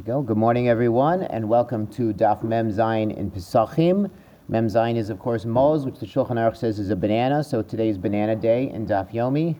we 0.00 0.06
go. 0.06 0.22
Good 0.22 0.38
morning, 0.38 0.66
everyone, 0.66 1.24
and 1.24 1.46
welcome 1.46 1.86
to 1.88 2.14
Daf 2.14 2.42
Mem 2.42 2.72
Zayin 2.72 3.14
in 3.14 3.30
Pesachim. 3.30 4.10
Mem 4.48 4.66
Zayin 4.66 4.96
is, 4.96 5.10
of 5.10 5.18
course, 5.18 5.44
Moz, 5.44 5.84
which 5.84 5.98
the 5.98 6.06
Shulchan 6.06 6.36
Aruch 6.36 6.56
says 6.56 6.78
is 6.78 6.88
a 6.88 6.96
banana. 6.96 7.44
So 7.44 7.60
today 7.60 7.90
is 7.90 7.98
Banana 7.98 8.34
Day 8.34 8.70
in 8.70 8.86
Daf 8.86 9.12
Yomi, 9.12 9.56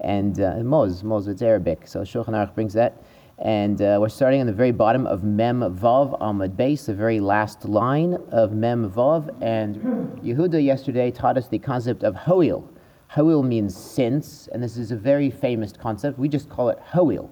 and 0.00 0.40
uh, 0.40 0.54
Moz, 0.60 1.02
Moz, 1.02 1.28
it's 1.28 1.42
Arabic. 1.42 1.86
So 1.86 2.00
Shulchan 2.00 2.30
Aruch 2.30 2.54
brings 2.54 2.72
that, 2.72 3.04
and 3.40 3.82
uh, 3.82 3.98
we're 4.00 4.08
starting 4.08 4.40
on 4.40 4.46
the 4.46 4.54
very 4.54 4.72
bottom 4.72 5.06
of 5.06 5.22
Mem 5.22 5.60
Vav 5.60 6.18
Amud 6.18 6.56
Beis, 6.56 6.86
the 6.86 6.94
very 6.94 7.20
last 7.20 7.66
line 7.66 8.16
of 8.30 8.52
Mem 8.52 8.90
Vav. 8.90 9.28
And 9.42 9.76
Yehuda 10.22 10.64
yesterday 10.64 11.10
taught 11.10 11.36
us 11.36 11.48
the 11.48 11.58
concept 11.58 12.04
of 12.04 12.14
Hoil. 12.14 12.66
Hoil 13.08 13.42
means 13.42 13.76
since, 13.76 14.48
and 14.50 14.62
this 14.62 14.78
is 14.78 14.92
a 14.92 14.96
very 14.96 15.30
famous 15.30 15.74
concept. 15.74 16.18
We 16.18 16.30
just 16.30 16.48
call 16.48 16.70
it 16.70 16.78
Hoil. 16.78 17.30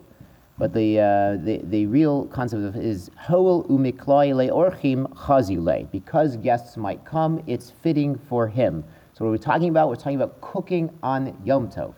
But 0.59 0.75
the, 0.75 1.01
uh, 1.01 1.45
the, 1.45 1.61
the 1.65 1.87
real 1.87 2.27
concept 2.27 2.63
of 2.63 2.77
is 2.77 3.11
Hoel 3.17 3.65
umiklai 3.65 4.35
le 4.35 4.49
orchim 4.49 5.07
chazile. 5.15 5.91
Because 5.91 6.37
guests 6.37 6.77
might 6.77 7.05
come, 7.05 7.43
it's 7.47 7.71
fitting 7.71 8.19
for 8.29 8.47
him. 8.47 8.85
So 9.15 9.25
what 9.25 9.31
we're 9.31 9.39
talking 9.39 9.71
about, 9.71 9.89
we're 9.89 9.97
talking 9.97 10.17
about 10.17 10.41
cooking 10.41 10.91
on 11.03 11.37
Yom 11.45 11.69
Tov. 11.69 11.95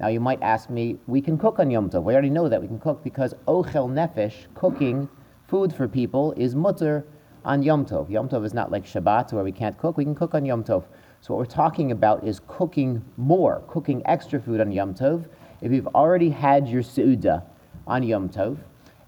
Now 0.00 0.08
you 0.08 0.20
might 0.20 0.42
ask 0.42 0.68
me, 0.68 0.98
we 1.06 1.20
can 1.20 1.38
cook 1.38 1.60
on 1.60 1.70
Yom 1.70 1.88
Tov. 1.90 2.02
We 2.02 2.12
already 2.12 2.30
know 2.30 2.48
that 2.48 2.60
we 2.60 2.66
can 2.66 2.80
cook 2.80 3.04
because 3.04 3.34
ochel 3.46 3.88
nefesh, 3.88 4.46
cooking 4.54 5.08
food 5.46 5.72
for 5.72 5.86
people, 5.86 6.32
is 6.32 6.56
mutter 6.56 7.06
on 7.44 7.62
Yom 7.62 7.86
Tov. 7.86 8.10
Yom 8.10 8.28
Tov 8.28 8.44
is 8.44 8.52
not 8.52 8.72
like 8.72 8.84
Shabbat 8.84 9.32
where 9.32 9.44
we 9.44 9.52
can't 9.52 9.78
cook. 9.78 9.96
We 9.96 10.04
can 10.04 10.14
cook 10.14 10.34
on 10.34 10.44
Yom 10.44 10.64
Tov. 10.64 10.84
So 11.20 11.34
what 11.34 11.38
we're 11.38 11.54
talking 11.54 11.92
about 11.92 12.26
is 12.26 12.40
cooking 12.48 13.04
more, 13.16 13.62
cooking 13.68 14.02
extra 14.06 14.40
food 14.40 14.60
on 14.60 14.72
Yom 14.72 14.92
Tov. 14.92 15.24
If 15.60 15.70
you've 15.70 15.86
already 15.88 16.30
had 16.30 16.68
your 16.68 16.82
Seudah, 16.82 17.44
on 17.86 18.02
Yom 18.02 18.28
Tov, 18.28 18.58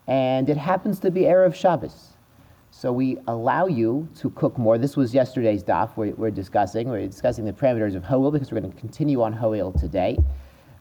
and 0.07 0.49
it 0.49 0.57
happens 0.57 0.99
to 1.01 1.11
be 1.11 1.23
Erev 1.23 1.55
Shabbos. 1.55 2.15
So 2.71 2.93
we 2.93 3.19
allow 3.29 3.67
you 3.67 4.09
to 4.17 4.31
cook 4.31 4.59
more. 4.59 4.79
This 4.79 4.97
was 4.97 5.15
yesterday's 5.15 5.63
daf 5.63 5.97
we're, 5.97 6.13
we're 6.15 6.33
discussing. 6.33 6.89
We're 6.89 7.07
discussing 7.07 7.45
the 7.45 7.53
parameters 7.53 7.95
of 7.95 8.03
Hoel 8.03 8.33
because 8.33 8.51
we're 8.51 8.61
going 8.61 8.73
to 8.73 8.79
continue 8.79 9.23
on 9.23 9.33
Hoel 9.33 9.73
today. 9.73 10.19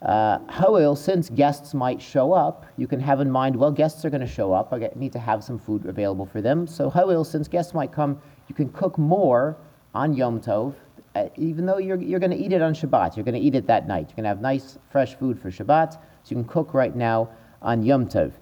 Uh, 0.02 0.40
Hoel, 0.50 0.96
since 0.96 1.30
guests 1.30 1.74
might 1.74 2.02
show 2.02 2.34
up, 2.34 2.66
you 2.78 2.88
can 2.88 3.00
have 3.00 3.22
in 3.22 3.30
mind, 3.30 3.56
well, 3.56 3.72
guests 3.72 4.04
are 4.04 4.10
going 4.10 4.22
to 4.22 4.28
show 4.28 4.52
up. 4.52 4.74
I 4.74 4.90
need 4.96 5.14
to 5.14 5.20
have 5.20 5.44
some 5.44 5.60
food 5.60 5.86
available 5.86 6.26
for 6.26 6.42
them. 6.42 6.66
So 6.66 6.90
Hoel, 6.90 7.24
since 7.24 7.48
guests 7.48 7.74
might 7.74 7.92
come, 7.92 8.20
you 8.50 8.56
can 8.56 8.70
cook 8.70 8.98
more 8.98 9.56
on 9.94 10.14
Yom 10.14 10.42
Tov, 10.42 10.74
uh, 11.16 11.28
even 11.38 11.66
though 11.66 11.78
you're, 11.78 12.02
you're 12.02 12.20
going 12.20 12.32
to 12.32 12.38
eat 12.38 12.52
it 12.52 12.62
on 12.62 12.74
Shabbat. 12.74 13.16
You're 13.16 13.24
going 13.24 13.40
to 13.40 13.40
eat 13.40 13.56
it 13.56 13.68
that 13.68 13.88
night. 13.88 14.08
You're 14.10 14.16
going 14.16 14.24
to 14.24 14.30
have 14.30 14.42
nice, 14.42 14.78
fresh 14.90 15.16
food 15.16 15.40
for 15.40 15.52
Shabbat. 15.52 15.94
So 15.94 16.00
you 16.30 16.36
can 16.38 16.46
cook 16.46 16.74
right 16.74 16.96
now 16.96 17.30
on 17.64 17.84
Yom 17.84 18.08
Tov. 18.08 18.34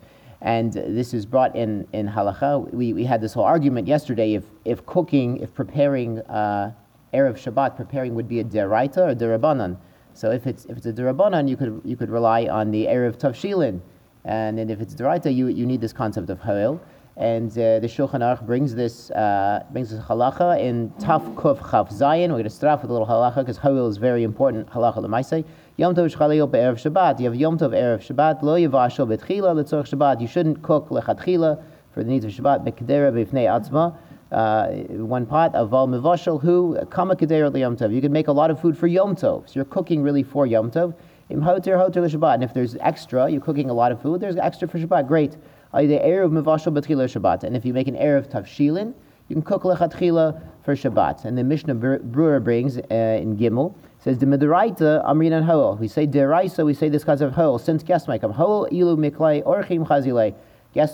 And 0.42 0.74
this 0.74 1.14
is 1.14 1.26
brought 1.26 1.56
in, 1.56 1.88
in 1.94 2.08
halacha. 2.08 2.74
We, 2.74 2.94
we 2.94 3.04
had 3.04 3.22
this 3.22 3.34
whole 3.34 3.44
argument 3.44 3.88
yesterday 3.88 4.34
if, 4.34 4.44
if 4.66 4.86
cooking, 4.86 5.38
if 5.38 5.54
preparing 5.54 6.20
uh, 6.22 6.74
Erev 7.14 7.38
Shabbat, 7.38 7.76
preparing 7.76 8.16
would 8.16 8.28
be 8.28 8.40
a 8.40 8.44
deraita 8.44 8.98
or 8.98 9.16
derabanan. 9.16 9.78
So 10.14 10.32
if 10.32 10.48
it's, 10.48 10.66
if 10.66 10.78
it's 10.78 10.88
a 10.88 10.94
derabanan, 10.94 11.48
you 11.48 11.56
could, 11.56 11.82
you 11.86 11.96
could 11.96 12.10
rely 12.10 12.48
on 12.48 12.72
the 12.72 12.86
Erev 12.86 13.18
Tavshilin. 13.18 13.82
And 14.26 14.58
then 14.58 14.70
if 14.70 14.82
it's 14.82 14.96
deraita, 14.96 15.34
you, 15.34 15.48
you 15.48 15.66
need 15.66 15.82
this 15.82 15.94
concept 15.94 16.30
of 16.30 16.40
Hoel. 16.40 16.82
And 17.18 17.52
uh, 17.52 17.80
the 17.80 17.88
Shulchan 17.88 18.22
Aruch 18.22 18.46
brings 18.46 18.74
this 18.74 19.12
uh, 19.12 19.64
brings 19.72 19.92
this 19.92 20.00
halacha 20.00 20.60
in 20.60 20.90
Taf 20.92 21.36
Kuf 21.36 21.60
Chaf 21.70 21.90
Zayin. 21.90 22.30
We're 22.30 22.36
going 22.36 22.44
to 22.46 22.50
start 22.50 22.74
off 22.74 22.82
with 22.82 22.90
a 22.90 22.94
little 22.94 23.08
halacha 23.08 23.38
because 23.38 23.58
Hoel 23.58 23.88
is 23.88 23.98
very 23.98 24.24
important. 24.24 24.70
Halacha 24.70 24.98
lemaisei. 24.98 25.44
Yom 25.78 25.96
Tov 25.96 26.14
Shchalil 26.14 26.52
Be'erev 26.52 26.76
Shabbat. 26.76 27.20
You 27.20 27.26
have 27.28 27.36
Yom 27.36 27.58
Tov 27.58 27.70
Erev 27.70 28.06
Shabbat. 28.06 28.42
Lo 28.42 28.58
Yivashel 28.58 29.08
Betchila 29.08 29.56
Letzorch 29.56 29.90
Shabbat. 29.90 30.20
You 30.20 30.28
shouldn't 30.28 30.62
cook 30.62 30.90
Lechatchila 30.90 31.64
for 31.94 32.04
the 32.04 32.10
needs 32.10 32.26
of 32.26 32.32
Shabbat. 32.32 32.66
Bekedera 32.66 33.10
B'fnei 33.14 33.48
Atzma. 33.48 33.96
Uh, 34.34 34.68
one 35.02 35.26
pot 35.26 35.56
of 35.56 35.70
Val 35.70 35.88
Mivashel 35.88 36.42
who 36.42 36.78
Kama 36.90 37.16
Kedera 37.16 37.58
Yom 37.58 37.78
Tov. 37.78 37.94
You 37.94 38.02
can 38.02 38.12
make 38.12 38.28
a 38.28 38.34
lot 38.34 38.52
of 38.52 38.60
food 38.60 38.78
for 38.78 38.88
Yom 38.88 39.16
Tov. 39.16 39.48
So 39.48 39.54
you're 39.56 39.64
cooking 39.64 40.04
really 40.04 40.24
for 40.24 40.46
Yom 40.46 40.72
Tov. 40.72 40.94
Im 41.30 41.42
Hoter 41.42 41.78
Hoter 41.78 42.04
Shabbat. 42.04 42.34
And 42.34 42.44
if 42.44 42.54
there's 42.54 42.76
extra, 42.82 43.30
you're 43.30 43.40
cooking 43.40 43.70
a 43.70 43.74
lot 43.74 43.94
of 43.94 44.02
food, 44.02 44.20
there's 44.20 44.36
extra 44.36 44.68
for 44.68 44.78
Shabbat. 44.78 45.08
Great. 45.08 45.38
The 45.72 46.00
Erev 46.04 46.32
Mivashel 46.32 46.78
Betchila 46.78 47.06
Shabbat. 47.06 47.46
And 47.46 47.56
if 47.56 47.64
you 47.64 47.74
make 47.74 47.88
an 47.88 47.96
Erev 47.96 48.30
Tavshilin, 48.30 48.94
you 49.30 49.36
can 49.36 49.42
cook 49.42 49.64
Lechatchila 49.64 50.42
for 50.66 50.76
Shabbat. 50.76 51.24
And 51.24 51.38
the 51.38 51.46
Mishnah 51.46 51.76
Berurah 51.76 52.44
brings 52.44 52.78
uh, 52.78 52.82
in 52.90 53.38
Gimel 53.38 53.74
says 54.04 54.18
the 54.18 54.26
Midaraita 54.26 55.06
Amrin 55.06 55.32
and 55.32 55.46
Hoel. 55.46 55.78
We 55.78 55.88
say 55.88 56.08
Deraisa, 56.08 56.66
we 56.66 56.74
say 56.74 56.90
this 56.90 57.04
because 57.04 57.22
of 57.22 57.34
Hoel. 57.34 57.60
Since 57.60 57.84
guests 57.84 58.08
might 58.08 58.22
come, 58.22 58.32
Hoel 58.32 58.68
ilu 58.72 58.98
miklei 58.98 59.44
orchim 59.44 59.86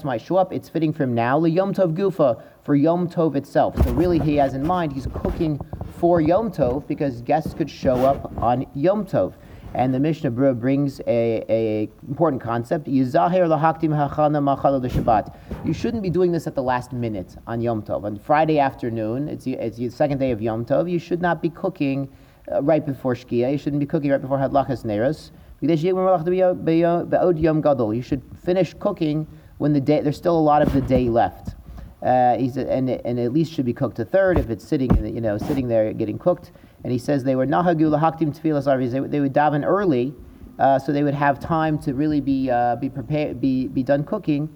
might 0.03 0.21
show 0.21 0.35
up. 0.35 0.51
It's 0.51 0.67
fitting 0.67 0.91
for 0.91 1.03
him 1.03 1.15
now. 1.15 1.37
Le 1.37 1.47
Yom 1.47 1.73
Tov 1.73 1.95
Gufa 1.95 2.43
for 2.65 2.75
Yom 2.75 3.09
Tov 3.09 3.37
itself. 3.37 3.81
So 3.81 3.93
really, 3.93 4.19
he 4.19 4.35
has 4.35 4.55
in 4.55 4.67
mind 4.67 4.91
he's 4.91 5.07
cooking 5.13 5.57
for 5.99 6.19
Yom 6.19 6.51
Tov 6.51 6.85
because 6.85 7.21
guests 7.21 7.53
could 7.53 7.69
show 7.69 8.05
up 8.05 8.29
on 8.41 8.65
Yom 8.73 9.05
Tov. 9.05 9.35
And 9.73 9.93
the 9.93 10.01
Mishnah 10.01 10.31
Berurah 10.31 10.59
brings 10.59 10.99
a, 11.07 11.45
a 11.47 11.89
important 12.09 12.41
concept. 12.41 12.89
You 12.89 13.05
shouldn't 13.05 13.31
be 16.03 16.09
doing 16.09 16.31
this 16.31 16.47
at 16.47 16.55
the 16.55 16.63
last 16.63 16.91
minute 16.91 17.37
on 17.45 17.61
Yom 17.61 17.83
Tov. 17.83 18.03
On 18.03 18.19
Friday 18.19 18.59
afternoon, 18.59 19.29
it's, 19.29 19.47
it's 19.47 19.77
the 19.77 19.89
second 19.89 20.17
day 20.17 20.31
of 20.31 20.41
Yom 20.41 20.65
Tov, 20.65 20.91
you 20.91 20.99
should 20.99 21.21
not 21.21 21.41
be 21.41 21.49
cooking 21.49 22.09
uh, 22.51 22.61
right 22.63 22.85
before 22.85 23.13
Shkia. 23.13 23.51
You 23.51 23.57
shouldn't 23.57 23.79
be 23.79 23.85
cooking 23.85 24.11
right 24.11 24.21
before 24.21 24.37
Hadlachas 24.37 24.85
Neros. 24.85 25.31
You 25.59 25.67
should 28.01 28.21
finish 28.43 28.73
cooking 28.75 29.27
when 29.57 29.73
the 29.73 29.81
day, 29.81 30.01
there's 30.01 30.17
still 30.17 30.37
a 30.37 30.39
lot 30.39 30.61
of 30.61 30.73
the 30.73 30.81
day 30.81 31.09
left. 31.09 31.55
Uh, 32.03 32.37
he 32.37 32.49
said, 32.49 32.67
and, 32.67 32.89
and 32.89 33.19
at 33.19 33.33
least 33.33 33.51
should 33.51 33.65
be 33.65 33.73
cooked 33.73 33.97
a 33.97 34.05
third 34.05 34.37
if 34.37 34.51
it's 34.51 34.67
sitting, 34.67 35.13
you 35.13 35.19
know, 35.19 35.37
sitting 35.37 35.67
there 35.67 35.91
getting 35.93 36.19
cooked. 36.19 36.51
And 36.83 36.93
he 36.93 36.99
says 36.99 37.23
they 37.23 37.35
were 37.35 37.47
nahagu 37.47 37.89
lahaktim. 37.89 38.91
They, 38.91 38.99
they 38.99 39.19
would 39.19 39.33
daven 39.33 39.65
early, 39.65 40.13
uh, 40.59 40.77
so 40.77 40.91
they 40.91 41.01
would 41.01 41.15
have 41.15 41.39
time 41.39 41.79
to 41.79 41.95
really 41.95 42.21
be 42.21 42.51
be 42.79 42.89
prepared, 42.89 43.41
be 43.41 43.67
be 43.67 43.81
done 43.81 44.03
cooking. 44.03 44.47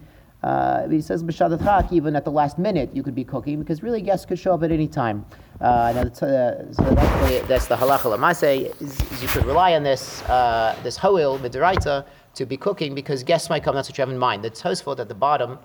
Uh, 0.43 0.87
he 0.87 1.01
says 1.01 1.23
b'shadat 1.23 1.91
even 1.91 2.15
at 2.15 2.25
the 2.25 2.31
last 2.31 2.57
minute 2.57 2.89
you 2.95 3.03
could 3.03 3.13
be 3.13 3.23
cooking 3.23 3.59
because 3.59 3.83
really 3.83 4.01
guests 4.01 4.25
could 4.25 4.39
show 4.39 4.53
up 4.53 4.63
at 4.63 4.71
any 4.71 4.87
time. 4.87 5.25
Uh, 5.61 5.91
now, 5.93 6.01
uh, 6.01 6.73
so 6.73 6.83
that's 6.83 7.29
the, 7.29 7.45
that's 7.47 7.67
the 7.67 7.75
halacha 7.75 8.81
is 8.81 9.21
you 9.21 9.27
could 9.27 9.45
rely 9.45 9.75
on 9.75 9.83
this 9.83 10.23
uh, 10.23 10.75
this 10.81 10.97
hoil 10.97 11.37
midiraita 11.37 12.03
to 12.33 12.45
be 12.47 12.57
cooking 12.57 12.95
because 12.95 13.23
guests 13.23 13.47
might 13.47 13.63
come. 13.63 13.75
That's 13.75 13.87
what 13.87 13.95
you 13.95 14.01
have 14.01 14.09
in 14.09 14.17
mind. 14.17 14.43
The 14.43 14.49
Tosfot 14.49 14.99
at 14.99 15.07
the 15.07 15.13
bottom, 15.13 15.59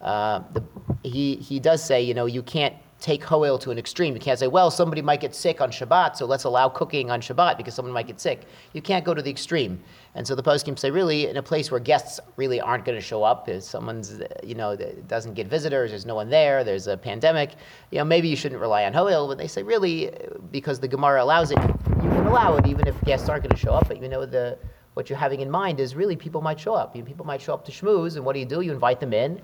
uh, 0.00 0.40
the, 0.54 0.62
he 1.02 1.36
he 1.36 1.60
does 1.60 1.84
say 1.84 2.00
you 2.00 2.14
know 2.14 2.24
you 2.24 2.42
can't 2.42 2.74
take 3.02 3.24
Hoel 3.24 3.58
to 3.58 3.72
an 3.72 3.78
extreme. 3.78 4.14
You 4.14 4.20
can't 4.20 4.38
say, 4.38 4.46
well, 4.46 4.70
somebody 4.70 5.02
might 5.02 5.20
get 5.20 5.34
sick 5.34 5.60
on 5.60 5.70
Shabbat, 5.70 6.16
so 6.16 6.24
let's 6.24 6.44
allow 6.44 6.68
cooking 6.68 7.10
on 7.10 7.20
Shabbat 7.20 7.56
because 7.56 7.74
someone 7.74 7.92
might 7.92 8.06
get 8.06 8.20
sick. 8.20 8.42
You 8.72 8.80
can't 8.80 9.04
go 9.04 9.12
to 9.12 9.20
the 9.20 9.30
extreme. 9.30 9.82
And 10.14 10.26
so 10.26 10.36
the 10.36 10.42
poskim 10.42 10.78
say, 10.78 10.90
really, 10.90 11.26
in 11.26 11.36
a 11.36 11.42
place 11.42 11.70
where 11.70 11.80
guests 11.80 12.20
really 12.36 12.60
aren't 12.60 12.84
going 12.84 12.96
to 12.96 13.04
show 13.04 13.24
up, 13.24 13.48
if 13.48 13.64
someone's, 13.64 14.22
you 14.44 14.54
know, 14.54 14.76
doesn't 15.08 15.34
get 15.34 15.48
visitors, 15.48 15.90
there's 15.90 16.06
no 16.06 16.14
one 16.14 16.30
there, 16.30 16.62
there's 16.62 16.86
a 16.86 16.96
pandemic, 16.96 17.54
you 17.90 17.98
know, 17.98 18.04
maybe 18.04 18.28
you 18.28 18.36
shouldn't 18.36 18.60
rely 18.60 18.84
on 18.84 18.92
Hoel. 18.92 19.26
But 19.26 19.36
they 19.36 19.48
say, 19.48 19.64
really, 19.64 20.12
because 20.52 20.78
the 20.78 20.88
Gemara 20.88 21.24
allows 21.24 21.50
it, 21.50 21.58
you 21.58 22.08
can 22.08 22.26
allow 22.26 22.56
it 22.56 22.66
even 22.66 22.86
if 22.86 22.98
guests 23.02 23.28
aren't 23.28 23.42
going 23.42 23.54
to 23.54 23.60
show 23.60 23.72
up. 23.72 23.88
But 23.88 24.00
you 24.00 24.08
know, 24.08 24.24
the 24.24 24.58
what 24.94 25.08
you're 25.08 25.18
having 25.18 25.40
in 25.40 25.50
mind 25.50 25.80
is 25.80 25.96
really 25.96 26.16
people 26.16 26.40
might 26.40 26.60
show 26.60 26.74
up. 26.74 26.94
You 26.94 27.02
know, 27.02 27.06
People 27.06 27.26
might 27.26 27.40
show 27.40 27.54
up 27.54 27.64
to 27.64 27.72
schmooze, 27.72 28.16
and 28.16 28.24
what 28.24 28.34
do 28.34 28.40
you 28.40 28.46
do? 28.46 28.60
You 28.60 28.72
invite 28.72 29.00
them 29.00 29.12
in 29.12 29.40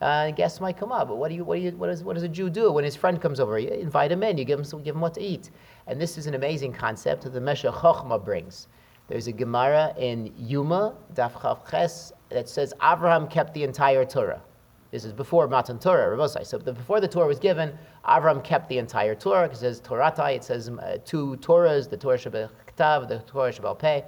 uh, 0.00 0.30
guests 0.30 0.60
might 0.60 0.76
come 0.76 0.92
up. 0.92 1.08
But 1.08 1.16
what 1.16 1.28
do 1.28 1.34
you, 1.34 1.44
what 1.44 1.56
do 1.56 1.60
you, 1.60 1.70
what 1.72 1.88
does, 1.88 2.04
what 2.04 2.14
does 2.14 2.22
a 2.22 2.28
Jew 2.28 2.50
do 2.50 2.72
when 2.72 2.84
his 2.84 2.96
friend 2.96 3.20
comes 3.20 3.40
over? 3.40 3.58
You 3.58 3.68
invite 3.68 4.12
him 4.12 4.22
in. 4.22 4.38
You 4.38 4.44
give 4.44 4.60
him, 4.60 4.82
give 4.82 4.94
him 4.94 5.00
what 5.00 5.14
to 5.14 5.20
eat. 5.20 5.50
And 5.86 6.00
this 6.00 6.18
is 6.18 6.26
an 6.26 6.34
amazing 6.34 6.72
concept 6.72 7.22
that 7.22 7.30
the 7.30 7.40
Meshech 7.40 7.72
Chochma 7.72 8.24
brings. 8.24 8.68
There's 9.08 9.26
a 9.26 9.32
Gemara 9.32 9.94
in 9.98 10.30
Yoma, 10.32 10.94
Daf 11.14 11.40
Chaf 11.40 11.68
Ches, 11.70 12.12
that 12.28 12.48
says 12.48 12.74
Abraham 12.82 13.26
kept 13.26 13.54
the 13.54 13.64
entire 13.64 14.04
Torah. 14.04 14.42
This 14.90 15.04
is 15.04 15.12
before 15.12 15.48
Matan 15.48 15.78
Torah, 15.78 16.16
Rabosai. 16.16 16.46
So 16.46 16.58
the, 16.58 16.72
before 16.72 17.00
the 17.00 17.08
Torah 17.08 17.26
was 17.26 17.38
given, 17.38 17.76
Abraham 18.08 18.40
kept 18.42 18.68
the 18.68 18.78
entire 18.78 19.14
Torah. 19.14 19.46
Because 19.46 19.62
it 19.62 19.74
says 19.74 19.80
Toratai, 19.80 20.36
it 20.36 20.44
says 20.44 20.68
uh, 20.68 20.98
two 21.04 21.36
Torahs, 21.40 21.90
the 21.90 21.96
Torah 21.96 22.18
Shabbat 22.18 22.50
the 22.76 23.22
Torah 23.26 23.52
Shabbat 23.52 23.78
Peh. 23.78 24.02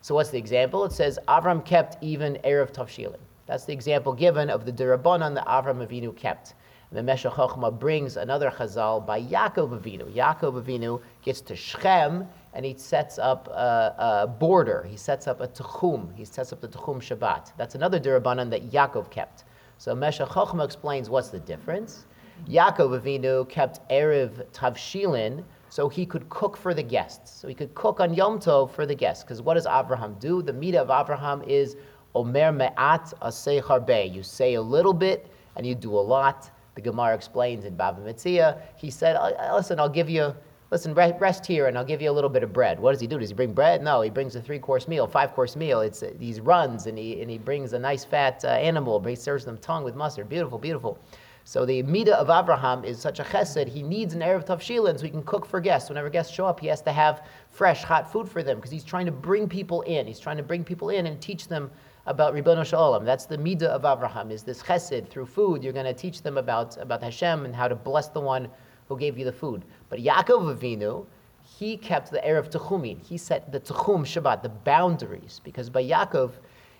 So 0.00 0.14
what's 0.14 0.30
the 0.30 0.38
example? 0.38 0.84
It 0.84 0.92
says 0.92 1.18
Avram 1.28 1.64
kept 1.64 2.02
even 2.02 2.38
Erev 2.44 2.72
Tavshilin. 2.72 3.18
That's 3.46 3.64
the 3.64 3.72
example 3.72 4.12
given 4.12 4.50
of 4.50 4.66
the 4.66 4.72
Durabanan 4.72 5.34
that 5.36 5.46
Avram 5.46 5.86
Avinu 5.86 6.14
kept. 6.16 6.54
And 6.90 6.98
the 6.98 7.02
Meshech 7.02 7.32
Chochma 7.32 7.76
brings 7.76 8.16
another 8.16 8.50
Chazal 8.50 9.04
by 9.04 9.22
Yaakov 9.22 9.80
Avinu. 9.80 10.12
Yaakov 10.12 10.62
Avinu 10.62 11.00
gets 11.22 11.40
to 11.42 11.56
Shechem 11.56 12.26
and 12.54 12.64
he 12.64 12.74
sets 12.76 13.18
up 13.18 13.48
a, 13.48 13.94
a 13.98 14.26
border. 14.26 14.86
He 14.88 14.96
sets 14.96 15.26
up 15.26 15.40
a 15.40 15.48
Techum. 15.48 16.14
He 16.16 16.24
sets 16.24 16.52
up 16.52 16.60
the 16.60 16.68
Techum 16.68 16.96
Shabbat. 16.96 17.52
That's 17.56 17.74
another 17.74 18.00
Durabanan 18.00 18.50
that 18.50 18.70
Yaakov 18.70 19.10
kept. 19.10 19.44
So 19.78 19.94
Meshech 19.94 20.28
Chochma 20.28 20.64
explains 20.64 21.10
what's 21.10 21.28
the 21.28 21.40
difference. 21.40 22.06
Yaakov 22.48 23.00
Avinu 23.00 23.48
kept 23.48 23.88
Erev 23.90 24.44
Tavshilin 24.52 25.44
so 25.68 25.88
he 25.88 26.06
could 26.06 26.28
cook 26.28 26.56
for 26.56 26.74
the 26.74 26.82
guests. 26.82 27.40
So 27.40 27.48
he 27.48 27.54
could 27.54 27.74
cook 27.74 28.00
on 28.00 28.14
Yom 28.14 28.38
Tov 28.38 28.70
for 28.70 28.86
the 28.86 28.94
guests. 28.94 29.24
Because 29.24 29.42
what 29.42 29.54
does 29.54 29.66
Avraham 29.66 30.18
do? 30.20 30.42
The 30.42 30.52
meat 30.52 30.74
of 30.74 30.88
Avraham 30.88 31.46
is 31.46 31.76
Omer 32.16 32.50
me'at 32.50 33.12
asei 33.20 33.62
harbe. 33.62 34.12
You 34.12 34.22
say 34.22 34.54
a 34.54 34.62
little 34.62 34.94
bit 34.94 35.30
and 35.54 35.66
you 35.66 35.74
do 35.74 35.92
a 35.96 36.00
lot. 36.00 36.50
The 36.74 36.80
Gemara 36.80 37.14
explains 37.14 37.64
in 37.64 37.76
Bava 37.76 38.00
Metzia, 38.00 38.60
he 38.76 38.90
said, 38.90 39.16
listen, 39.52 39.78
I'll 39.78 39.88
give 39.88 40.08
you, 40.10 40.34
listen, 40.70 40.94
rest 40.94 41.46
here 41.46 41.66
and 41.66 41.76
I'll 41.76 41.84
give 41.84 42.00
you 42.00 42.10
a 42.10 42.16
little 42.18 42.30
bit 42.30 42.42
of 42.42 42.52
bread. 42.52 42.80
What 42.80 42.92
does 42.92 43.00
he 43.00 43.06
do? 43.06 43.18
Does 43.18 43.28
he 43.28 43.34
bring 43.34 43.52
bread? 43.52 43.82
No, 43.82 44.00
he 44.00 44.10
brings 44.10 44.34
a 44.34 44.40
three 44.40 44.58
course 44.58 44.88
meal, 44.88 45.06
five 45.06 45.32
course 45.34 45.56
meal. 45.56 45.80
It's 45.82 46.02
He 46.18 46.40
runs 46.40 46.86
and 46.86 46.96
he, 46.98 47.20
and 47.20 47.30
he 47.30 47.38
brings 47.38 47.74
a 47.74 47.78
nice 47.78 48.04
fat 48.04 48.44
uh, 48.44 48.48
animal, 48.48 49.02
he 49.04 49.14
serves 49.14 49.44
them 49.44 49.58
tongue 49.58 49.84
with 49.84 49.94
mustard. 49.94 50.28
Beautiful, 50.28 50.58
beautiful. 50.58 50.98
So 51.44 51.64
the 51.64 51.84
Midah 51.84 52.08
of 52.08 52.28
Abraham 52.28 52.84
is 52.84 52.98
such 52.98 53.20
a 53.20 53.22
chesed, 53.22 53.68
he 53.68 53.80
needs 53.82 54.14
an 54.14 54.20
Erev 54.20 54.44
Tavshilin 54.44 54.98
so 54.98 55.04
he 55.04 55.10
can 55.10 55.22
cook 55.22 55.46
for 55.46 55.60
guests. 55.60 55.88
Whenever 55.88 56.10
guests 56.10 56.34
show 56.34 56.44
up, 56.44 56.58
he 56.58 56.66
has 56.66 56.82
to 56.82 56.90
have 56.90 57.24
fresh, 57.50 57.84
hot 57.84 58.10
food 58.10 58.28
for 58.28 58.42
them 58.42 58.56
because 58.56 58.72
he's 58.72 58.82
trying 58.82 59.06
to 59.06 59.12
bring 59.12 59.48
people 59.48 59.82
in. 59.82 60.08
He's 60.08 60.18
trying 60.18 60.38
to 60.38 60.42
bring 60.42 60.64
people 60.64 60.90
in 60.90 61.06
and 61.06 61.20
teach 61.20 61.46
them 61.46 61.70
about 62.06 62.34
Ribbono 62.34 62.64
Shalom. 62.64 63.04
That's 63.04 63.26
the 63.26 63.36
Midah 63.36 63.64
of 63.64 63.82
Avraham, 63.82 64.30
is 64.30 64.44
this 64.44 64.62
chesed. 64.62 65.08
Through 65.08 65.26
food, 65.26 65.64
you're 65.64 65.72
going 65.72 65.86
to 65.86 65.94
teach 65.94 66.22
them 66.22 66.38
about, 66.38 66.76
about 66.78 67.02
Hashem 67.02 67.44
and 67.44 67.54
how 67.54 67.66
to 67.66 67.74
bless 67.74 68.08
the 68.08 68.20
one 68.20 68.48
who 68.88 68.96
gave 68.96 69.18
you 69.18 69.24
the 69.24 69.32
food. 69.32 69.64
But 69.88 69.98
Yaakov 69.98 70.56
Avinu, 70.56 71.06
he 71.42 71.76
kept 71.76 72.12
the 72.12 72.18
Erev 72.18 72.50
Techumin. 72.50 73.02
He 73.04 73.18
set 73.18 73.50
the 73.50 73.58
Techum 73.58 74.02
Shabbat, 74.02 74.42
the 74.42 74.48
boundaries, 74.48 75.40
because 75.42 75.68
by 75.68 75.82
Yaakov, 75.82 76.32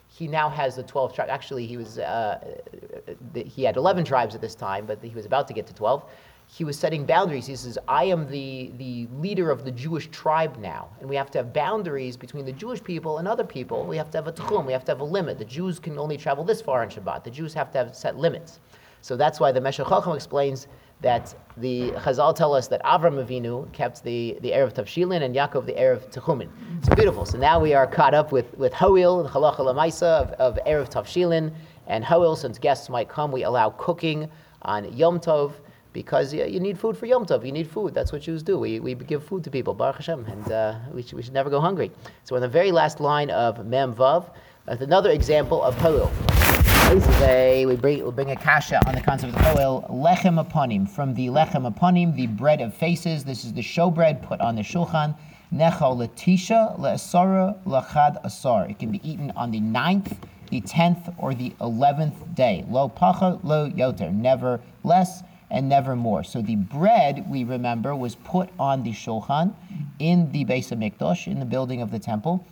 he 0.09 0.29
now 0.29 0.49
has 0.49 0.77
the 0.77 0.85
12 0.85 1.15
tribes. 1.15 1.31
Actually, 1.31 1.67
he, 1.67 1.77
was, 1.77 1.99
uh, 1.99 2.39
he 3.35 3.65
had 3.65 3.77
11 3.77 4.05
tribes 4.05 4.37
at 4.37 4.41
this 4.41 4.55
time, 4.55 4.87
but 4.87 5.03
he 5.03 5.15
was 5.15 5.27
about 5.27 5.49
to 5.49 5.55
get 5.55 5.67
to 5.67 5.75
12. 5.75 6.05
He 6.49 6.65
was 6.65 6.79
setting 6.79 7.05
boundaries. 7.05 7.47
He 7.47 7.57
says, 7.57 7.77
I 7.89 8.05
am 8.05 8.29
the, 8.31 8.73
the 8.79 9.09
leader 9.19 9.51
of 9.51 9.65
the 9.65 9.73
Jewish 9.73 10.09
tribe 10.09 10.57
now. 10.59 10.89
And 11.01 11.09
we 11.09 11.17
have 11.17 11.31
to 11.33 11.39
have 11.39 11.53
boundaries 11.53 12.17
between 12.17 12.45
the 12.45 12.53
Jewish 12.53 12.83
people 12.83 13.19
and 13.19 13.27
other 13.27 13.45
people. 13.45 13.85
We 13.85 13.97
have 13.97 14.11
to 14.13 14.19
have 14.19 14.29
a 14.29 14.33
tchum, 14.33 14.65
we 14.65 14.73
have 14.73 14.85
to 14.85 14.93
have 14.93 15.01
a 15.01 15.05
limit. 15.05 15.39
The 15.39 15.45
Jews 15.45 15.79
can 15.79 15.99
only 15.99 16.17
travel 16.17 16.45
this 16.45 16.63
far 16.63 16.83
on 16.83 16.89
Shabbat. 16.89 17.25
The 17.25 17.31
Jews 17.31 17.53
have 17.55 17.73
to 17.73 17.79
have 17.79 17.97
set 17.97 18.17
limits. 18.17 18.61
So 19.03 19.17
that's 19.17 19.39
why 19.39 19.53
the 19.53 19.61
Meshech 19.61 19.87
Chochma 19.87 20.15
explains 20.15 20.67
that 21.01 21.35
the 21.59 21.91
Chazal 21.93 22.35
tell 22.35 22.55
us 22.55 22.69
that 22.69 22.83
Avram 22.85 23.23
Avinu 23.25 23.71
kept 23.73 24.03
the, 24.03 24.39
the 24.41 24.51
Erev 24.51 24.73
Tavshilin 24.73 25.23
and 25.23 25.35
Yaakov 25.35 25.67
the 25.67 25.75
Erev 25.75 26.11
Techumin. 26.11 26.49
It's 26.79 26.89
beautiful. 26.89 27.27
So 27.27 27.39
now 27.39 27.61
we 27.61 27.75
are 27.75 27.87
caught 27.87 28.15
up 28.15 28.33
with, 28.33 28.57
with 28.57 28.73
Hoil, 28.73 29.23
the 29.23 29.29
Chalacha 29.29 29.59
Lamaisa 29.59 30.03
of, 30.03 30.31
of 30.33 30.59
Erev 30.67 30.91
Tavshilin. 30.91 31.53
And 31.87 32.05
Hoil, 32.05 32.35
since 32.35 32.59
guests 32.59 32.89
might 32.89 33.09
come, 33.09 33.31
we 33.31 33.43
allow 33.43 33.71
cooking 33.71 34.31
on 34.63 34.91
Yom 34.97 35.21
Tov 35.21 35.53
because 35.97 36.35
you, 36.35 36.61
need 36.61 36.79
food 36.79 36.95
for 36.95 37.07
Yom 37.07 37.25
Tov. 37.25 37.43
You 37.47 37.53
need 37.53 37.67
food. 37.67 37.95
That's 37.95 38.13
what 38.13 38.21
Jews 38.21 38.43
do. 38.43 38.59
We, 38.59 38.81
we 38.81 38.95
give 38.95 39.25
food 39.25 39.43
to 39.45 39.51
people, 39.51 39.73
Baruch 39.73 39.97
Hashem, 39.97 40.27
and 40.27 40.53
uh, 40.53 40.79
we, 40.93 41.01
should, 41.01 41.15
we 41.15 41.23
should 41.23 41.33
never 41.33 41.49
go 41.49 41.59
hungry. 41.59 41.91
So, 42.25 42.37
in 42.37 42.43
the 42.43 42.49
very 42.49 42.71
last 42.71 43.01
line 43.01 43.31
of 43.31 43.65
Mem 43.65 43.95
Vav, 43.95 44.29
that's 44.67 44.83
another 44.83 45.09
example 45.09 45.63
of 45.63 45.75
Hoil. 45.79 46.13
Today 46.91 47.65
we 47.65 47.77
bring, 47.77 48.05
we 48.05 48.11
bring 48.11 48.31
a 48.31 48.37
kasha 48.37 48.87
on 48.87 48.95
the 48.95 49.01
concept 49.01 49.35
of 49.35 49.57
oil, 49.57 49.87
lechem 49.91 50.37
aponim. 50.45 50.87
From 50.87 51.15
the 51.15 51.29
lechem 51.29 51.65
aponim, 51.73 52.15
the 52.15 52.27
bread 52.27 52.61
of 52.61 52.75
faces. 52.75 53.25
This 53.25 53.47
is 53.47 53.55
the 53.55 53.63
showbread 53.63 54.23
put 54.23 54.39
on 54.43 54.55
the 54.55 54.63
shulchan. 54.63 55.17
Nechal 55.51 55.97
letisha 55.97 56.79
le'asara 56.79 57.57
lachad 57.65 58.23
asar. 58.23 58.69
It 58.69 58.79
can 58.79 58.91
be 58.91 59.01
eaten 59.03 59.31
on 59.31 59.51
the 59.51 59.61
ninth, 59.61 60.19
the 60.51 60.61
tenth, 60.61 61.09
or 61.17 61.33
the 61.33 61.55
eleventh 61.63 62.35
day. 62.35 62.67
Lo 62.69 62.87
pacha, 62.91 63.41
lo 63.43 63.71
yoter. 63.71 64.15
Never 64.15 64.61
less 64.85 65.23
and 65.51 65.69
never 65.69 65.95
more. 65.95 66.25
So 66.25 66.43
the 66.43 66.57
bread, 66.57 67.31
we 67.31 67.45
remember, 67.45 67.95
was 67.95 68.15
put 68.15 68.51
on 68.59 68.83
the 68.83 68.93
shulchan 68.93 69.55
in 69.99 70.33
the 70.33 70.45
Beis 70.45 70.71
Hamikdash, 70.71 71.27
in 71.27 71.39
the 71.39 71.47
building 71.47 71.81
of 71.81 71.91
the 71.91 71.99
temple. 71.99 72.45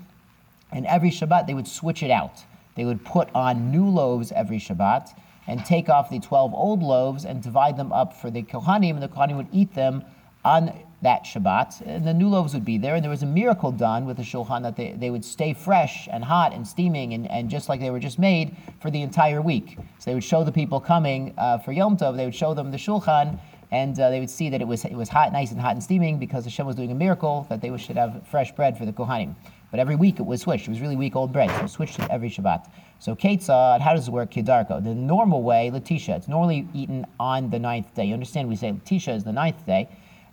And 0.73 0.87
every 0.87 1.11
Shabbat 1.11 1.47
they 1.47 1.55
would 1.55 1.69
switch 1.69 2.03
it 2.03 2.11
out 2.11 2.45
they 2.75 2.85
would 2.85 3.05
put 3.05 3.29
on 3.35 3.71
new 3.71 3.89
loaves 3.89 4.33
every 4.33 4.59
Shabbat 4.59 5.11
and 5.47 5.65
take 5.65 5.89
off 5.89 6.11
the 6.11 6.21
12 6.21 6.55
old 6.55 6.83
loaves 6.83 7.25
and 7.25 7.43
divide 7.43 7.77
them 7.77 7.93
up 7.93 8.15
for 8.15 8.31
the 8.31 8.43
Kohanim, 8.43 8.91
and 8.91 9.03
the 9.03 9.09
Kohanim 9.09 9.37
would 9.37 9.49
eat 9.53 9.75
them 9.75 10.05
on 10.45 10.73
that 11.05 11.25
Shabbat. 11.25 11.83
And 11.87 12.07
the 12.07 12.13
new 12.13 12.29
loaves 12.29 12.53
would 12.55 12.65
be 12.65 12.77
there, 12.77 12.97
and 12.97 13.05
there 13.05 13.11
was 13.11 13.23
a 13.23 13.27
miracle 13.27 13.71
done 13.71 14.05
with 14.05 14.17
the 14.17 14.23
Shulchan 14.23 14.63
that 14.63 14.77
they, 14.77 14.93
they 14.93 15.11
would 15.11 15.25
stay 15.25 15.55
fresh 15.55 16.09
and 16.11 16.25
hot 16.25 16.53
and 16.53 16.67
steaming 16.67 17.15
and, 17.15 17.31
and 17.31 17.49
just 17.49 17.69
like 17.69 17.81
they 17.81 17.91
were 17.91 18.01
just 18.01 18.19
made 18.19 18.57
for 18.81 18.91
the 18.91 19.03
entire 19.03 19.41
week. 19.41 19.79
So 19.99 20.11
they 20.11 20.15
would 20.15 20.25
show 20.25 20.45
the 20.45 20.53
people 20.53 20.81
coming 20.81 21.35
uh, 21.39 21.59
for 21.59 21.73
Yom 21.73 21.97
Tov, 21.97 22.17
they 22.17 22.25
would 22.25 22.35
show 22.35 22.53
them 22.55 22.71
the 22.71 22.77
Shulchan, 22.77 23.39
and 23.71 23.99
uh, 23.99 24.11
they 24.11 24.21
would 24.21 24.31
see 24.31 24.51
that 24.51 24.61
it 24.61 24.69
was, 24.69 24.85
it 24.85 24.95
was 24.95 25.09
hot, 25.09 25.33
nice 25.33 25.51
and 25.51 25.61
hot 25.61 25.73
and 25.73 25.83
steaming 25.83 26.19
because 26.19 26.45
Hashem 26.45 26.67
was 26.67 26.77
doing 26.77 26.93
a 26.93 26.95
miracle 26.95 27.47
that 27.49 27.61
they 27.61 27.77
should 27.77 27.97
have 27.97 28.27
fresh 28.27 28.53
bread 28.53 28.79
for 28.79 28.85
the 28.85 28.93
Kohanim. 28.93 29.35
But 29.71 29.81
every 29.81 29.97
week 29.97 30.21
it 30.21 30.27
was 30.27 30.43
switched. 30.43 30.69
It 30.69 30.71
was 30.71 30.81
really 30.81 30.95
week 30.95 31.17
old 31.17 31.33
bread, 31.33 31.51
so 31.51 31.65
it 31.65 31.69
switched 31.69 31.99
it 31.99 32.09
every 32.09 32.31
Shabbat. 32.31 32.71
So 33.01 33.17
Ketzad, 33.17 33.81
how 33.81 33.93
does 33.95 34.07
it 34.07 34.13
work? 34.13 34.31
Kedarko. 34.31 34.83
The 34.83 34.95
normal 34.95 35.43
way, 35.43 35.71
Latisha, 35.75 36.17
it's 36.17 36.29
normally 36.29 36.69
eaten 36.73 37.05
on 37.19 37.51
the 37.51 37.59
ninth 37.59 37.93
day. 37.95 38.05
You 38.05 38.15
understand? 38.15 38.49
We 38.49 38.55
say 38.55 38.71
Latisha 38.71 39.17
is 39.17 39.25
the 39.25 39.33
ninth 39.33 39.67
day. 39.67 39.89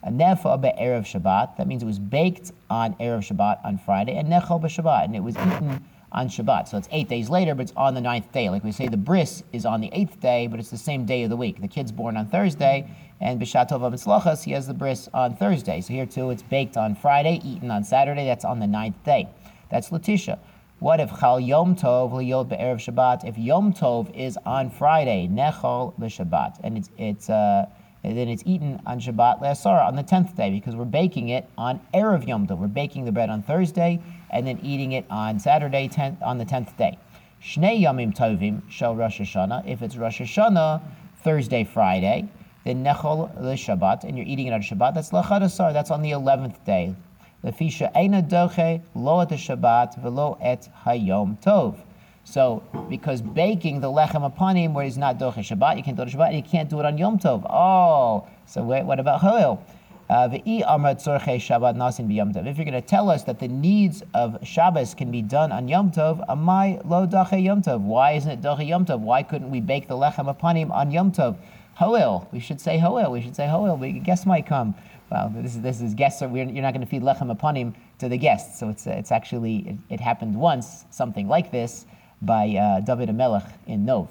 Nefa 0.05 0.59
Erev 0.79 1.03
Shabbat. 1.05 1.57
That 1.57 1.67
means 1.67 1.83
it 1.83 1.85
was 1.85 1.99
baked 1.99 2.51
on 2.69 2.95
Erev 2.95 3.19
Shabbat 3.19 3.63
on 3.63 3.77
Friday, 3.77 4.15
and 4.17 4.27
Nechel 4.27 4.61
Shabbat, 4.61 5.05
and 5.05 5.15
it 5.15 5.23
was 5.23 5.35
eaten 5.35 5.85
on 6.11 6.27
Shabbat. 6.27 6.67
So 6.67 6.77
it's 6.77 6.89
eight 6.91 7.07
days 7.07 7.29
later, 7.29 7.55
but 7.55 7.63
it's 7.63 7.73
on 7.77 7.93
the 7.93 8.01
ninth 8.01 8.31
day. 8.31 8.49
Like 8.49 8.63
we 8.63 8.71
say, 8.71 8.87
the 8.87 8.97
bris 8.97 9.43
is 9.53 9.65
on 9.65 9.79
the 9.79 9.89
eighth 9.93 10.19
day, 10.19 10.47
but 10.47 10.59
it's 10.59 10.69
the 10.69 10.77
same 10.77 11.05
day 11.05 11.23
of 11.23 11.29
the 11.29 11.37
week. 11.37 11.61
The 11.61 11.67
kid's 11.67 11.91
born 11.91 12.17
on 12.17 12.27
Thursday, 12.27 12.89
and 13.19 13.39
Bishatov 13.39 13.79
Mitzlachas, 13.79 14.43
he 14.43 14.51
has 14.51 14.67
the 14.67 14.73
bris 14.73 15.07
on 15.13 15.35
Thursday. 15.35 15.81
So 15.81 15.93
here 15.93 16.05
too, 16.05 16.31
it's 16.31 16.43
baked 16.43 16.75
on 16.75 16.95
Friday, 16.95 17.39
eaten 17.43 17.71
on 17.71 17.83
Saturday. 17.83 18.25
That's 18.25 18.45
on 18.45 18.59
the 18.59 18.67
ninth 18.67 19.01
day. 19.03 19.29
That's 19.69 19.91
Letitia. 19.91 20.39
What 20.79 20.99
if 20.99 21.19
Chal 21.19 21.39
Yom 21.39 21.75
Tov 21.75 22.11
liyot 22.11 22.49
be'erev 22.49 22.77
Shabbat? 22.77 23.23
If 23.23 23.37
Yom 23.37 23.71
Tov 23.71 24.13
is 24.15 24.37
on 24.47 24.71
Friday, 24.71 25.29
Nechol 25.31 25.93
b'Shabbat, 25.99 26.59
and 26.63 26.75
it's 26.75 26.89
it's 26.97 27.29
uh, 27.29 27.67
and 28.03 28.17
then 28.17 28.27
it's 28.27 28.43
eaten 28.45 28.81
on 28.85 28.99
Shabbat 28.99 29.41
Le'asara 29.41 29.87
on 29.87 29.95
the 29.95 30.03
tenth 30.03 30.35
day 30.35 30.49
because 30.49 30.75
we're 30.75 30.85
baking 30.85 31.29
it 31.29 31.47
on 31.57 31.79
erev 31.93 32.27
Yom 32.27 32.47
Tov. 32.47 32.57
We're 32.57 32.67
baking 32.67 33.05
the 33.05 33.11
bread 33.11 33.29
on 33.29 33.43
Thursday 33.43 34.01
and 34.31 34.45
then 34.47 34.59
eating 34.63 34.93
it 34.93 35.05
on 35.09 35.39
Saturday 35.39 35.87
tenth 35.87 36.21
on 36.21 36.37
the 36.37 36.45
tenth 36.45 36.75
day. 36.77 36.97
Shnei 37.43 37.81
Yomim 37.81 38.15
Tovim 38.15 38.61
shel 38.69 38.95
Rosh 38.95 39.19
Hashanah. 39.21 39.67
If 39.67 39.81
it's 39.81 39.97
Rosh 39.97 40.21
Hashanah, 40.21 40.81
Thursday, 41.23 41.63
Friday, 41.63 42.27
then 42.65 42.83
Nechol 42.83 43.35
Shabbat, 43.37 44.03
and 44.03 44.17
you're 44.17 44.27
eating 44.27 44.47
it 44.47 44.53
on 44.53 44.61
Shabbat. 44.61 44.93
That's 44.93 45.09
Lachad 45.09 45.43
Asar. 45.43 45.73
That's 45.73 45.91
on 45.91 46.01
the 46.01 46.11
eleventh 46.11 46.63
day. 46.65 46.95
Lefisha 47.43 47.91
Eina 47.95 48.27
Doche 48.27 48.81
Lo 48.93 49.19
et 49.19 49.29
Shabbat 49.29 49.99
Velo 49.99 50.37
et 50.41 50.69
Hayom 50.85 51.41
Tov. 51.41 51.77
So, 52.23 52.63
because 52.89 53.21
baking 53.21 53.81
the 53.81 53.87
lechem 53.87 54.29
hapanim 54.29 54.73
where 54.73 54.85
he's 54.85 54.97
not 54.97 55.17
doche 55.17 55.39
Shabbat, 55.39 55.77
you 55.77 55.83
can't 55.83 55.97
do 55.97 56.03
it 56.03 56.09
Shabbat, 56.09 56.35
you 56.35 56.43
can't 56.43 56.69
do 56.69 56.79
it 56.79 56.85
on 56.85 56.97
Yom 56.97 57.19
Tov. 57.19 57.45
Oh, 57.49 58.27
so 58.45 58.63
wait, 58.63 58.83
what 58.83 58.99
about 58.99 59.21
Hoil? 59.21 59.63
Uh, 60.09 60.29
if 60.31 60.45
you're 60.45 60.65
going 60.65 62.73
to 62.73 62.81
tell 62.81 63.09
us 63.09 63.23
that 63.23 63.39
the 63.39 63.47
needs 63.47 64.03
of 64.13 64.37
Shabbos 64.45 64.93
can 64.93 65.09
be 65.09 65.21
done 65.21 65.51
on 65.51 65.67
Yom 65.67 65.91
Tov, 65.91 66.25
amai 66.27 66.85
lo 66.85 67.07
dache 67.07 67.41
Yom 67.41 67.61
Tov. 67.61 67.79
Why 67.79 68.11
isn't 68.11 68.29
it 68.29 68.41
dache 68.41 68.67
Yom 68.67 68.85
Tov? 68.85 68.99
Why 68.99 69.23
couldn't 69.23 69.49
we 69.49 69.61
bake 69.61 69.87
the 69.87 69.95
lechem 69.95 70.33
hapanim 70.33 70.69
on 70.71 70.91
Yom 70.91 71.11
Tov? 71.11 71.37
Hoil. 71.75 72.27
We 72.31 72.39
should 72.39 72.59
say 72.59 72.77
Hoil. 72.77 73.11
We 73.11 73.21
should 73.21 73.35
say 73.35 73.47
Hoil. 73.47 73.77
Guests 73.77 74.25
might 74.25 74.45
come 74.45 74.75
well, 75.11 75.29
this 75.35 75.55
is, 75.55 75.61
this 75.61 75.81
is 75.81 75.93
guests. 75.93 76.21
Are, 76.21 76.29
you're 76.29 76.45
not 76.45 76.73
going 76.73 76.85
to 76.85 76.87
feed 76.87 77.01
lechem 77.01 77.35
hapanim 77.35 77.75
to 77.99 78.07
the 78.07 78.17
guests. 78.17 78.59
So 78.59 78.69
it's, 78.69 78.87
it's 78.87 79.11
actually, 79.11 79.57
it, 79.57 79.75
it 79.89 79.99
happened 79.99 80.35
once, 80.35 80.85
something 80.89 81.27
like 81.27 81.51
this, 81.51 81.85
by 82.21 82.49
uh, 82.49 82.79
David 82.81 83.09
Amelech 83.09 83.51
in 83.67 83.85
Nov. 83.85 84.09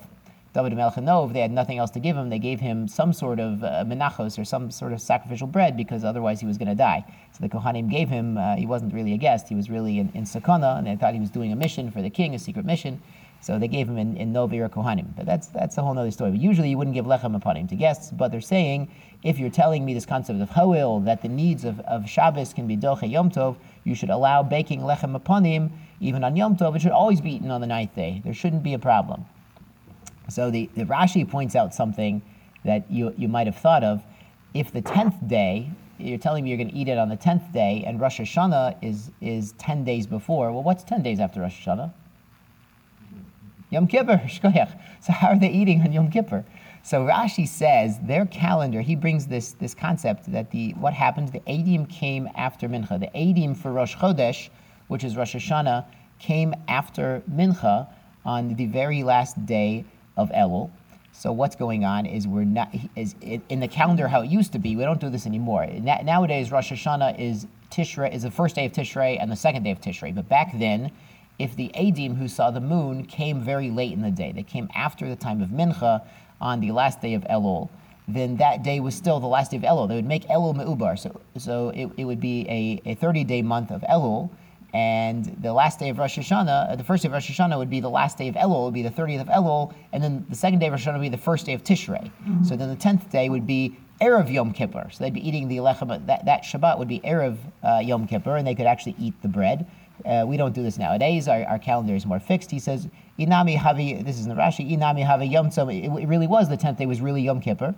David 0.53 0.73
Amelech 0.73 0.99
in 0.99 1.05
Nov, 1.05 1.33
they 1.33 1.41
had 1.41 1.53
nothing 1.53 1.79
else 1.79 1.91
to 1.93 2.01
give 2.01 2.17
him. 2.17 2.29
They 2.29 2.41
gave 2.41 2.59
him 2.59 2.89
some 2.89 3.13
sort 3.13 3.39
of 3.39 3.63
uh, 3.63 3.85
menachos 3.87 4.37
or 4.37 4.45
some 4.45 4.71
sort 4.73 4.93
of 4.93 5.01
sacrificial 5.01 5.47
bread 5.47 5.77
because 5.77 6.03
otherwise 6.03 6.41
he 6.41 6.47
was 6.47 6.59
going 6.59 6.69
to 6.69 6.75
die. 6.75 7.05
So 7.33 7.39
the 7.41 7.49
Kohanim 7.49 7.89
gave 7.89 8.09
him, 8.09 8.37
uh, 8.37 8.57
he 8.57 8.67
wasn't 8.67 8.93
really 8.93 9.13
a 9.13 9.17
guest, 9.17 9.49
he 9.49 9.55
was 9.55 9.71
really 9.71 10.01
in, 10.01 10.11
in 10.15 10.27
and 10.35 10.87
they 10.87 10.97
thought 10.97 11.15
he 11.15 11.21
was 11.21 11.31
doing 11.31 11.53
a 11.53 11.57
mission 11.57 11.93
for 11.93 12.03
the 12.03 12.11
king, 12.11 12.35
a 12.35 12.39
secret 12.39 12.67
mission. 12.67 13.01
So 13.43 13.59
they 13.59 13.69
gave 13.69 13.89
him 13.89 13.97
in, 13.97 14.17
in 14.17 14.33
Novir 14.33 14.69
Kohanim. 14.69 15.17
But 15.17 15.25
that's, 15.25 15.47
that's 15.47 15.79
a 15.79 15.83
whole 15.83 15.97
other 15.97 16.11
story. 16.11 16.33
But 16.33 16.41
usually 16.41 16.71
you 16.71 16.79
wouldn't 16.79 16.95
give 16.95 17.07
lechem 17.07 17.41
hapanim 17.41 17.69
to 17.69 17.77
guests, 17.77 18.11
but 18.11 18.33
they're 18.33 18.41
saying 18.41 18.91
if 19.23 19.39
you're 19.39 19.51
telling 19.51 19.85
me 19.85 19.95
this 19.95 20.05
concept 20.05 20.41
of 20.41 20.51
Hoil, 20.51 21.01
that 21.01 21.23
the 21.23 21.29
needs 21.29 21.65
of, 21.65 21.81
of 21.81 22.09
Shabbos 22.09 22.53
can 22.53 22.67
be 22.67 22.77
Doche 22.77 23.09
Yom 23.09 23.31
Tov, 23.31 23.57
you 23.85 23.95
should 23.95 24.11
allow 24.11 24.43
baking 24.43 24.81
lechem 24.81 25.19
hapanim 25.19 25.71
even 26.01 26.25
on 26.25 26.37
Yom 26.37 26.57
Tov. 26.57 26.75
It 26.75 26.83
should 26.83 26.93
always 26.93 27.21
be 27.21 27.35
eaten 27.35 27.51
on 27.51 27.61
the 27.61 27.67
ninth 27.67 27.95
day. 27.95 28.21
There 28.25 28.35
shouldn't 28.35 28.63
be 28.63 28.75
a 28.75 28.79
problem. 28.79 29.27
So 30.29 30.51
the, 30.51 30.71
the 30.75 30.85
Rashi 30.85 31.29
points 31.29 31.55
out 31.55 31.75
something 31.75 32.23
that 32.65 32.91
you, 32.91 33.15
you 33.17 33.29
might 33.29 33.47
have 33.47 33.57
thought 33.57 33.85
of. 33.85 34.03
If 34.55 34.73
the 34.73 34.83
tenth 34.83 35.15
day, 35.29 35.71
you're 35.99 36.19
telling 36.19 36.45
me 36.45 36.51
you're 36.51 36.57
going 36.57 36.71
to 36.71 36.77
eat 36.77 36.89
it 36.89 36.99
on 36.99 37.09
the 37.09 37.17
tenth 37.17 37.53
day, 37.53 37.85
and 37.87 38.01
Rosh 38.01 38.21
Hashanah 38.21 38.77
is, 38.83 39.11
is 39.21 39.53
10 39.53 39.85
days 39.85 40.07
before, 40.07 40.53
well, 40.53 40.63
what's 40.63 40.83
10 40.85 41.03
days 41.03 41.21
after 41.21 41.41
Rosh 41.41 41.67
Hashanah? 41.67 41.93
Yom 43.71 43.87
Kippur, 43.87 44.21
So 45.01 45.13
how 45.13 45.29
are 45.29 45.39
they 45.39 45.51
eating 45.51 45.83
on 45.83 45.93
Yom 45.93 46.11
Kippur? 46.11 46.45
So 46.83 47.05
Rashi 47.05 47.47
says 47.47 47.99
their 48.01 48.27
calendar. 48.27 48.81
He 48.81 48.97
brings 48.97 49.27
this 49.27 49.53
this 49.53 49.75
concept 49.75 50.33
that 50.33 50.51
the 50.51 50.73
what 50.73 50.95
happened. 50.95 51.29
The 51.29 51.41
Adim 51.41 51.89
came 51.89 52.29
after 52.35 52.69
Mincha. 52.69 52.99
The 52.99 53.11
Adim 53.15 53.57
for 53.57 53.71
Rosh 53.71 53.95
Chodesh, 53.97 54.49
which 54.91 55.05
is 55.05 55.17
Rosh 55.17 55.37
Hashanah, 55.37 55.85
came 56.19 56.53
after 56.67 57.23
Mincha 57.31 57.87
on 58.25 58.55
the 58.57 58.67
very 58.67 59.05
last 59.05 59.47
day 59.47 59.85
of 60.17 60.31
Elul. 60.31 60.71
So 61.13 61.31
what's 61.31 61.55
going 61.55 61.85
on 61.85 62.07
is 62.07 62.27
we're 62.27 62.45
not 62.45 62.75
is 62.97 63.15
in 63.23 63.61
the 63.61 63.69
calendar 63.69 64.09
how 64.09 64.23
it 64.23 64.31
used 64.31 64.53
to 64.53 64.59
be. 64.59 64.75
We 64.75 64.83
don't 64.83 65.01
do 65.01 65.09
this 65.09 65.27
anymore. 65.27 65.67
nowadays, 65.67 66.51
Rosh 66.51 66.73
Hashanah 66.73 67.21
is 67.21 67.47
Tishrei 67.71 68.13
is 68.13 68.25
the 68.25 68.33
first 68.33 68.57
day 68.57 68.67
of 68.67 68.73
Tishrei 68.73 69.17
and 69.21 69.31
the 69.31 69.37
second 69.37 69.63
day 69.63 69.71
of 69.71 69.81
Tishrei. 69.81 70.13
But 70.13 70.29
back 70.29 70.59
then, 70.59 70.91
if 71.39 71.55
the 71.55 71.71
Adim 71.77 72.17
who 72.17 72.27
saw 72.27 72.51
the 72.51 72.61
moon 72.61 73.05
came 73.07 73.41
very 73.41 73.71
late 73.71 73.93
in 73.93 74.03
the 74.03 74.11
day, 74.11 74.33
they 74.33 74.43
came 74.43 74.69
after 74.75 75.09
the 75.09 75.17
time 75.17 75.41
of 75.41 75.51
Mincha 75.51 76.05
on 76.41 76.59
the 76.59 76.73
last 76.73 77.01
day 77.01 77.15
of 77.15 77.23
Elul, 77.25 77.69
then 78.09 78.37
that 78.39 78.65
day 78.65 78.81
was 78.81 78.97
still 78.97 79.21
the 79.21 79.29
last 79.29 79.53
day 79.53 79.57
of 79.57 79.63
Elul. 79.63 79.89
They 79.89 79.95
would 79.95 80.05
make 80.05 80.27
Elul 80.27 80.57
Me'ubar. 80.57 80.99
So, 80.99 81.21
so 81.39 81.69
it, 81.71 81.89
it 81.97 82.05
would 82.05 82.21
be 82.21 82.45
a, 82.49 82.91
a 82.91 82.95
30 82.97 83.23
day 83.23 83.43
month 83.43 83.71
of 83.71 83.83
Elul. 83.83 84.31
And 84.73 85.25
the 85.43 85.53
last 85.53 85.79
day 85.79 85.89
of 85.89 85.99
Rosh 85.99 86.19
Hashanah, 86.19 86.73
uh, 86.73 86.77
the 86.77 86.85
first 86.85 87.03
day 87.03 87.09
of 87.09 87.13
Rosh 87.13 87.31
Hashanah 87.31 87.59
would 87.59 87.71
be 87.71 87.81
the 87.81 87.91
last 87.91 88.19
day 88.19 88.29
of 88.29 88.37
Elul, 88.37 88.65
would 88.65 88.75
be 88.75 88.83
the 88.83 88.91
30th 88.91 89.23
of 89.23 89.27
Elul, 89.29 89.75
and 89.93 90.03
then 90.03 90.25
the 90.29 90.37
second 90.37 90.61
day 90.61 90.67
of 90.67 90.73
Rosh 90.73 90.87
Hashanah 90.87 90.95
would 90.95 91.03
be 91.03 91.09
the 91.09 91.19
first 91.19 91.47
day 91.47 91.55
of 91.55 91.65
Tishrei. 91.65 92.05
Mm-hmm. 92.05 92.45
So 92.45 92.57
then 92.57 92.69
the 92.69 92.77
10th 92.77 93.11
day 93.11 93.29
would 93.29 93.47
be 93.47 93.77
Erev 94.01 94.33
Yom 94.33 94.53
Kippur. 94.53 94.89
So 94.93 95.05
they'd 95.05 95.13
be 95.13 95.27
eating 95.27 95.49
the 95.49 95.59
lechem, 95.59 96.07
that, 96.07 96.25
that 96.25 96.43
Shabbat 96.45 96.79
would 96.79 96.89
be 96.89 97.01
Erev 97.01 97.37
uh, 97.63 97.81
Yom 97.83 98.07
Kippur, 98.07 98.37
and 98.37 98.47
they 98.47 98.55
could 98.55 98.67
actually 98.67 98.95
eat 98.99 99.21
the 99.23 99.29
bread. 99.29 99.67
Uh, 100.07 100.25
we 100.27 100.37
don't 100.37 100.55
do 100.55 100.63
this 100.63 100.79
nowadays. 100.79 101.29
Our, 101.29 101.45
our, 101.45 101.59
calendar 101.59 101.95
is 101.95 102.07
more 102.07 102.21
fixed. 102.21 102.51
He 102.51 102.59
says, 102.59 102.89
Inami 103.19 103.59
Havi, 103.59 104.03
this 104.03 104.19
is 104.19 104.25
in 104.25 104.31
the 104.31 104.41
Rashi, 104.41 104.71
Inami 104.71 105.07
Havi 105.07 105.31
Yom 105.31 105.51
Tzom. 105.51 105.71
It, 105.77 106.03
it 106.03 106.07
really 106.07 106.27
was, 106.27 106.49
the 106.49 106.57
10th 106.57 106.79
day 106.79 106.87
was 106.87 107.03
really 107.03 107.21
Yom 107.21 107.41
Kippur. 107.43 107.75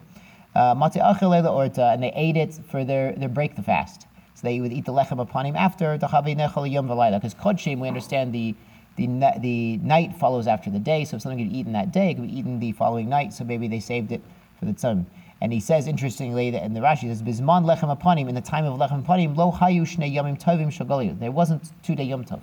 Uh, 0.54 0.74
and 0.76 2.02
they 2.02 2.12
ate 2.14 2.36
it 2.36 2.54
for 2.70 2.84
their, 2.84 3.12
their 3.14 3.28
break 3.28 3.56
the 3.56 3.62
fast. 3.62 4.06
So 4.42 4.48
they 4.48 4.60
would 4.60 4.72
eat 4.72 4.84
the 4.84 4.92
lechem 4.92 5.24
hapanim 5.24 5.54
after 5.54 5.96
the 5.96 6.08
Chavi 6.08 6.36
Nechol 6.36 6.70
Yom 6.70 6.88
V'Layla. 6.88 7.20
Because 7.20 7.34
Kodshim, 7.34 7.78
we 7.78 7.86
understand 7.86 8.32
the, 8.32 8.54
the, 8.96 9.06
the 9.38 9.76
night 9.78 10.16
follows 10.16 10.48
after 10.48 10.68
the 10.68 10.80
day. 10.80 11.04
So 11.04 11.16
if 11.16 11.22
something 11.22 11.38
could 11.38 11.52
be 11.52 11.58
eaten 11.58 11.72
that 11.72 11.92
day, 11.92 12.10
it 12.10 12.14
could 12.14 12.26
be 12.26 12.38
eaten 12.38 12.58
the 12.58 12.72
following 12.72 13.08
night. 13.08 13.32
So 13.32 13.44
maybe 13.44 13.68
they 13.68 13.78
saved 13.78 14.10
it 14.10 14.20
for 14.58 14.64
the 14.64 14.72
tzom. 14.72 15.06
And 15.40 15.52
he 15.52 15.60
says, 15.60 15.86
interestingly, 15.86 16.50
that 16.50 16.64
in 16.64 16.74
the 16.74 16.80
Rashi, 16.80 17.02
says, 17.02 17.22
Bizman 17.22 17.64
lechem 17.64 17.96
hapanim, 17.96 18.28
in 18.28 18.34
the 18.34 18.40
time 18.40 18.64
of 18.64 18.78
lechem 18.78 19.04
hapanim, 19.04 19.36
lo 19.36 19.52
hayu 19.52 19.82
shnei 19.82 20.12
yomim 20.12 20.40
tovim 20.40 20.68
shagoliyu. 20.68 21.18
There 21.18 21.30
wasn't 21.30 21.70
two 21.84 21.94
day 21.94 22.04
yom 22.04 22.24
tov. 22.24 22.40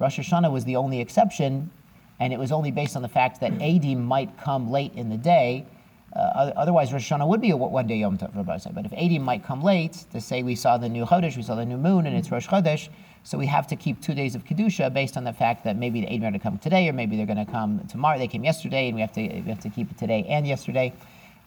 Rosh 0.00 0.18
Hashanah 0.18 0.50
was 0.50 0.64
the 0.64 0.76
only 0.76 1.00
exception, 1.00 1.70
and 2.18 2.32
it 2.32 2.38
was 2.38 2.50
only 2.50 2.70
based 2.70 2.96
on 2.96 3.02
the 3.02 3.08
fact 3.08 3.40
that 3.40 3.52
Adim 3.52 3.98
might 3.98 4.36
come 4.38 4.70
late 4.70 4.94
in 4.94 5.10
the 5.10 5.16
day. 5.16 5.66
Uh, 6.14 6.52
otherwise, 6.56 6.92
Rosh 6.92 7.10
Hashanah 7.10 7.26
would 7.28 7.40
be 7.40 7.50
a 7.50 7.56
one 7.56 7.86
day 7.86 7.96
Yom 7.96 8.18
Tov, 8.18 8.34
Rabbi 8.34 8.56
said. 8.58 8.74
But 8.74 8.84
if 8.84 8.90
Adim 8.92 9.20
might 9.20 9.44
come 9.44 9.62
late 9.62 10.04
to 10.12 10.20
say 10.20 10.42
we 10.42 10.56
saw 10.56 10.76
the 10.76 10.88
new 10.88 11.04
Chodesh, 11.04 11.36
we 11.36 11.42
saw 11.42 11.54
the 11.54 11.64
new 11.64 11.76
moon, 11.76 12.06
and 12.06 12.16
it's 12.16 12.30
Rosh 12.32 12.48
Chodesh, 12.48 12.88
so 13.22 13.38
we 13.38 13.46
have 13.46 13.66
to 13.68 13.76
keep 13.76 14.00
two 14.00 14.14
days 14.14 14.34
of 14.34 14.44
Kedusha 14.44 14.92
based 14.92 15.16
on 15.16 15.22
the 15.22 15.32
fact 15.32 15.62
that 15.64 15.76
maybe 15.76 16.00
the 16.00 16.08
Adim 16.08 16.18
are 16.18 16.20
going 16.20 16.32
to 16.32 16.38
come 16.40 16.58
today, 16.58 16.88
or 16.88 16.92
maybe 16.92 17.16
they're 17.16 17.26
going 17.26 17.44
to 17.44 17.50
come 17.50 17.86
tomorrow. 17.88 18.18
They 18.18 18.26
came 18.26 18.42
yesterday, 18.42 18.88
and 18.88 18.96
we 18.96 19.00
have 19.02 19.12
to, 19.12 19.22
we 19.22 19.48
have 19.48 19.60
to 19.60 19.70
keep 19.70 19.90
it 19.90 19.98
today 19.98 20.24
and 20.28 20.46
yesterday. 20.46 20.92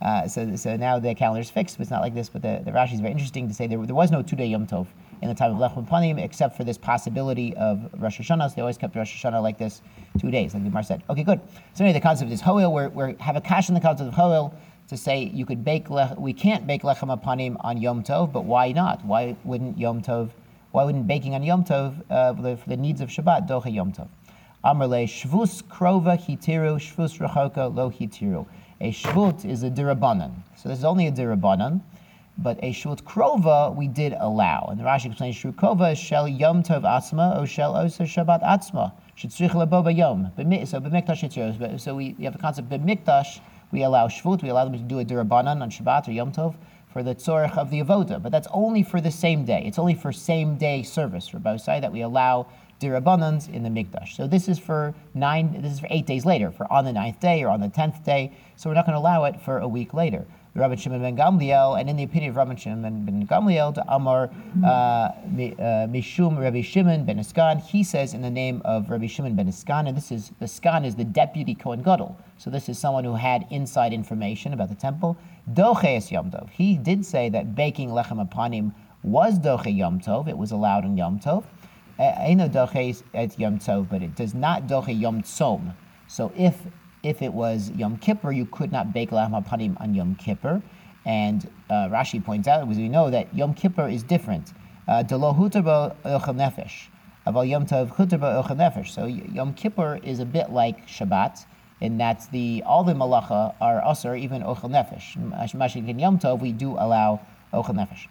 Uh, 0.01 0.27
so, 0.27 0.55
so 0.55 0.77
now 0.77 0.97
the 0.97 1.13
calendar 1.13 1.41
is 1.41 1.49
fixed, 1.49 1.77
but 1.77 1.81
it's 1.83 1.91
not 1.91 2.01
like 2.01 2.13
this. 2.13 2.29
But 2.29 2.41
the, 2.41 2.61
the 2.63 2.71
Rashi 2.71 2.93
is 2.93 2.99
very 2.99 3.11
interesting 3.11 3.47
to 3.49 3.53
say 3.53 3.67
there, 3.67 3.85
there 3.85 3.95
was 3.95 4.11
no 4.11 4.21
two 4.21 4.35
day 4.35 4.47
Yom 4.47 4.65
Tov 4.67 4.87
in 5.23 5.29
the 5.29 5.33
time 5.33 5.51
of 5.51 5.57
Lechem 5.57 5.87
Panim, 5.87 6.21
except 6.21 6.57
for 6.57 6.65
this 6.65 6.77
possibility 6.77 7.55
of 7.55 7.89
Rosh 7.97 8.19
Hashanah. 8.19 8.49
So 8.49 8.55
they 8.55 8.61
always 8.61 8.77
kept 8.77 8.93
Rosh 8.93 9.23
Hashanah 9.23 9.41
like 9.41 9.57
this, 9.57 9.81
two 10.19 10.29
days, 10.29 10.53
like 10.53 10.65
the 10.65 10.69
Mar 10.69 10.83
said. 10.83 11.01
Okay, 11.09 11.23
good. 11.23 11.39
So 11.73 11.85
anyway, 11.85 11.97
the 11.97 12.03
concept 12.03 12.29
is 12.29 12.41
Hoel. 12.41 12.73
We're, 12.73 12.89
we 12.89 13.15
have 13.21 13.37
a 13.37 13.41
cash 13.41 13.69
in 13.69 13.75
the 13.75 13.79
concept 13.79 14.09
of 14.09 14.13
Hoel 14.13 14.53
to 14.89 14.97
say 14.97 15.23
you 15.23 15.45
could 15.45 15.63
bake. 15.63 15.89
Lech, 15.89 16.19
we 16.19 16.33
can't 16.33 16.67
bake 16.67 16.81
Lechem 16.81 17.23
Panim 17.23 17.55
on 17.61 17.77
Yom 17.77 18.03
Tov, 18.03 18.33
but 18.33 18.43
why 18.43 18.73
not? 18.73 19.03
Why 19.05 19.37
wouldn't 19.45 19.77
Yom 19.77 20.01
Tov? 20.01 20.31
Why 20.71 20.83
wouldn't 20.83 21.07
baking 21.07 21.35
on 21.35 21.43
Yom 21.43 21.63
Tov 21.63 22.03
uh, 22.09 22.55
for, 22.57 22.69
the, 22.69 22.75
needs 22.75 22.99
of 22.99 23.07
Shabbat 23.07 23.47
Docha 23.47 23.73
Yom 23.73 23.93
Tov? 23.93 24.09
Amrle 24.65 25.05
Shvus 25.05 25.63
Krova 25.63 26.19
Hitiru 26.19 26.75
Shvus 26.75 27.17
Rachoka 27.17 27.73
Lo 27.73 27.89
Hitiru. 27.89 28.45
A 28.81 28.91
shvut 28.91 29.45
is 29.45 29.63
a 29.63 29.69
dirabanan. 29.69 30.33
So 30.57 30.67
this 30.67 30.79
is 30.79 30.83
only 30.83 31.07
a 31.07 31.11
dirabanan, 31.11 31.79
but 32.37 32.57
a 32.63 32.71
shvut 32.71 33.03
krova 33.03 33.75
we 33.75 33.87
did 33.87 34.13
allow. 34.19 34.67
And 34.69 34.79
the 34.79 34.83
Rashi 34.83 35.07
explains 35.07 35.35
shvut 35.35 35.55
krova 35.55 35.91
is 35.93 35.99
shel 35.99 36.27
yom 36.27 36.63
tov 36.63 36.81
atzma 36.81 37.39
or 37.39 37.45
shel 37.45 37.75
osa 37.75 38.03
shabbat 38.03 38.43
atzma. 38.43 38.91
So 39.15 39.29
So 41.77 41.95
we, 41.95 42.15
we 42.17 42.23
have 42.23 42.33
the 42.33 42.39
concept 42.39 42.69
b'mikdash, 42.69 43.39
we 43.71 43.83
allow 43.83 44.07
shvut, 44.07 44.41
we 44.41 44.49
allow 44.49 44.65
them 44.65 44.73
to 44.73 44.79
do 44.79 44.99
a 44.99 45.05
dirabanan 45.05 45.61
on 45.61 45.69
Shabbat 45.69 46.07
or 46.07 46.11
yom 46.11 46.31
tov 46.31 46.55
for 46.91 47.03
the 47.03 47.13
tzorich 47.13 47.57
of 47.57 47.69
the 47.69 47.81
avoda. 47.81 48.21
But 48.21 48.31
that's 48.31 48.47
only 48.51 48.83
for 48.83 49.01
the 49.01 49.11
same 49.11 49.45
day. 49.45 49.63
It's 49.65 49.79
only 49.79 49.93
for 49.93 50.11
same 50.11 50.57
day 50.57 50.83
service, 50.83 51.33
Rabbi 51.33 51.57
Say, 51.57 51.79
that 51.79 51.91
we 51.91 52.01
allow 52.01 52.47
dirabbanans 52.79 53.53
in 53.53 53.63
the 53.63 53.69
mikdash. 53.69 54.15
So 54.15 54.27
this 54.27 54.47
is 54.47 54.59
for 54.59 54.93
nine. 55.13 55.61
This 55.61 55.73
is 55.73 55.79
for 55.79 55.87
eight 55.89 56.05
days 56.05 56.25
later, 56.25 56.51
for 56.51 56.71
on 56.71 56.85
the 56.85 56.93
ninth 56.93 57.19
day 57.19 57.43
or 57.43 57.49
on 57.49 57.61
the 57.61 57.69
tenth 57.69 58.03
day. 58.03 58.31
So 58.55 58.69
we're 58.69 58.75
not 58.75 58.85
going 58.85 58.93
to 58.93 58.99
allow 58.99 59.25
it 59.25 59.39
for 59.41 59.59
a 59.59 59.67
week 59.67 59.93
later. 59.93 60.25
Rabbi 60.55 60.75
Shimon 60.75 61.01
ben 61.01 61.17
Gamliel, 61.17 61.79
and 61.79 61.89
in 61.89 61.95
the 61.95 62.03
opinion 62.03 62.29
of 62.29 62.35
Rabbi 62.35 62.53
Shimon 62.53 63.05
ben 63.05 63.25
Gamliel, 63.25 63.73
to 63.73 63.83
Amar 63.87 64.29
uh, 64.63 64.67
uh, 64.67 65.11
Mishum 65.87 66.39
Rabbi 66.39 66.61
Shimon 66.61 67.05
ben 67.05 67.17
Iskan, 67.17 67.59
he 67.59 67.83
says 67.83 68.13
in 68.13 68.21
the 68.21 68.29
name 68.29 68.61
of 68.63 68.87
Rabbi 68.87 69.07
Shimon 69.07 69.35
ben 69.35 69.47
Iskan, 69.47 69.87
and 69.87 69.97
this 69.97 70.11
is 70.11 70.31
the 70.39 70.45
Iskan 70.45 70.85
is 70.85 70.95
the 70.95 71.05
deputy 71.05 71.55
Kohen 71.55 71.81
Gadol. 71.81 72.15
So 72.37 72.51
this 72.51 72.69
is 72.69 72.77
someone 72.77 73.03
who 73.03 73.15
had 73.15 73.47
inside 73.49 73.93
information 73.93 74.53
about 74.53 74.69
the 74.69 74.75
temple. 74.75 75.17
Doches 75.51 76.11
Yom 76.11 76.29
Tov. 76.29 76.49
He 76.51 76.77
did 76.77 77.03
say 77.03 77.29
that 77.29 77.55
baking 77.55 77.89
lechem 77.89 78.23
hapanim 78.23 78.73
was 79.01 79.39
doche 79.39 79.75
Yom 79.75 79.99
Tov. 79.99 80.27
It 80.27 80.37
was 80.37 80.51
allowed 80.51 80.85
in 80.85 80.95
Yom 80.95 81.19
Tov. 81.19 81.45
Eino 81.99 82.47
doche 82.47 83.01
at 83.15 83.39
Yom 83.39 83.57
Tov, 83.57 83.89
but 83.89 84.03
it 84.03 84.15
does 84.15 84.35
not 84.35 84.67
doche 84.67 84.99
Yom 84.99 85.23
Tzom. 85.23 85.73
So 86.07 86.31
if 86.37 86.55
if 87.03 87.21
it 87.21 87.33
was 87.33 87.69
Yom 87.71 87.97
Kippur, 87.97 88.31
you 88.31 88.45
could 88.45 88.71
not 88.71 88.93
bake 88.93 89.11
lechem 89.11 89.31
hapanim 89.31 89.79
on 89.79 89.93
Yom 89.93 90.15
Kippur. 90.15 90.63
And 91.05 91.49
uh, 91.69 91.89
Rashi 91.89 92.23
points 92.23 92.47
out, 92.47 92.67
as 92.67 92.77
we 92.77 92.87
know, 92.87 93.09
that 93.09 93.33
Yom 93.35 93.53
Kippur 93.53 93.89
is 93.89 94.03
different. 94.03 94.53
Uh, 94.87 95.03
Delo 95.03 95.33
hutarbo 95.33 95.95
nefesh. 96.03 96.87
Aval 97.27 97.47
Yom 97.47 97.65
Tov 97.65 97.93
hutarbo 97.95 98.45
nefesh. 98.47 98.87
So 98.87 99.05
Yom 99.05 99.53
Kippur 99.53 99.99
is 100.01 100.19
a 100.19 100.25
bit 100.25 100.51
like 100.51 100.87
Shabbat, 100.87 101.45
in 101.81 101.97
that 101.97 102.25
the 102.31 102.63
all 102.65 102.85
the 102.85 102.93
malacha 102.93 103.53
are 103.59 103.85
usher, 103.85 104.15
even 104.15 104.41
ochel 104.41 104.71
nefesh. 104.71 105.85
in 105.89 105.99
Yom 105.99 106.19
Tov, 106.19 106.39
we 106.39 106.53
do 106.53 106.71
allow 106.71 107.19
ochel 107.53 107.75
nefesh. 107.75 108.07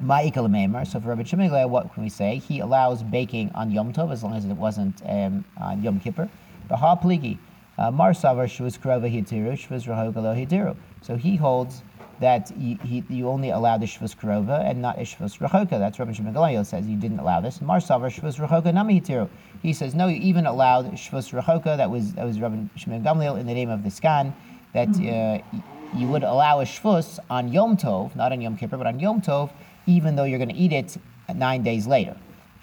Ma'ikal 0.00 0.86
So 0.86 1.00
for 1.00 1.08
Rabbi 1.08 1.22
Shimon 1.24 1.70
what 1.70 1.92
can 1.94 2.02
we 2.02 2.10
say? 2.10 2.36
He 2.36 2.60
allows 2.60 3.02
baking 3.02 3.50
on 3.54 3.70
Yom 3.70 3.92
Tov 3.92 4.12
as 4.12 4.22
long 4.22 4.34
as 4.34 4.44
it 4.44 4.52
wasn't 4.52 5.02
um, 5.06 5.44
on 5.56 5.82
Yom 5.82 5.98
Kippur. 5.98 6.28
Baha 6.68 7.00
Pligi. 7.02 7.38
Uh, 7.78 7.90
Mar 7.90 8.12
Savar 8.12 8.46
Shvus 8.46 8.78
Krova 8.78 9.10
Hitiru, 9.10 9.52
Shvus 9.52 9.86
Rahogalo 9.86 10.34
Hitiru. 10.34 10.76
So 11.02 11.16
he 11.16 11.36
holds 11.36 11.82
that 12.20 12.50
you, 12.56 12.78
he, 12.78 13.04
you 13.10 13.28
only 13.28 13.50
allow 13.50 13.76
the 13.76 13.86
Shvus 13.86 14.16
Krova 14.16 14.64
and 14.64 14.80
not 14.80 14.96
Shvus 14.98 15.38
Rachoka. 15.38 15.70
That's 15.70 15.98
Rabbi 15.98 16.12
Shimon 16.12 16.32
Gamliel 16.32 16.64
says 16.64 16.86
you 16.86 16.96
didn't 16.96 17.18
allow 17.18 17.40
this. 17.40 17.60
Mar 17.60 17.78
Savar 17.78 18.10
Shvus 18.10 18.38
Rachoka 18.38 18.72
Nami 18.72 19.00
Hitiru. 19.00 19.28
He 19.62 19.72
says 19.72 19.94
no, 19.94 20.08
you 20.08 20.16
even 20.22 20.46
allowed 20.46 20.92
Shvus 20.92 21.38
Rachoka. 21.38 21.76
That 21.76 21.90
was 21.90 22.14
that 22.14 22.24
was 22.24 22.40
Rabbi 22.40 22.64
Shimon 22.76 23.04
Gamliel 23.04 23.38
in 23.38 23.46
the 23.46 23.54
name 23.54 23.68
of 23.68 23.82
the 23.82 23.90
Skan 23.90 24.32
that 24.72 24.88
uh, 24.88 25.58
you 25.96 26.06
would 26.08 26.22
allow 26.22 26.60
a 26.60 26.64
Shvus 26.64 27.18
on 27.30 27.52
Yom 27.52 27.76
Tov, 27.76 28.14
not 28.16 28.32
on 28.32 28.40
Yom 28.40 28.56
Kippur, 28.56 28.76
but 28.76 28.86
on 28.86 28.98
Yom 29.00 29.20
Tov, 29.20 29.50
even 29.86 30.16
though 30.16 30.24
you're 30.24 30.38
going 30.38 30.50
to 30.50 30.54
eat 30.54 30.72
it 30.72 30.96
nine 31.34 31.62
days 31.62 31.86
later, 31.86 32.16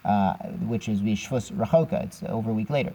uh, 0.05 0.33
which 0.67 0.89
is 0.89 1.01
Shvus 1.01 1.51
Rachoka. 1.51 2.03
It's 2.03 2.23
over 2.27 2.51
a 2.51 2.53
week 2.53 2.69
later. 2.69 2.93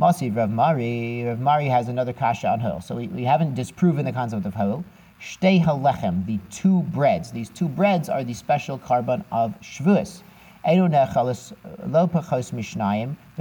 Masiv 0.00 0.34
Rav 0.34 0.48
Mari, 0.48 1.24
Rav 1.26 1.40
Mari 1.40 1.66
has 1.66 1.88
another 1.88 2.14
kasha 2.14 2.48
on 2.48 2.58
Hoil. 2.58 2.80
So 2.80 2.94
we, 2.94 3.08
we 3.08 3.22
haven't 3.22 3.54
disproven 3.54 4.06
the 4.06 4.12
concept 4.12 4.46
of 4.46 4.54
Hoil. 4.54 4.82
Shtei 5.20 5.62
halechem, 5.62 6.24
the 6.24 6.38
two 6.50 6.80
breads. 6.84 7.30
These 7.30 7.50
two 7.50 7.68
breads 7.68 8.08
are 8.08 8.24
the 8.24 8.32
special 8.32 8.78
korban 8.78 9.22
of 9.30 9.54
Shavuos. 9.60 10.22
They're 10.64 10.88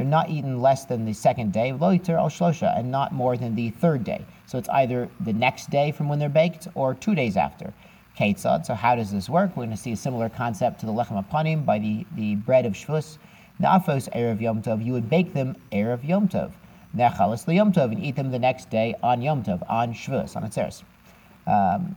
not 0.05 0.29
eaten 0.29 0.61
less 0.61 0.83
than 0.83 1.05
the 1.05 1.13
second 1.13 1.53
day, 1.53 1.71
loiter 1.71 2.17
al 2.17 2.27
shlosha, 2.27 2.77
and 2.77 2.91
not 2.91 3.13
more 3.13 3.37
than 3.37 3.55
the 3.55 3.69
third 3.69 4.03
day. 4.03 4.25
So 4.45 4.57
it's 4.57 4.67
either 4.67 5.07
the 5.21 5.31
next 5.31 5.69
day 5.69 5.93
from 5.93 6.09
when 6.09 6.19
they're 6.19 6.27
baked 6.27 6.67
or 6.75 6.93
two 6.93 7.15
days 7.15 7.37
after. 7.37 7.73
Ketzad. 8.17 8.65
So 8.65 8.73
how 8.73 8.95
does 8.95 9.13
this 9.13 9.29
work? 9.29 9.55
We're 9.55 9.63
going 9.63 9.77
to 9.77 9.81
see 9.81 9.93
a 9.93 9.97
similar 9.97 10.27
concept 10.27 10.81
to 10.81 10.85
the 10.85 10.91
lechem 10.91 11.25
apanim 11.25 11.65
by 11.65 11.79
the, 11.79 12.05
the 12.17 12.35
bread 12.35 12.65
of 12.65 12.73
Shavuos. 12.73 13.17
Nafos 13.61 14.07
Erev 14.15 14.39
Yom 14.39 14.61
Tov, 14.61 14.85
you 14.85 14.93
would 14.93 15.09
bake 15.09 15.33
them 15.33 15.53
Erev 15.73 16.07
Yom 16.07 16.29
Tov. 16.29 16.51
Nechalas 16.95 17.53
Yom 17.53 17.73
Tov, 17.73 17.91
and 17.91 18.01
eat 18.03 18.15
them 18.15 18.31
the 18.31 18.39
next 18.39 18.69
day 18.69 18.95
on 19.03 19.21
Yom 19.21 19.43
Tov, 19.43 19.69
on 19.69 19.93
Shavuos, 19.93 20.37
on 20.37 20.43
Atzeres. 20.43 20.83
Um, 21.45 21.95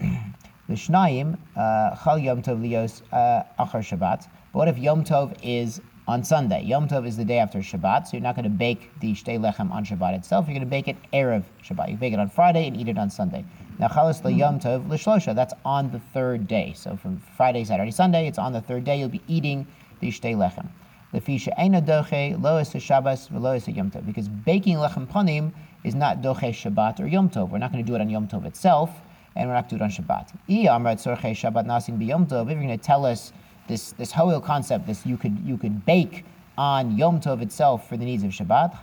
the 0.68 0.74
Shnayim, 0.74 1.38
uh, 1.56 1.94
Chal 2.02 2.18
Yom 2.18 2.42
Tov 2.42 2.60
Lios 2.60 3.02
uh, 3.12 3.44
Achar 3.64 3.80
Shabbat. 3.80 4.26
But 4.52 4.58
what 4.58 4.66
if 4.66 4.76
Yom 4.76 5.04
Tov 5.04 5.36
is 5.40 5.80
on 6.08 6.24
Sunday? 6.24 6.64
Yom 6.64 6.88
Tov 6.88 7.06
is 7.06 7.16
the 7.16 7.24
day 7.24 7.38
after 7.38 7.60
Shabbat, 7.60 8.08
so 8.08 8.16
you're 8.16 8.22
not 8.22 8.34
going 8.34 8.42
to 8.42 8.50
bake 8.50 8.90
the 8.98 9.12
Shtei 9.12 9.38
Lechem 9.38 9.70
on 9.70 9.84
Shabbat 9.84 10.16
itself. 10.16 10.48
You're 10.48 10.54
going 10.54 10.66
to 10.66 10.70
bake 10.70 10.88
it 10.88 10.96
Erev 11.12 11.44
Shabbat. 11.62 11.92
You 11.92 11.96
bake 11.96 12.12
it 12.12 12.18
on 12.18 12.28
Friday 12.28 12.66
and 12.66 12.76
eat 12.76 12.88
it 12.88 12.98
on 12.98 13.08
Sunday. 13.08 13.44
Now, 13.78 13.86
Chalas 13.86 14.36
Yom 14.36 14.58
Tov 14.58 14.88
L'Shlosha, 14.88 15.32
that's 15.32 15.54
on 15.64 15.92
the 15.92 16.00
third 16.00 16.48
day. 16.48 16.72
So 16.74 16.96
from 16.96 17.22
Friday, 17.36 17.62
Saturday, 17.62 17.92
Sunday, 17.92 18.26
it's 18.26 18.38
on 18.38 18.52
the 18.52 18.60
third 18.60 18.82
day. 18.82 18.98
You'll 18.98 19.08
be 19.08 19.22
eating 19.28 19.64
the 20.00 20.08
Shtei 20.08 20.34
Lechem. 20.34 20.66
Because 21.14 21.46
baking 24.28 24.76
lechem 24.76 25.06
panim 25.06 25.52
is 25.84 25.94
not 25.94 26.20
Doche 26.22 26.50
Shabbat 26.50 27.00
or 27.00 27.06
Yom 27.06 27.30
Tov. 27.30 27.50
We're 27.50 27.58
not 27.58 27.72
going 27.72 27.84
to 27.84 27.88
do 27.88 27.94
it 27.94 28.00
on 28.00 28.10
Yom 28.10 28.26
Tov 28.26 28.44
itself, 28.46 28.90
and 29.36 29.48
we're 29.48 29.54
not 29.54 29.68
going 29.68 29.78
to 29.78 29.80
do 29.84 29.84
it 29.84 29.86
on 29.86 29.90
Shabbat. 29.90 30.32
Shabbat 30.48 31.66
Nasin 31.66 32.04
Yom 32.04 32.26
Tov. 32.26 32.46
If 32.46 32.50
you're 32.50 32.62
going 32.62 32.68
to 32.68 32.78
tell 32.78 33.06
us 33.06 33.32
this 33.68 33.92
this 33.92 34.10
Hoil 34.10 34.40
concept, 34.40 34.88
this 34.88 35.06
you 35.06 35.16
could 35.16 35.38
you 35.44 35.56
could 35.56 35.86
bake 35.86 36.24
on 36.58 36.98
Yom 36.98 37.20
Tov 37.20 37.42
itself 37.42 37.88
for 37.88 37.96
the 37.96 38.04
needs 38.04 38.24
of 38.24 38.30
Shabbat. 38.30 38.76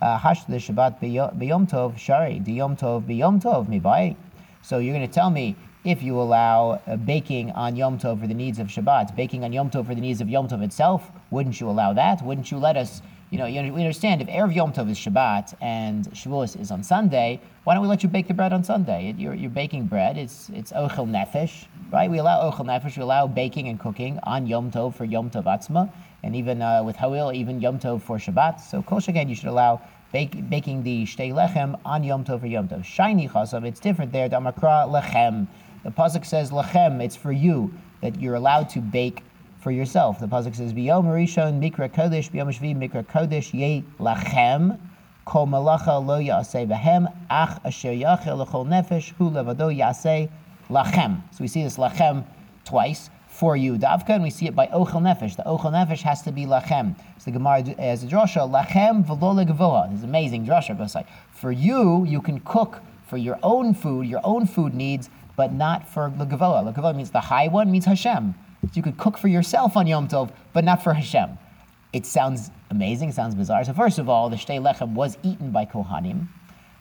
Uh, 0.00 0.18
Hash 0.18 0.44
the 0.44 0.56
Shabbat 0.56 1.00
yom 1.46 1.66
Tov 1.66 1.96
Shari 1.96 2.40
the 2.40 2.52
Yom 2.52 2.76
Tov 2.76 3.06
b'Yom 3.06 3.42
Tov 3.42 3.68
mi 3.68 4.16
So 4.62 4.78
you're 4.78 4.94
going 4.94 5.06
to 5.06 5.12
tell 5.12 5.30
me 5.30 5.56
if 5.84 6.02
you 6.02 6.18
allow 6.18 6.80
uh, 6.86 6.96
baking 6.96 7.50
on 7.52 7.76
Yom 7.76 7.98
Tov 7.98 8.18
for 8.18 8.26
the 8.26 8.34
needs 8.34 8.58
of 8.58 8.68
Shabbat, 8.68 9.14
baking 9.14 9.44
on 9.44 9.52
Yom 9.52 9.70
Tov 9.70 9.86
for 9.86 9.94
the 9.94 10.00
needs 10.00 10.22
of 10.22 10.30
Yom 10.30 10.48
Tov 10.48 10.62
itself, 10.62 11.10
wouldn't 11.30 11.60
you 11.60 11.68
allow 11.68 11.92
that? 11.92 12.24
Wouldn't 12.24 12.50
you 12.50 12.56
let 12.56 12.78
us, 12.78 13.02
you 13.30 13.36
know, 13.36 13.44
we 13.44 13.68
understand 13.68 14.22
if 14.22 14.28
Erev 14.28 14.54
Yom 14.54 14.72
Tov 14.72 14.90
is 14.90 14.96
Shabbat 14.98 15.52
and 15.60 16.10
Shavuos 16.12 16.58
is 16.58 16.70
on 16.70 16.82
Sunday, 16.82 17.38
why 17.64 17.74
don't 17.74 17.82
we 17.82 17.88
let 17.88 18.02
you 18.02 18.08
bake 18.08 18.28
the 18.28 18.34
bread 18.34 18.54
on 18.54 18.64
Sunday? 18.64 19.14
You're, 19.18 19.34
you're 19.34 19.50
baking 19.50 19.84
bread, 19.84 20.16
it's, 20.16 20.48
it's 20.54 20.72
Ochel 20.72 21.06
Nefesh, 21.06 21.66
right? 21.92 22.10
We 22.10 22.16
allow 22.16 22.50
Ochel 22.50 22.64
Nefesh, 22.64 22.96
we 22.96 23.02
allow 23.02 23.26
baking 23.26 23.68
and 23.68 23.78
cooking 23.78 24.18
on 24.22 24.46
Yom 24.46 24.70
Tov 24.70 24.94
for 24.94 25.04
Yom 25.04 25.28
Tov 25.28 25.44
Atzma, 25.44 25.92
and 26.22 26.34
even 26.34 26.62
uh, 26.62 26.82
with 26.82 26.96
Hoil, 26.96 27.30
even 27.30 27.60
Yom 27.60 27.78
Tov 27.78 28.00
for 28.00 28.16
Shabbat. 28.16 28.58
So 28.58 28.82
Kol 28.82 29.00
again, 29.06 29.28
you 29.28 29.34
should 29.34 29.48
allow 29.48 29.82
bake, 30.12 30.48
baking 30.48 30.82
the 30.82 31.04
Shtei 31.04 31.30
Lechem 31.30 31.78
on 31.84 32.02
Yom 32.04 32.24
Tov 32.24 32.40
for 32.40 32.46
Yom 32.46 32.68
Tov. 32.68 32.84
Shiny 32.84 33.28
Chasav, 33.28 33.66
it's 33.66 33.80
different 33.80 34.12
there, 34.12 34.30
Damakra 34.30 34.88
Lechem. 34.88 35.46
The 35.84 35.90
pasuk 35.90 36.24
says 36.24 36.50
lachem, 36.50 37.02
it's 37.02 37.14
for 37.14 37.30
you 37.30 37.72
that 38.00 38.18
you're 38.20 38.34
allowed 38.34 38.70
to 38.70 38.80
bake 38.80 39.22
for 39.60 39.70
yourself. 39.70 40.18
The 40.18 40.26
pasuk 40.26 40.56
says 40.56 40.72
biyom 40.72 41.04
rishon 41.04 41.60
mikra 41.60 41.90
kodesh 41.90 42.30
biyom 42.30 42.48
shvi 42.48 42.74
mikra 42.74 43.04
kodesh 43.04 43.52
ye 43.52 43.84
lachem 44.00 44.78
kol 45.26 45.46
malacha 45.46 46.04
lo 46.04 46.18
yaseh 46.18 46.66
behem 46.66 47.12
ach 47.30 47.60
asher 47.64 47.88
yachel 47.88 48.46
lechol 48.46 48.66
nefesh 48.66 49.12
hu 49.12 49.30
levado 49.30 49.68
yaseh 49.70 50.30
lachem. 50.70 51.20
So 51.32 51.38
we 51.40 51.48
see 51.48 51.62
this 51.62 51.76
lachem 51.76 52.24
twice 52.64 53.10
for 53.28 53.56
you, 53.56 53.76
Davka, 53.76 54.10
and 54.10 54.22
we 54.22 54.30
see 54.30 54.46
it 54.46 54.54
by 54.54 54.68
Ochel 54.68 55.02
Nefesh. 55.02 55.34
The 55.34 55.42
Ochel 55.42 55.72
Nefesh 55.72 56.02
has 56.02 56.22
to 56.22 56.30
be 56.30 56.46
Lachem. 56.46 56.94
So 57.18 57.24
the 57.24 57.32
Gemara 57.32 57.64
uh, 57.66 57.82
as 57.82 58.04
a 58.04 58.06
drasha, 58.06 58.48
Lachem 58.48 59.04
v'lo 59.04 59.44
legavoa. 59.44 59.90
This 59.90 59.98
is 59.98 60.04
amazing 60.04 60.46
drasha, 60.46 60.78
but 60.78 60.84
it's 60.84 60.94
like, 60.94 61.08
for 61.32 61.50
you, 61.50 62.04
you 62.06 62.22
can 62.22 62.38
cook 62.40 62.80
for 63.08 63.16
your 63.16 63.38
own 63.42 63.74
food, 63.74 64.06
your 64.06 64.20
own 64.22 64.46
food 64.46 64.72
needs, 64.72 65.10
but 65.36 65.52
not 65.52 65.88
for 65.88 66.10
Legavoa. 66.10 66.72
Legavoa 66.72 66.94
means 66.94 67.10
the 67.10 67.20
high 67.20 67.48
one, 67.48 67.70
means 67.70 67.84
Hashem. 67.84 68.34
So 68.62 68.70
you 68.74 68.82
could 68.82 68.96
cook 68.96 69.18
for 69.18 69.28
yourself 69.28 69.76
on 69.76 69.86
Yom 69.86 70.08
Tov, 70.08 70.30
but 70.52 70.64
not 70.64 70.82
for 70.82 70.94
Hashem. 70.94 71.38
It 71.92 72.06
sounds 72.06 72.50
amazing, 72.70 73.10
it 73.10 73.14
sounds 73.14 73.34
bizarre. 73.34 73.64
So 73.64 73.72
first 73.72 73.98
of 73.98 74.08
all, 74.08 74.30
the 74.30 74.36
Shtei 74.36 74.60
Lechem 74.60 74.94
was 74.94 75.18
eaten 75.22 75.50
by 75.50 75.66
Kohanim, 75.66 76.28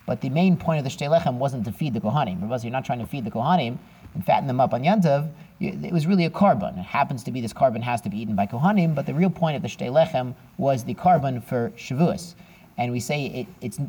but 0.06 0.22
the 0.22 0.30
main 0.30 0.58
point 0.58 0.80
of 0.80 0.84
the 0.84 0.90
Shtei 0.90 1.10
Lechem 1.10 1.36
wasn't 1.36 1.66
to 1.66 1.72
feed 1.72 1.94
the 1.94 2.00
Kohanim. 2.00 2.42
Because 2.42 2.64
you're 2.64 2.72
not 2.72 2.86
trying 2.86 3.00
to 3.00 3.06
feed 3.06 3.26
the 3.26 3.32
Kohanim 3.32 3.78
and 4.14 4.26
fatten 4.26 4.48
them 4.48 4.60
up 4.60 4.74
on 4.74 4.84
Yom 4.84 5.02
Tov, 5.02 5.30
it 5.60 5.94
was 5.94 6.08
really 6.08 6.26
a 6.26 6.30
korban. 6.30 6.78
It 6.78 6.84
happens 6.84 7.24
to 7.24 7.32
be 7.32 7.42
this 7.42 7.54
korban 7.54 7.82
has 7.82 8.02
to 8.02 8.10
be 8.10 8.22
eaten 8.22 8.36
by 8.36 8.48
Kohanim, 8.48 8.96
but 8.96 9.06
the 9.06 9.14
real 9.14 9.30
point 9.30 9.56
of 9.56 9.62
the 9.62 9.68
Shtei 9.68 9.90
Lechem 9.90 10.36
was 10.58 10.84
the 10.84 10.94
korban 10.94 11.44
for 11.44 11.72
Shavuos. 11.78 12.36
And 12.78 12.92
we 12.92 13.00
say 13.00 13.26
it, 13.26 13.48
it's 13.62 13.80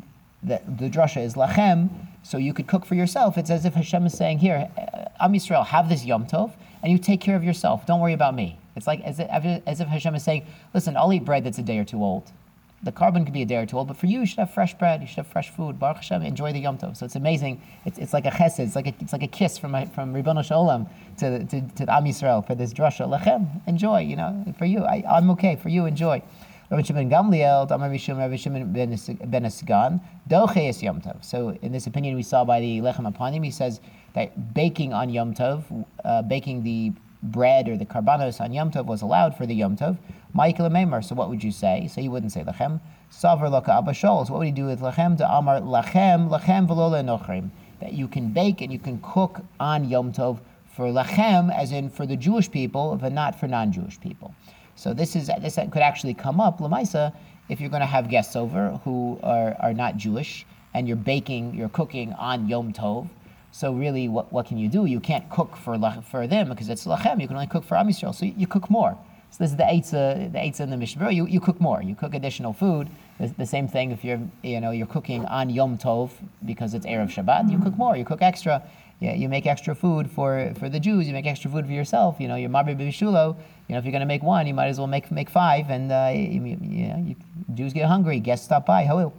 the, 0.45 0.61
the 0.77 0.89
drasha 0.89 1.23
is 1.23 1.33
lachem, 1.35 1.89
so 2.23 2.37
you 2.37 2.53
could 2.53 2.67
cook 2.67 2.85
for 2.85 2.95
yourself. 2.95 3.37
It's 3.37 3.49
as 3.49 3.65
if 3.65 3.73
Hashem 3.73 4.05
is 4.05 4.13
saying, 4.13 4.39
here, 4.39 4.69
Am 5.19 5.33
Yisrael, 5.33 5.65
have 5.65 5.89
this 5.89 6.05
Yom 6.05 6.25
Tov, 6.25 6.53
and 6.83 6.91
you 6.91 6.97
take 6.97 7.21
care 7.21 7.35
of 7.35 7.43
yourself. 7.43 7.85
Don't 7.85 7.99
worry 7.99 8.13
about 8.13 8.35
me. 8.35 8.59
It's 8.75 8.87
like 8.87 9.01
as 9.01 9.19
if, 9.19 9.27
as 9.65 9.81
if 9.81 9.87
Hashem 9.87 10.15
is 10.15 10.23
saying, 10.23 10.45
listen, 10.73 10.97
I'll 10.97 11.13
eat 11.13 11.25
bread 11.25 11.43
that's 11.43 11.57
a 11.57 11.63
day 11.63 11.77
or 11.77 11.85
two 11.85 12.03
old. 12.03 12.31
The 12.83 12.91
korban 12.91 13.25
could 13.25 13.33
be 13.33 13.41
a 13.41 13.45
day 13.45 13.55
or 13.55 13.65
two 13.65 13.77
old, 13.77 13.87
but 13.87 13.97
for 13.97 14.05
you, 14.05 14.19
you 14.19 14.25
should 14.25 14.37
have 14.39 14.53
fresh 14.53 14.75
bread. 14.75 15.01
You 15.01 15.07
should 15.07 15.17
have 15.17 15.27
fresh 15.27 15.49
food. 15.49 15.79
Baruch 15.79 15.97
Hashem, 15.97 16.21
enjoy 16.21 16.53
the 16.53 16.59
Yom 16.59 16.77
Tov. 16.77 16.97
So 16.97 17.05
it's 17.05 17.15
amazing. 17.15 17.61
It's, 17.85 17.97
it's 17.97 18.13
like 18.13 18.25
a 18.25 18.31
chesed. 18.31 18.59
It's 18.59 18.75
like 18.75 18.87
a, 18.87 18.93
it's 18.99 19.13
like 19.13 19.23
a 19.23 19.27
kiss 19.27 19.57
from 19.57 19.71
from 19.89 20.13
Ribono 20.13 20.43
Shel 20.43 20.65
Olam 20.65 20.87
to, 21.17 21.43
to, 21.45 21.61
to 21.61 21.93
Am 21.93 22.03
Yisrael 22.03 22.45
for 22.45 22.53
this 22.53 22.73
drasha. 22.73 23.07
Lachem, 23.09 23.61
enjoy. 23.65 24.01
You 24.01 24.17
know, 24.17 24.53
for 24.59 24.65
you, 24.65 24.83
I, 24.83 25.03
I'm 25.09 25.31
okay. 25.31 25.55
For 25.55 25.69
you, 25.69 25.85
enjoy. 25.85 26.21
Rabbi 26.71 26.81
Shimon 26.81 27.11
Gamliel, 27.11 27.69
Rabbi 27.69 28.35
Shimon 28.37 28.73
ben 28.73 28.91
Esgan, 28.91 30.01
Doche 30.27 30.81
Yom 30.81 30.99
Tov. 30.99 31.23
So 31.23 31.49
in 31.61 31.71
this 31.71 31.85
opinion 31.85 32.15
we 32.15 32.23
saw 32.23 32.43
by 32.43 32.59
the 32.59 32.79
Lechem 32.79 33.11
Apanim, 33.11 33.45
he 33.45 33.51
says 33.51 33.79
that 34.15 34.55
baking 34.55 34.91
on 34.91 35.11
Yom 35.11 35.35
Tov, 35.35 35.85
uh, 36.03 36.23
baking 36.23 36.63
the 36.63 36.91
bread 37.21 37.69
or 37.69 37.77
the 37.77 37.85
karbanos 37.85 38.41
on 38.41 38.51
Yom 38.51 38.71
Tov 38.71 38.85
was 38.85 39.03
allowed 39.03 39.37
for 39.37 39.45
the 39.45 39.53
Yom 39.53 39.77
Tov. 39.77 39.99
Michael 40.33 40.67
so 41.03 41.13
what 41.13 41.29
would 41.29 41.43
you 41.43 41.51
say? 41.51 41.87
So 41.93 42.01
you 42.01 42.09
wouldn't 42.09 42.31
say 42.31 42.43
Lechem. 42.43 42.81
Savar 43.11 43.51
Laka 43.51 43.83
Abashol, 43.83 44.25
so 44.25 44.33
what 44.33 44.39
would 44.39 44.47
you 44.47 44.51
do 44.51 44.65
with 44.65 44.79
Lechem? 44.79 45.17
To 45.17 45.31
Amar 45.31 45.61
Lachem, 45.61 46.29
Lachem 46.31 46.67
Velola 46.67 47.03
Nochrim. 47.03 47.51
That 47.79 47.93
you 47.93 48.07
can 48.07 48.31
bake 48.31 48.61
and 48.61 48.73
you 48.73 48.79
can 48.79 48.99
cook 49.03 49.41
on 49.59 49.87
Yom 49.87 50.11
Tov 50.11 50.39
for 50.75 50.85
Lachem, 50.85 51.55
as 51.55 51.71
in 51.71 51.91
for 51.91 52.07
the 52.07 52.15
Jewish 52.15 52.49
people, 52.49 52.97
but 52.99 53.13
not 53.13 53.39
for 53.39 53.47
non 53.47 53.71
Jewish 53.71 53.99
people. 53.99 54.33
So 54.75 54.93
this 54.93 55.15
is 55.15 55.27
this 55.41 55.55
could 55.55 55.81
actually 55.81 56.13
come 56.13 56.39
up 56.39 56.59
lamaisa 56.59 57.13
if 57.49 57.61
you're 57.61 57.69
going 57.69 57.81
to 57.81 57.85
have 57.85 58.09
guests 58.09 58.35
over 58.35 58.79
who 58.83 59.19
are, 59.23 59.55
are 59.59 59.73
not 59.73 59.97
Jewish 59.97 60.45
and 60.73 60.87
you're 60.87 60.97
baking, 60.97 61.53
you're 61.53 61.69
cooking 61.69 62.13
on 62.13 62.47
Yom 62.47 62.73
Tov. 62.73 63.07
So 63.51 63.71
really, 63.71 64.09
what, 64.09 64.33
what 64.33 64.47
can 64.47 64.57
you 64.57 64.67
do? 64.67 64.85
You 64.85 64.99
can't 64.99 65.29
cook 65.29 65.55
for 65.55 65.79
for 66.09 66.27
them 66.27 66.49
because 66.49 66.69
it's 66.69 66.85
lachem. 66.85 67.21
You 67.21 67.27
can 67.27 67.37
only 67.37 67.47
cook 67.47 67.63
for 67.63 67.77
Am 67.77 67.87
Yisrael, 67.87 68.13
so 68.13 68.25
you, 68.25 68.33
you 68.35 68.47
cook 68.47 68.69
more. 68.69 68.97
So 69.31 69.43
this 69.43 69.51
is 69.51 69.57
the 69.57 69.63
eitzah, 69.63 70.31
the 70.33 70.39
eitzah 70.39 70.61
in 70.61 70.69
the 70.69 70.77
Mishnah. 70.77 71.11
You, 71.11 71.25
you 71.25 71.39
cook 71.39 71.61
more. 71.61 71.81
You 71.81 71.95
cook 71.95 72.13
additional 72.13 72.51
food. 72.51 72.89
The, 73.19 73.27
the, 73.27 73.45
same 73.45 73.67
thing 73.69 73.91
if 73.91 74.03
you're 74.03 74.19
you 74.43 74.59
know 74.59 74.71
you're 74.71 74.87
cooking 74.87 75.25
on 75.25 75.49
Yom 75.49 75.77
Tov 75.77 76.11
because 76.43 76.73
it's 76.73 76.85
erev 76.85 77.09
Shabbat. 77.09 77.49
You 77.49 77.59
cook 77.59 77.77
more. 77.77 77.95
You 77.95 78.03
cook 78.03 78.21
extra 78.21 78.61
yeah, 78.99 79.13
you 79.13 79.27
make 79.27 79.45
extra 79.45 79.75
food 79.75 80.09
for, 80.09 80.53
for 80.57 80.69
the 80.69 80.79
Jews, 80.79 81.07
you 81.07 81.13
make 81.13 81.25
extra 81.25 81.51
food 81.51 81.65
for 81.65 81.71
yourself. 81.71 82.15
You 82.19 82.27
know, 82.27 82.35
your 82.35 82.49
Marbi 82.49 82.75
Bishulo, 82.75 83.35
you 83.67 83.73
know, 83.73 83.79
if 83.79 83.83
you're 83.83 83.91
going 83.91 83.99
to 83.99 84.05
make 84.05 84.23
one, 84.23 84.47
you 84.47 84.53
might 84.53 84.67
as 84.67 84.77
well 84.77 84.87
make, 84.87 85.11
make 85.11 85.29
five. 85.29 85.69
And, 85.69 85.91
uh, 85.91 86.11
you, 86.13 86.57
you, 86.61 86.87
know, 86.87 86.97
you, 86.97 87.15
Jews 87.53 87.73
get 87.73 87.87
hungry, 87.87 88.19
guests 88.19 88.45
stop 88.45 88.65
by. 88.65 88.85
How 88.85 89.11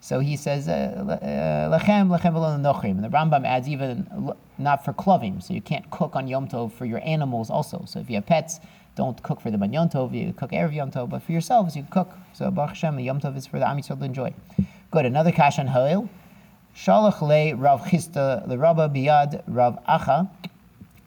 So 0.00 0.20
he 0.20 0.36
says, 0.36 0.68
uh, 0.68 0.72
uh, 0.72 1.78
lechem, 1.78 2.16
lechem 2.16 2.34
nochrim. 2.60 2.90
And 2.90 3.04
the 3.04 3.08
Rambam 3.08 3.46
adds 3.46 3.68
even 3.68 4.34
not 4.58 4.84
for 4.84 4.92
klovim, 4.92 5.42
so 5.42 5.54
you 5.54 5.62
can't 5.62 5.90
cook 5.90 6.14
on 6.14 6.28
Yom 6.28 6.46
Tov 6.46 6.72
for 6.72 6.84
your 6.84 7.00
animals 7.02 7.48
also. 7.48 7.84
So 7.86 8.00
if 8.00 8.10
you 8.10 8.16
have 8.16 8.26
pets, 8.26 8.60
don't 8.96 9.20
cook 9.22 9.40
for 9.40 9.50
them 9.50 9.62
on 9.62 9.72
Yom 9.72 9.88
Tov, 9.88 10.14
you 10.14 10.34
cook 10.34 10.50
Erev 10.50 10.74
Yom 10.74 10.90
Tov, 10.90 11.08
but 11.08 11.22
for 11.22 11.32
yourselves, 11.32 11.74
you 11.74 11.86
cook. 11.90 12.12
So 12.34 12.50
Baruch 12.50 12.70
Hashem, 12.70 13.00
Yom 13.00 13.20
Tov 13.20 13.36
is 13.36 13.46
for 13.46 13.58
the 13.58 13.66
Am 13.66 13.78
Yisrael 13.78 13.98
to 13.98 14.04
enjoy. 14.04 14.34
Good, 14.90 15.06
another 15.06 15.32
kash 15.32 15.58
on 15.58 15.68
Hoil. 15.68 16.10
Shalach 16.74 17.20
le 17.20 17.54
Rav 17.54 17.84
Chisda 17.84 18.46
le 18.48 18.56
Rabba 18.56 18.88
biyad 18.88 19.42
Rav 19.46 19.78
Acha 19.86 20.30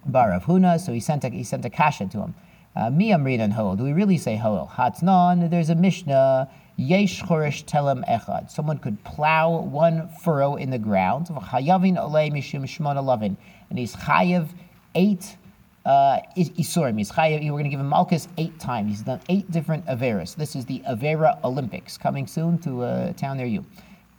bar 0.06 0.30
Rav 0.30 0.46
Huna. 0.46 0.80
So 0.80 0.94
he 0.94 1.00
sent 1.00 1.24
a, 1.24 1.30
he 1.30 1.44
sent 1.44 1.66
a 1.66 1.70
kasha 1.70 2.06
to 2.08 2.20
him. 2.20 2.36
Uh, 2.76 2.90
Mi 2.90 3.12
amrinan 3.12 3.52
hoel. 3.54 3.76
Do 3.76 3.84
we 3.84 3.94
really 3.94 4.18
say 4.18 4.36
hoel? 4.36 4.72
Hatnan. 4.76 5.50
There's 5.50 5.70
a 5.70 5.76
mishnah. 5.76 6.50
Yesh 6.78 7.24
chorish 7.24 7.64
telem 7.64 8.06
echad. 8.06 8.52
Someone 8.52 8.78
could 8.80 9.02
plow 9.06 9.62
one 9.62 10.10
furrow 10.22 10.56
in 10.56 10.72
the 10.72 10.78
ground. 10.78 11.28
Chayavin 11.28 11.98
olei 11.98 12.30
mishum 12.32 13.06
lavin. 13.06 13.38
And 13.70 13.80
he's 13.80 13.96
chayav 13.96 14.50
eight 14.94 15.38
uh, 15.86 16.20
Isurim. 16.36 16.98
He's 16.98 17.12
chayav. 17.12 17.42
We're 17.42 17.52
going 17.52 17.64
to 17.64 17.70
give 17.70 17.80
him 17.80 17.88
Malchus 17.88 18.28
eight 18.38 18.60
times. 18.60 18.90
He's 18.92 19.02
done 19.04 19.22
eight 19.30 19.50
different 19.52 19.86
Averas. 19.86 20.36
This 20.36 20.56
is 20.56 20.66
the 20.66 20.84
Avera 20.90 21.42
Olympics 21.46 21.98
coming 21.98 22.28
soon 22.28 22.58
to 22.60 22.84
a 22.84 23.14
town 23.14 23.38
near 23.38 23.48
you. 23.48 23.66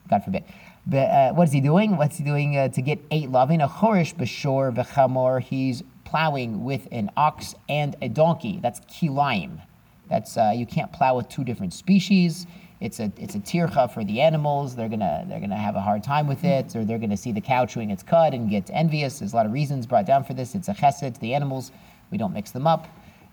God 0.08 0.24
forbid. 0.24 0.44
Uh, 0.92 1.32
what 1.32 1.48
is 1.48 1.52
he 1.52 1.60
doing? 1.60 1.96
What's 1.96 2.16
he 2.18 2.22
doing 2.24 2.56
uh, 2.56 2.68
to 2.68 2.80
get 2.80 3.00
eight 3.10 3.30
loving? 3.30 3.60
A 3.60 3.66
chorish 3.66 4.14
b'shor 4.14 4.72
v'chamor. 4.72 5.40
He's 5.40 5.82
plowing 6.04 6.62
with 6.64 6.86
an 6.92 7.10
ox 7.16 7.56
and 7.68 7.96
a 8.02 8.08
donkey. 8.08 8.60
That's 8.62 8.78
kilaim. 8.80 9.60
That's 10.08 10.36
uh, 10.36 10.52
you 10.54 10.64
can't 10.64 10.92
plow 10.92 11.16
with 11.16 11.28
two 11.28 11.42
different 11.42 11.74
species. 11.74 12.46
It's 12.80 13.00
a 13.00 13.10
it's 13.16 13.34
a 13.34 13.40
tircha 13.40 13.92
for 13.92 14.04
the 14.04 14.20
animals. 14.20 14.76
They're 14.76 14.88
gonna 14.88 15.24
they're 15.28 15.40
gonna 15.40 15.56
have 15.56 15.74
a 15.74 15.80
hard 15.80 16.04
time 16.04 16.28
with 16.28 16.44
it, 16.44 16.76
or 16.76 16.84
they're 16.84 16.98
gonna 16.98 17.16
see 17.16 17.32
the 17.32 17.40
cow 17.40 17.66
chewing 17.66 17.90
its 17.90 18.04
cud 18.04 18.32
and 18.32 18.48
get 18.48 18.70
envious. 18.72 19.18
There's 19.18 19.32
a 19.32 19.36
lot 19.36 19.46
of 19.46 19.52
reasons 19.52 19.86
brought 19.86 20.06
down 20.06 20.22
for 20.22 20.34
this. 20.34 20.54
It's 20.54 20.68
a 20.68 20.74
chesed 20.74 21.14
to 21.14 21.20
the 21.20 21.34
animals. 21.34 21.72
We 22.12 22.18
don't 22.18 22.32
mix 22.32 22.52
them 22.52 22.66
up. 22.66 22.86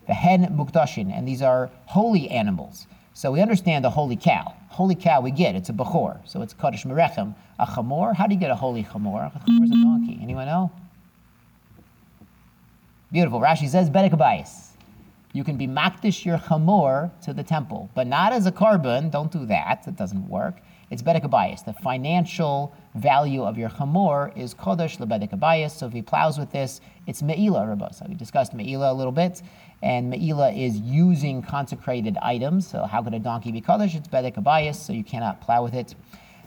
The 0.08 0.14
hen 0.14 0.44
mukdashin, 0.56 1.12
and 1.16 1.28
these 1.28 1.40
are 1.40 1.70
holy 1.86 2.28
animals. 2.30 2.88
So 3.16 3.30
we 3.30 3.40
understand 3.40 3.84
the 3.84 3.90
holy 3.90 4.16
cow. 4.16 4.54
Holy 4.70 4.96
cow 4.96 5.20
we 5.20 5.30
get, 5.30 5.54
it's 5.54 5.68
a 5.68 5.72
bechor. 5.72 6.18
So 6.28 6.42
it's 6.42 6.52
Kaddish 6.52 6.84
Merechem. 6.84 7.36
A 7.60 7.64
chamor, 7.64 8.12
how 8.12 8.26
do 8.26 8.34
you 8.34 8.40
get 8.40 8.50
a 8.50 8.56
holy 8.56 8.82
chamor? 8.82 9.32
A 9.34 9.38
chamor 9.38 9.64
is 9.64 9.70
a 9.70 9.74
mm-hmm. 9.74 9.82
donkey. 9.82 10.18
Anyone 10.20 10.46
know? 10.46 10.72
Beautiful. 13.12 13.40
Rashi 13.40 13.68
says, 13.68 13.88
Bedek 13.88 14.68
You 15.32 15.44
can 15.44 15.56
be 15.56 15.68
makdish 15.68 16.24
your 16.24 16.38
chamor 16.38 17.12
to 17.22 17.32
the 17.32 17.44
temple, 17.44 17.88
but 17.94 18.08
not 18.08 18.32
as 18.32 18.46
a 18.46 18.52
korban. 18.52 19.12
Don't 19.12 19.30
do 19.30 19.46
that. 19.46 19.84
That 19.84 19.94
doesn't 19.94 20.28
work. 20.28 20.56
It's 20.90 21.02
bedek 21.02 21.64
The 21.64 21.72
financial 21.72 22.74
value 22.96 23.44
of 23.44 23.56
your 23.56 23.68
chamor 23.68 24.36
is 24.36 24.54
kodesh 24.54 24.98
lebedek 24.98 25.70
So 25.70 25.86
if 25.86 25.92
he 25.92 26.02
plows 26.02 26.36
with 26.36 26.50
this, 26.50 26.80
it's 27.06 27.22
me'ila 27.22 27.60
rabasa. 27.60 28.08
We 28.08 28.16
discussed 28.16 28.54
me'ila 28.54 28.92
a 28.92 28.94
little 28.94 29.12
bit 29.12 29.40
and 29.84 30.08
Me'ila 30.08 30.50
is 30.50 30.80
using 30.80 31.42
consecrated 31.42 32.16
items. 32.22 32.66
So 32.66 32.84
how 32.84 33.02
could 33.02 33.12
a 33.12 33.18
donkey 33.18 33.52
be 33.52 33.60
Kaddish? 33.60 33.94
It's 33.94 34.08
Bedek 34.08 34.36
Abayas, 34.36 34.76
so 34.76 34.94
you 34.94 35.04
cannot 35.04 35.42
plow 35.42 35.62
with 35.62 35.74
it. 35.74 35.94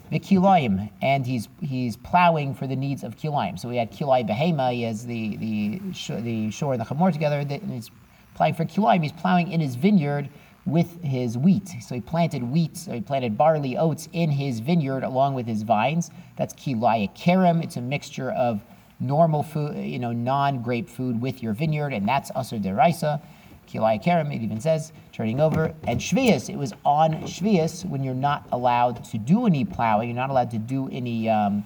the 0.10 0.20
kilayim, 0.20 0.90
and 1.02 1.26
he's 1.26 1.50
he's 1.62 1.98
plowing 1.98 2.54
for 2.54 2.66
the 2.68 2.76
needs 2.76 3.04
of 3.04 3.16
kilayim. 3.18 3.60
So 3.60 3.70
we 3.70 3.78
had 3.78 3.92
kilay 3.92 4.28
behema, 4.28 4.74
he 4.74 4.84
has 4.84 5.06
the 5.06 5.38
the 5.38 5.80
the 6.22 6.52
shore 6.52 6.74
and 6.74 6.82
the 6.82 6.86
chamor 6.86 7.12
together, 7.12 7.40
and 7.40 7.72
he's 7.72 7.92
plowing 8.36 8.54
for 8.54 8.66
kilayim. 8.66 9.04
He's 9.04 9.12
plowing 9.12 9.52
in 9.52 9.60
his 9.60 9.76
vineyard 9.76 10.30
with 10.66 11.02
his 11.04 11.38
wheat. 11.38 11.70
So 11.82 11.96
he 11.96 12.02
planted 12.02 12.44
wheat, 12.44 12.76
so 12.78 12.92
he 12.92 13.02
planted 13.02 13.38
barley, 13.38 13.78
oats 13.78 14.10
in 14.14 14.32
his 14.32 14.60
vineyard 14.60 15.04
along 15.04 15.34
with 15.34 15.46
his 15.46 15.64
vines. 15.64 16.10
That's 16.38 16.54
kilaya 16.54 17.16
kerem. 17.16 17.64
It's 17.64 17.78
a 17.78 17.82
mixture 17.82 18.32
of 18.32 18.62
normal 19.00 19.44
food, 19.44 19.78
you 19.78 20.00
know, 20.00 20.12
non-grape 20.12 20.90
food 20.90 21.22
with 21.22 21.44
your 21.44 21.54
vineyard, 21.54 21.94
and 21.94 22.08
that's 22.08 22.32
also 22.32 22.58
deraisa. 22.58 23.22
Kerem, 23.68 24.34
it 24.34 24.42
even 24.42 24.62
says, 24.62 24.94
turning 25.12 25.40
over. 25.40 25.74
And 25.84 26.00
Shvius, 26.00 26.50
it 26.50 26.56
was 26.56 26.74
on 26.86 27.24
Shvius 27.24 27.86
when 27.86 28.04
you're 28.04 28.14
not 28.14 28.48
allowed 28.52 29.04
to 29.06 29.18
do 29.18 29.46
any 29.46 29.66
plowing, 29.66 30.10
you're 30.10 30.16
not 30.16 30.30
allowed 30.30 30.52
to 30.52 30.58
do 30.58 30.90
any 30.90 31.28
um, 31.30 31.66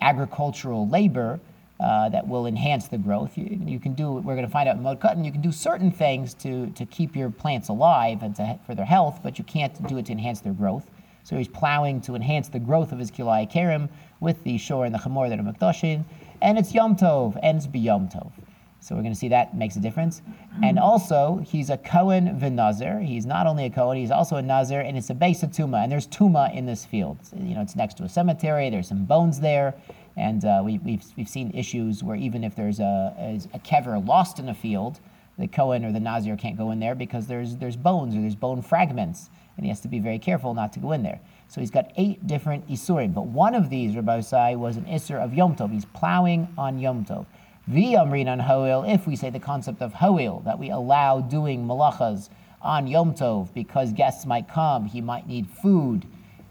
agricultural 0.00 0.88
labor 0.88 1.40
uh, 1.78 2.08
that 2.08 2.26
will 2.26 2.46
enhance 2.46 2.88
the 2.88 2.96
growth. 2.96 3.36
You, 3.36 3.60
you, 3.66 3.78
can 3.78 3.94
do, 3.94 4.12
we're 4.12 4.34
going 4.34 4.46
to 4.46 4.52
find 4.52 4.68
out 4.68 4.76
in 4.76 4.82
Moed 4.82 4.98
Katan, 4.98 5.24
you 5.24 5.32
can 5.32 5.42
do 5.42 5.52
certain 5.52 5.90
things 5.90 6.32
to, 6.34 6.68
to 6.70 6.86
keep 6.86 7.14
your 7.14 7.28
plants 7.28 7.68
alive 7.68 8.22
and 8.22 8.34
to, 8.36 8.58
for 8.64 8.74
their 8.74 8.86
health, 8.86 9.20
but 9.22 9.38
you 9.38 9.44
can't 9.44 9.86
do 9.88 9.98
it 9.98 10.06
to 10.06 10.12
enhance 10.12 10.40
their 10.40 10.54
growth. 10.54 10.86
So 11.24 11.36
he's 11.36 11.48
plowing 11.48 12.00
to 12.02 12.14
enhance 12.14 12.48
the 12.48 12.60
growth 12.60 12.92
of 12.92 12.98
his 13.00 13.10
Kilai 13.10 13.88
with 14.20 14.42
the 14.44 14.56
shore 14.58 14.86
and 14.86 14.94
the 14.94 14.98
Chamor 14.98 15.28
that 15.28 15.38
are 15.38 15.42
Makdoshin, 15.42 16.04
and 16.42 16.58
it's 16.58 16.74
Yom 16.74 16.96
Tov, 16.96 17.38
and 17.42 17.56
it's 17.58 17.66
B'Yom 17.66 18.12
Tov. 18.12 18.32
So 18.80 18.94
we're 18.94 19.02
going 19.02 19.14
to 19.14 19.18
see 19.18 19.28
that 19.28 19.56
makes 19.56 19.74
a 19.74 19.80
difference. 19.80 20.22
And 20.62 20.78
also, 20.78 21.42
he's 21.44 21.70
a 21.70 21.76
Cohen 21.76 22.38
v'Nazir. 22.38 23.04
He's 23.04 23.26
not 23.26 23.48
only 23.48 23.64
a 23.64 23.70
Cohen, 23.70 23.98
he's 23.98 24.12
also 24.12 24.36
a 24.36 24.42
Nazir, 24.42 24.80
and 24.80 24.96
it's 24.96 25.10
a 25.10 25.14
base 25.14 25.42
of 25.42 25.50
Tuma. 25.50 25.82
And 25.82 25.90
there's 25.90 26.06
Tuma 26.06 26.54
in 26.54 26.66
this 26.66 26.84
field. 26.84 27.18
You 27.36 27.56
know, 27.56 27.62
it's 27.62 27.74
next 27.74 27.96
to 27.96 28.04
a 28.04 28.08
cemetery. 28.08 28.70
There's 28.70 28.86
some 28.86 29.04
bones 29.04 29.40
there. 29.40 29.74
And 30.16 30.44
uh, 30.44 30.62
we, 30.64 30.74
have 30.74 30.82
we've, 30.82 31.04
we've 31.16 31.28
seen 31.28 31.50
issues 31.50 32.04
where 32.04 32.16
even 32.16 32.44
if 32.44 32.54
there's 32.54 32.78
a, 32.78 33.12
a, 33.18 33.40
a 33.54 33.58
kever 33.58 34.06
lost 34.06 34.38
in 34.38 34.48
a 34.48 34.54
field, 34.54 35.00
the 35.36 35.48
Kohen 35.48 35.84
or 35.84 35.92
the 35.92 36.00
Nazir 36.00 36.36
can't 36.36 36.56
go 36.56 36.70
in 36.70 36.78
there 36.78 36.94
because 36.94 37.26
there's, 37.26 37.56
there's 37.56 37.76
bones 37.76 38.14
or 38.14 38.20
there's 38.20 38.36
bone 38.36 38.62
fragments, 38.62 39.30
and 39.56 39.66
he 39.66 39.68
has 39.68 39.80
to 39.80 39.88
be 39.88 39.98
very 39.98 40.18
careful 40.18 40.54
not 40.54 40.72
to 40.74 40.78
go 40.78 40.92
in 40.92 41.02
there. 41.02 41.20
So 41.48 41.60
he's 41.60 41.70
got 41.70 41.92
eight 41.96 42.26
different 42.26 42.68
Isurim, 42.68 43.14
but 43.14 43.26
one 43.26 43.54
of 43.54 43.70
these, 43.70 43.94
Rabbi 43.94 44.20
Sai, 44.20 44.56
was 44.56 44.76
an 44.76 44.84
Isur 44.84 45.22
of 45.22 45.32
Yom 45.32 45.56
Tov. 45.56 45.72
He's 45.72 45.84
plowing 45.84 46.48
on 46.58 46.78
Yom 46.78 47.04
Tov. 47.04 47.26
V'yamrin 47.70 48.28
on 48.28 48.38
Hoil, 48.40 48.84
if 48.84 49.06
we 49.06 49.16
say 49.16 49.30
the 49.30 49.40
concept 49.40 49.80
of 49.80 49.94
Hoil, 49.94 50.40
that 50.44 50.58
we 50.58 50.70
allow 50.70 51.20
doing 51.20 51.66
malachas 51.66 52.28
on 52.62 52.86
Yom 52.86 53.14
Tov 53.14 53.52
because 53.54 53.92
guests 53.92 54.26
might 54.26 54.48
come, 54.48 54.86
he 54.86 55.00
might 55.00 55.26
need 55.26 55.48
food, 55.48 56.06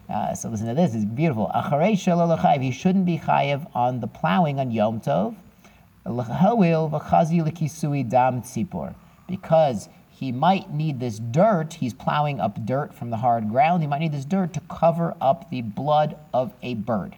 uh, 0.10 0.36
so 0.36 0.50
listen 0.50 0.68
to 0.68 0.76
this, 0.76 0.94
it's 0.94 1.06
beautiful. 1.06 1.50
Acharei 1.56 1.94
shalol 1.94 2.62
he 2.62 2.72
shouldn't 2.72 3.06
be 3.06 3.18
chayev 3.18 3.66
on 3.74 4.00
the 4.00 4.08
plowing 4.08 4.60
on 4.60 4.72
Yom 4.72 5.02
Tov. 5.02 5.36
Hoil 6.06 6.90
v'chazi 6.90 7.44
l'kisui 7.44 8.08
dam 8.08 8.42
tzipor. 8.42 8.94
Because 9.28 9.90
he 10.16 10.32
might 10.32 10.72
need 10.72 11.02
this 11.02 11.20
dirt, 11.20 11.74
he's 11.74 11.94
plowing 11.94 12.40
up 12.40 12.66
dirt 12.66 12.94
from 12.94 13.10
the 13.10 13.18
hard 13.18 13.50
ground, 13.50 13.84
he 13.84 13.88
might 13.88 14.00
need 14.00 14.14
this 14.14 14.24
dirt 14.24 14.54
to 14.54 14.62
cover 14.62 15.14
up 15.20 15.50
the 15.50 15.62
blood 15.62 16.18
of 16.34 16.54
a 16.64 16.76
bird. 16.76 17.18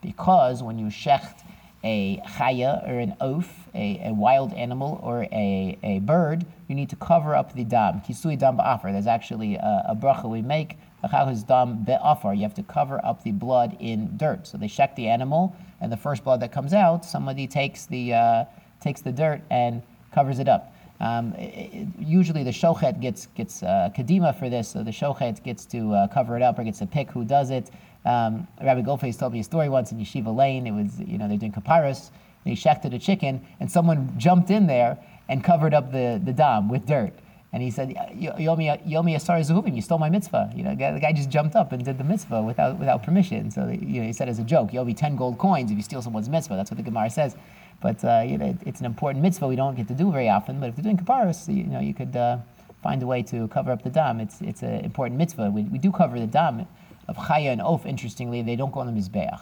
Because 0.00 0.62
when 0.62 0.78
you 0.78 0.86
shecht 0.86 1.42
a 1.82 2.22
chaya 2.24 2.88
or 2.88 3.00
an 3.00 3.16
oaf, 3.20 3.68
a, 3.74 4.00
a 4.04 4.12
wild 4.14 4.52
animal 4.52 5.00
or 5.02 5.24
a, 5.32 5.76
a 5.82 5.98
bird, 6.00 6.46
you 6.68 6.76
need 6.76 6.88
to 6.90 6.96
cover 6.96 7.34
up 7.34 7.52
the 7.54 7.64
dam. 7.64 8.00
Kisui 8.00 8.38
dam 8.38 8.58
ba'afar. 8.58 8.92
There's 8.92 9.08
actually 9.08 9.56
a, 9.56 9.86
a 9.88 9.96
bracha 9.96 10.30
we 10.30 10.40
make 10.40 10.78
Achahus 11.02 11.44
dam 11.44 11.82
be'afar. 11.84 12.32
you 12.34 12.42
have 12.42 12.54
to 12.54 12.62
cover 12.62 13.04
up 13.04 13.24
the 13.24 13.32
blood 13.32 13.76
in 13.80 14.16
dirt. 14.16 14.46
So 14.46 14.56
they 14.56 14.68
shecht 14.68 14.94
the 14.94 15.08
animal, 15.08 15.56
and 15.80 15.90
the 15.90 15.96
first 15.96 16.22
blood 16.22 16.40
that 16.40 16.52
comes 16.52 16.72
out, 16.72 17.04
somebody 17.04 17.48
takes 17.48 17.86
the 17.86 18.14
uh, 18.14 18.44
takes 18.80 19.00
the 19.00 19.12
dirt 19.12 19.42
and 19.50 19.82
covers 20.12 20.38
it 20.38 20.48
up. 20.48 20.72
Um, 21.00 21.34
it, 21.36 21.88
usually 21.98 22.42
the 22.42 22.50
shochet 22.50 23.00
gets 23.00 23.26
gets 23.34 23.62
uh, 23.62 23.90
kadima 23.96 24.38
for 24.38 24.48
this, 24.48 24.68
so 24.68 24.82
the 24.82 24.90
shochet 24.90 25.42
gets 25.42 25.66
to 25.66 25.92
uh, 25.92 26.08
cover 26.08 26.36
it 26.36 26.42
up 26.42 26.58
or 26.58 26.64
gets 26.64 26.78
to 26.78 26.86
pick 26.86 27.10
who 27.10 27.24
does 27.24 27.50
it. 27.50 27.70
Um, 28.04 28.46
Rabbi 28.62 28.82
Goldface 28.82 29.18
told 29.18 29.32
me 29.32 29.40
a 29.40 29.44
story 29.44 29.68
once 29.68 29.92
in 29.92 29.98
Yeshiva 29.98 30.34
Lane. 30.34 30.66
It 30.66 30.72
was 30.72 30.98
you 31.00 31.18
know 31.18 31.28
they're 31.28 31.36
doing 31.36 31.52
kaparis. 31.52 32.10
They 32.44 32.52
shechted 32.52 32.94
a 32.94 32.98
chicken, 32.98 33.44
and 33.58 33.70
someone 33.70 34.14
jumped 34.16 34.50
in 34.50 34.66
there 34.68 34.98
and 35.28 35.42
covered 35.42 35.74
up 35.74 35.90
the, 35.90 36.20
the 36.24 36.32
dam 36.32 36.68
with 36.68 36.86
dirt. 36.86 37.12
And 37.52 37.62
he 37.62 37.70
said, 37.70 37.88
Yomi, 37.88 38.86
Yomi 38.86 39.16
Asar 39.16 39.38
Zuhuvim, 39.38 39.74
you 39.74 39.80
stole 39.80 39.98
my 39.98 40.10
mitzvah. 40.10 40.52
You 40.54 40.62
know, 40.62 40.70
the 40.70 41.00
guy 41.00 41.12
just 41.12 41.30
jumped 41.30 41.56
up 41.56 41.72
and 41.72 41.84
did 41.84 41.96
the 41.96 42.04
mitzvah 42.04 42.42
without, 42.42 42.78
without 42.78 43.02
permission. 43.02 43.50
So 43.50 43.66
you 43.68 44.00
know, 44.00 44.06
he 44.06 44.12
said 44.12 44.28
as 44.28 44.38
a 44.38 44.44
joke, 44.44 44.72
you 44.72 44.80
owe 44.80 44.84
me 44.84 44.94
10 44.94 45.16
gold 45.16 45.38
coins 45.38 45.70
if 45.70 45.76
you 45.76 45.82
steal 45.82 46.02
someone's 46.02 46.28
mitzvah. 46.28 46.54
That's 46.54 46.70
what 46.70 46.76
the 46.76 46.82
Gemara 46.82 47.08
says. 47.08 47.34
But 47.80 48.04
uh, 48.04 48.24
you 48.26 48.38
know, 48.38 48.56
it's 48.64 48.80
an 48.80 48.86
important 48.86 49.22
mitzvah 49.22 49.46
we 49.48 49.56
don't 49.56 49.76
get 49.76 49.88
to 49.88 49.94
do 49.94 50.10
very 50.10 50.28
often. 50.28 50.60
But 50.60 50.70
if 50.70 50.76
you're 50.76 50.84
doing 50.84 50.96
kaparis, 50.96 51.54
you 51.54 51.64
know, 51.64 51.80
you 51.80 51.94
could 51.94 52.16
uh, 52.16 52.38
find 52.82 53.02
a 53.02 53.06
way 53.06 53.22
to 53.24 53.48
cover 53.48 53.70
up 53.70 53.82
the 53.82 53.90
dam. 53.90 54.20
It's, 54.20 54.40
it's 54.40 54.62
an 54.62 54.84
important 54.84 55.18
mitzvah. 55.18 55.50
We, 55.50 55.62
we 55.62 55.78
do 55.78 55.90
cover 55.90 56.18
the 56.18 56.26
dam 56.26 56.66
of 57.08 57.16
chaya 57.16 57.52
and 57.52 57.60
oaf, 57.60 57.86
interestingly, 57.86 58.42
they 58.42 58.56
don't 58.56 58.72
go 58.72 58.80
on 58.80 58.92
the 58.92 59.00
mizbeach. 59.00 59.40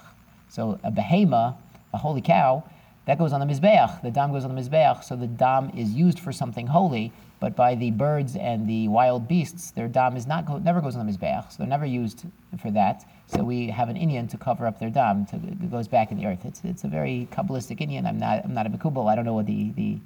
So 0.48 0.78
a 0.84 0.92
behema, 0.92 1.56
a 1.92 1.98
holy 1.98 2.20
cow, 2.20 2.64
that 3.06 3.18
goes 3.18 3.32
on 3.32 3.40
the 3.40 3.46
mizbeach. 3.46 4.02
The 4.02 4.10
dam 4.10 4.32
goes 4.32 4.44
on 4.44 4.54
the 4.54 4.60
mizbeach, 4.60 5.04
so 5.04 5.16
the 5.16 5.26
dam 5.26 5.70
is 5.76 5.90
used 5.92 6.20
for 6.20 6.32
something 6.32 6.66
holy. 6.66 7.12
But 7.44 7.56
by 7.56 7.74
the 7.74 7.90
birds 7.90 8.36
and 8.36 8.66
the 8.66 8.88
wild 8.88 9.28
beasts, 9.28 9.70
their 9.70 9.86
dam 9.86 10.16
is 10.16 10.26
not 10.26 10.48
never 10.64 10.80
goes 10.80 10.96
on 10.96 11.06
the 11.06 11.12
mizbeach, 11.12 11.52
so 11.52 11.56
they're 11.58 11.66
never 11.66 11.84
used 11.84 12.24
for 12.58 12.70
that. 12.70 13.04
So 13.26 13.44
we 13.44 13.68
have 13.68 13.90
an 13.90 13.98
Indian 13.98 14.26
to 14.28 14.38
cover 14.38 14.66
up 14.66 14.80
their 14.80 14.88
dam. 14.88 15.26
To, 15.26 15.36
it 15.36 15.70
goes 15.70 15.86
back 15.86 16.10
in 16.10 16.16
the 16.16 16.24
earth. 16.24 16.46
It's, 16.46 16.62
it's 16.64 16.84
a 16.84 16.88
very 16.88 17.28
kabbalistic 17.30 17.82
Indian. 17.82 18.06
I'm 18.06 18.18
not 18.18 18.46
I'm 18.46 18.54
not 18.54 18.64
a 18.64 18.70
Makubal. 18.70 19.12
I 19.12 19.14
don't 19.14 19.26
know 19.26 19.34
what 19.34 19.44
the, 19.44 19.72
the, 19.72 19.98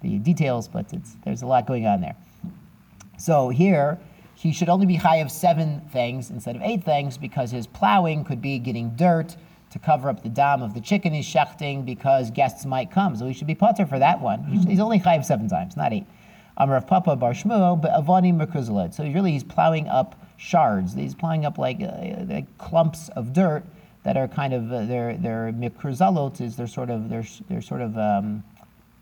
the 0.00 0.16
details, 0.20 0.68
but 0.68 0.86
there's 1.22 1.42
a 1.42 1.46
lot 1.46 1.66
going 1.66 1.86
on 1.86 2.00
there. 2.00 2.16
So 3.18 3.50
here, 3.50 3.98
he 4.34 4.50
should 4.54 4.70
only 4.70 4.86
be 4.86 4.94
high 4.94 5.16
of 5.18 5.30
seven 5.30 5.82
things 5.92 6.30
instead 6.30 6.56
of 6.56 6.62
eight 6.62 6.82
things 6.82 7.18
because 7.18 7.50
his 7.50 7.66
plowing 7.66 8.24
could 8.24 8.40
be 8.40 8.58
getting 8.58 8.96
dirt 8.96 9.36
to 9.68 9.78
cover 9.78 10.08
up 10.08 10.22
the 10.22 10.30
dam 10.30 10.62
of 10.62 10.72
the 10.72 10.80
chicken 10.80 11.12
he's 11.12 11.26
shechting 11.26 11.84
because 11.84 12.30
guests 12.30 12.64
might 12.64 12.90
come. 12.90 13.16
So 13.16 13.26
he 13.26 13.34
should 13.34 13.46
be 13.46 13.54
putter 13.54 13.84
for 13.84 13.98
that 13.98 14.18
one. 14.22 14.44
He's 14.44 14.80
only 14.80 14.96
high 14.96 15.16
of 15.16 15.26
seven 15.26 15.46
times, 15.46 15.76
not 15.76 15.92
eight. 15.92 16.06
Amrav 16.58 16.86
Papa 16.86 17.16
Bar 17.16 17.32
Shmuel, 17.32 17.80
but 17.80 17.92
Avani 17.92 18.34
Merkuzaled. 18.34 18.94
So 18.94 19.04
really 19.04 19.32
he's 19.32 19.44
plowing 19.44 19.88
up 19.88 20.20
shards. 20.36 20.94
He's 20.94 21.14
plowing 21.14 21.44
up 21.44 21.58
like, 21.58 21.80
uh, 21.80 22.24
like 22.28 22.46
clumps 22.58 23.08
of 23.10 23.32
dirt 23.32 23.64
that 24.06 24.16
are 24.16 24.28
kind 24.28 24.54
of 24.54 24.72
uh, 24.72 24.84
they're 24.84 25.16
they're 25.16 25.52
mikruzalot 25.52 26.40
is 26.40 26.54
they're 26.56 26.68
sort 26.68 26.90
of 26.90 27.08
they're 27.08 27.26
they're 27.48 27.60
sort 27.60 27.80
of 27.80 27.98
um, 27.98 28.44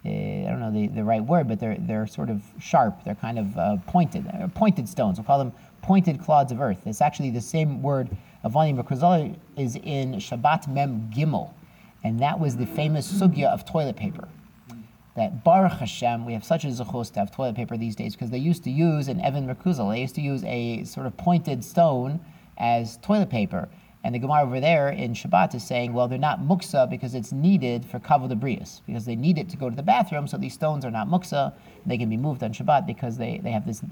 uh, 0.06 0.08
I 0.08 0.46
don't 0.48 0.60
know 0.60 0.72
the, 0.72 0.86
the 0.88 1.04
right 1.04 1.22
word, 1.22 1.46
but 1.46 1.60
they're 1.60 1.76
they're 1.78 2.06
sort 2.06 2.30
of 2.30 2.42
sharp. 2.58 3.04
They're 3.04 3.14
kind 3.14 3.38
of 3.38 3.58
uh, 3.58 3.76
pointed, 3.86 4.26
uh, 4.28 4.48
pointed 4.48 4.88
stones. 4.88 5.18
We'll 5.18 5.26
call 5.26 5.38
them 5.38 5.52
pointed 5.82 6.22
clods 6.22 6.52
of 6.52 6.60
earth. 6.62 6.86
It's 6.86 7.02
actually 7.02 7.30
the 7.30 7.42
same 7.42 7.82
word. 7.82 8.08
Avani 8.46 8.74
mikruzalot 8.74 9.36
is 9.58 9.76
in 9.76 10.14
Shabbat 10.14 10.68
Mem 10.68 11.10
Gimel, 11.14 11.50
and 12.02 12.18
that 12.20 12.40
was 12.40 12.56
the 12.56 12.66
famous 12.66 13.10
sugya 13.12 13.52
of 13.52 13.66
toilet 13.66 13.96
paper 13.96 14.26
that 15.16 15.44
Baruch 15.44 15.72
Hashem, 15.72 16.24
we 16.26 16.32
have 16.32 16.44
such 16.44 16.64
a 16.64 16.68
zechus 16.68 17.12
to 17.12 17.20
have 17.20 17.30
toilet 17.30 17.54
paper 17.54 17.76
these 17.76 17.94
days 17.94 18.14
because 18.14 18.30
they 18.30 18.38
used 18.38 18.64
to 18.64 18.70
use 18.70 19.08
an 19.08 19.20
Evan 19.20 19.46
Merkuzal, 19.46 19.92
they 19.92 20.00
used 20.00 20.14
to 20.16 20.20
use 20.20 20.42
a 20.44 20.84
sort 20.84 21.06
of 21.06 21.16
pointed 21.16 21.64
stone 21.64 22.20
as 22.58 22.96
toilet 22.98 23.30
paper. 23.30 23.68
And 24.02 24.14
the 24.14 24.18
Gemara 24.18 24.42
over 24.42 24.60
there 24.60 24.90
in 24.90 25.14
Shabbat 25.14 25.54
is 25.54 25.66
saying, 25.66 25.94
well, 25.94 26.08
they're 26.08 26.18
not 26.18 26.40
muksa 26.40 26.90
because 26.90 27.14
it's 27.14 27.32
needed 27.32 27.86
for 27.86 27.98
kavod 27.98 28.30
abrius, 28.38 28.82
because 28.86 29.06
they 29.06 29.16
need 29.16 29.38
it 29.38 29.48
to 29.48 29.56
go 29.56 29.70
to 29.70 29.76
the 29.76 29.82
bathroom, 29.82 30.28
so 30.28 30.36
these 30.36 30.52
stones 30.52 30.84
are 30.84 30.90
not 30.90 31.08
muksa. 31.08 31.54
They 31.86 31.96
can 31.96 32.10
be 32.10 32.18
moved 32.18 32.42
on 32.42 32.52
Shabbat 32.52 32.86
because 32.86 33.16
they, 33.16 33.40
they 33.42 33.50
have 33.50 33.66
this 33.66 33.82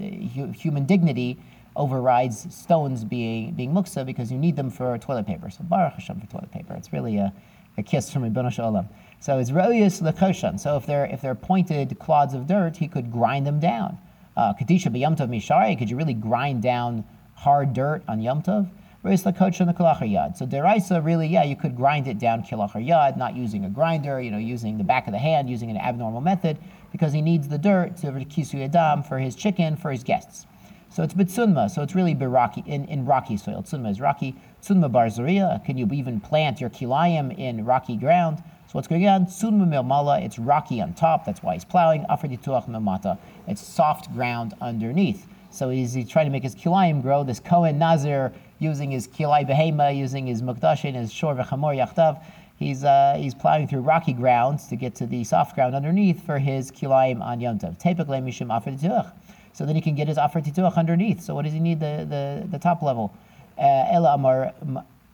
human 0.55 0.85
dignity 0.85 1.39
overrides 1.75 2.53
stones 2.53 3.03
being 3.03 3.53
being 3.53 3.73
muksa 3.73 4.05
because 4.05 4.31
you 4.31 4.37
need 4.37 4.55
them 4.55 4.69
for 4.69 4.95
toilet 4.99 5.25
paper. 5.25 5.49
So 5.49 5.63
Baruch 5.63 5.93
Hashem 5.93 6.19
for 6.19 6.27
toilet 6.27 6.51
paper. 6.51 6.75
It's 6.75 6.93
really 6.93 7.17
a, 7.17 7.33
a 7.77 7.81
kiss 7.81 8.11
from 8.11 8.21
Ribono 8.23 8.51
Shel 8.51 8.71
Olam. 8.71 8.87
So 9.23 9.39
it's 9.39 9.51
royus 9.51 10.01
lekoshan. 10.01 10.59
So 10.59 10.75
if 10.75 10.85
they're 10.85 11.05
if 11.05 11.21
they're 11.21 11.33
pointed 11.33 11.97
clods 11.97 12.33
of 12.33 12.45
dirt, 12.45 12.75
he 12.75 12.89
could 12.89 13.09
grind 13.09 13.47
them 13.47 13.57
down. 13.57 13.97
Uh, 14.35 14.53
Kadisha 14.53 14.91
b'yamtov 14.91 15.29
mishari. 15.29 15.79
Could 15.79 15.89
you 15.89 15.95
really 15.95 16.13
grind 16.13 16.61
down 16.61 17.05
hard 17.35 17.71
dirt 17.73 18.03
on 18.09 18.19
yamtov? 18.19 18.69
Royus 19.01 19.23
lekoshan 19.23 19.67
the 19.67 19.73
kalachar 19.73 20.11
yad. 20.11 20.35
So 20.35 20.45
deraisa 20.45 21.01
really, 21.01 21.27
yeah, 21.27 21.45
you 21.45 21.55
could 21.55 21.77
grind 21.77 22.05
it 22.09 22.19
down 22.19 22.43
kilachar 22.43 22.85
yad, 22.85 23.15
not 23.15 23.33
using 23.33 23.63
a 23.63 23.69
grinder. 23.69 24.19
You 24.19 24.29
know, 24.29 24.37
using 24.37 24.77
the 24.77 24.83
back 24.83 25.07
of 25.07 25.13
the 25.13 25.19
hand, 25.19 25.49
using 25.49 25.69
an 25.69 25.77
abnormal 25.77 26.19
method, 26.19 26.57
because 26.91 27.13
he 27.13 27.21
needs 27.21 27.47
the 27.47 27.57
dirt 27.57 27.95
to 27.99 28.07
kisu 28.07 28.69
yadam 28.69 29.07
for 29.07 29.19
his 29.19 29.37
chicken 29.37 29.77
for 29.77 29.89
his 29.89 30.03
guests. 30.03 30.47
So 30.89 31.01
it's 31.01 31.13
bitsunma. 31.13 31.71
So 31.71 31.81
it's 31.81 31.95
really 31.95 32.13
rocky 32.13 32.61
in, 32.67 32.83
in 32.85 33.05
rocky 33.05 33.37
soil. 33.37 33.63
Tsunma 33.63 33.89
is 33.89 34.01
rocky. 34.01 34.35
Tsunma 34.61 34.91
barzaria. 34.91 35.63
Can 35.63 35.77
you 35.77 35.87
even 35.93 36.19
plant 36.19 36.59
your 36.59 36.69
kilayim 36.69 37.39
in 37.39 37.63
rocky 37.63 37.95
ground? 37.95 38.43
So 38.73 38.77
what's 38.77 38.87
going 38.87 39.07
on? 39.07 39.27
Sunma 39.27 39.67
milmala, 39.67 40.25
it's 40.25 40.39
rocky 40.39 40.81
on 40.81 40.95
top, 40.95 41.25
that's 41.25 41.43
why 41.43 41.53
he's 41.53 41.63
plowing. 41.63 42.05
Afrodituach 42.09 42.67
milmata, 42.67 43.19
it's 43.47 43.61
soft 43.61 44.11
ground 44.15 44.55
underneath. 44.61 45.27
So 45.51 45.69
he's, 45.69 45.93
he's 45.93 46.09
trying 46.09 46.25
to 46.25 46.31
make 46.31 46.41
his 46.41 46.55
kilayim 46.55 47.03
grow. 47.03 47.23
This 47.23 47.39
Kohen 47.39 47.77
Nazir 47.77 48.33
using 48.57 48.89
his 48.89 49.07
kilai 49.07 49.47
behema, 49.47 49.95
using 49.95 50.25
his 50.25 50.41
mukdashin, 50.41 50.95
his 50.95 51.13
shor 51.13 51.35
v'chamor 51.35 51.77
yachtav. 51.77 52.19
He's, 52.57 52.83
uh, 52.83 53.15
he's 53.19 53.35
plowing 53.35 53.67
through 53.67 53.81
rocky 53.81 54.11
grounds 54.11 54.65
to 54.69 54.75
get 54.75 54.95
to 54.95 55.05
the 55.05 55.23
soft 55.23 55.53
ground 55.53 55.75
underneath 55.75 56.25
for 56.25 56.39
his 56.39 56.71
kilaim 56.71 57.21
on 57.21 57.41
Yom 57.41 57.59
Tov. 57.59 57.77
Mishum 57.77 58.49
afer 58.51 59.11
So 59.53 59.67
then 59.67 59.75
he 59.75 59.81
can 59.81 59.93
get 59.93 60.07
his 60.07 60.17
afer 60.17 60.41
tituach 60.41 60.77
underneath. 60.77 61.21
So 61.21 61.35
what 61.35 61.43
does 61.43 61.53
he 61.53 61.59
need 61.59 61.79
the, 61.79 62.07
the, 62.09 62.47
the 62.49 62.57
top 62.57 62.81
level? 62.81 63.15
Uh, 63.55 63.85
Ela 63.91 64.15
amar 64.15 64.51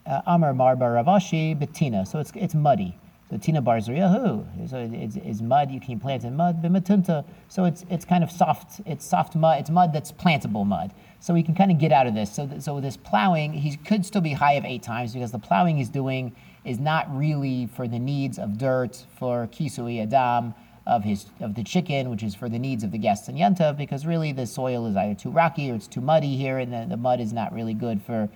uh, 0.06 0.22
amar 0.26 0.54
mar 0.54 0.76
baravashi 0.76 1.54
betina. 1.54 2.08
So 2.08 2.20
it's, 2.20 2.32
it's 2.34 2.54
muddy. 2.54 2.96
So 3.30 3.36
tina 3.36 3.62
bar 3.62 3.78
who? 3.80 4.44
So 4.66 4.90
it's, 4.92 5.14
it's 5.14 5.40
mud. 5.40 5.70
You 5.70 5.80
can 5.80 6.00
plant 6.00 6.24
in 6.24 6.34
mud. 6.34 6.60
Bimatunta. 6.60 7.24
So 7.48 7.64
it's 7.64 7.84
it's 7.88 8.04
kind 8.04 8.24
of 8.24 8.30
soft. 8.30 8.80
It's 8.84 9.06
soft 9.06 9.36
mud. 9.36 9.60
It's 9.60 9.70
mud 9.70 9.92
that's 9.92 10.10
plantable 10.10 10.66
mud. 10.66 10.92
So 11.20 11.32
we 11.32 11.44
can 11.44 11.54
kind 11.54 11.70
of 11.70 11.78
get 11.78 11.92
out 11.92 12.08
of 12.08 12.14
this. 12.14 12.32
So 12.32 12.48
th- 12.48 12.60
so 12.60 12.80
this 12.80 12.96
plowing, 12.96 13.52
he 13.52 13.76
could 13.76 14.04
still 14.04 14.20
be 14.20 14.32
high 14.32 14.54
of 14.54 14.64
eight 14.64 14.82
times 14.82 15.14
because 15.14 15.30
the 15.30 15.38
plowing 15.38 15.76
he's 15.76 15.88
doing 15.88 16.34
is 16.64 16.80
not 16.80 17.06
really 17.16 17.66
for 17.68 17.86
the 17.86 18.00
needs 18.00 18.36
of 18.36 18.58
dirt, 18.58 19.04
for 19.16 19.46
kisui 19.52 20.02
adam, 20.02 20.52
of 20.84 21.04
his 21.04 21.26
of 21.38 21.54
the 21.54 21.62
chicken, 21.62 22.10
which 22.10 22.24
is 22.24 22.34
for 22.34 22.48
the 22.48 22.58
needs 22.58 22.82
of 22.82 22.90
the 22.90 22.98
guests 22.98 23.28
in 23.28 23.36
Yanta, 23.36 23.76
because 23.76 24.04
really 24.06 24.32
the 24.32 24.46
soil 24.46 24.86
is 24.86 24.96
either 24.96 25.14
too 25.14 25.30
rocky 25.30 25.70
or 25.70 25.76
it's 25.76 25.86
too 25.86 26.00
muddy 26.00 26.36
here, 26.36 26.58
and 26.58 26.72
the, 26.72 26.84
the 26.88 26.96
mud 26.96 27.20
is 27.20 27.32
not 27.32 27.52
really 27.52 27.74
good 27.74 28.02
for 28.02 28.28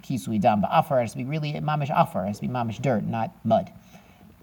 kisui 0.00 0.38
dam 0.38 0.60
ba'afar. 0.60 0.98
It 0.98 1.02
has 1.02 1.12
to 1.12 1.16
be 1.16 1.24
really 1.24 1.54
mamish 1.54 1.90
afar. 1.90 2.26
Has 2.26 2.40
to 2.40 2.46
be 2.46 2.52
mamish 2.52 2.82
dirt, 2.82 3.04
not 3.04 3.32
mud. 3.42 3.72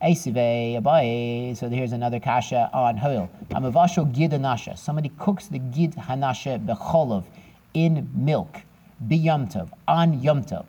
Abaye. 0.02 1.56
So 1.56 1.70
here's 1.70 1.94
another 1.94 2.20
kasha 2.20 2.70
on 2.74 2.98
hoil. 2.98 3.30
Amavasho 3.50 4.12
gid 4.12 4.32
anasha. 4.32 4.78
Somebody 4.78 5.12
cooks 5.20 5.48
the 5.48 5.60
gid 5.60 5.96
hanasha 5.96 6.64
becholov 6.66 7.26
in 7.74 8.10
milk, 8.14 8.62
biyamtov, 9.08 9.70
on 9.88 10.20
yomtov 10.22 10.66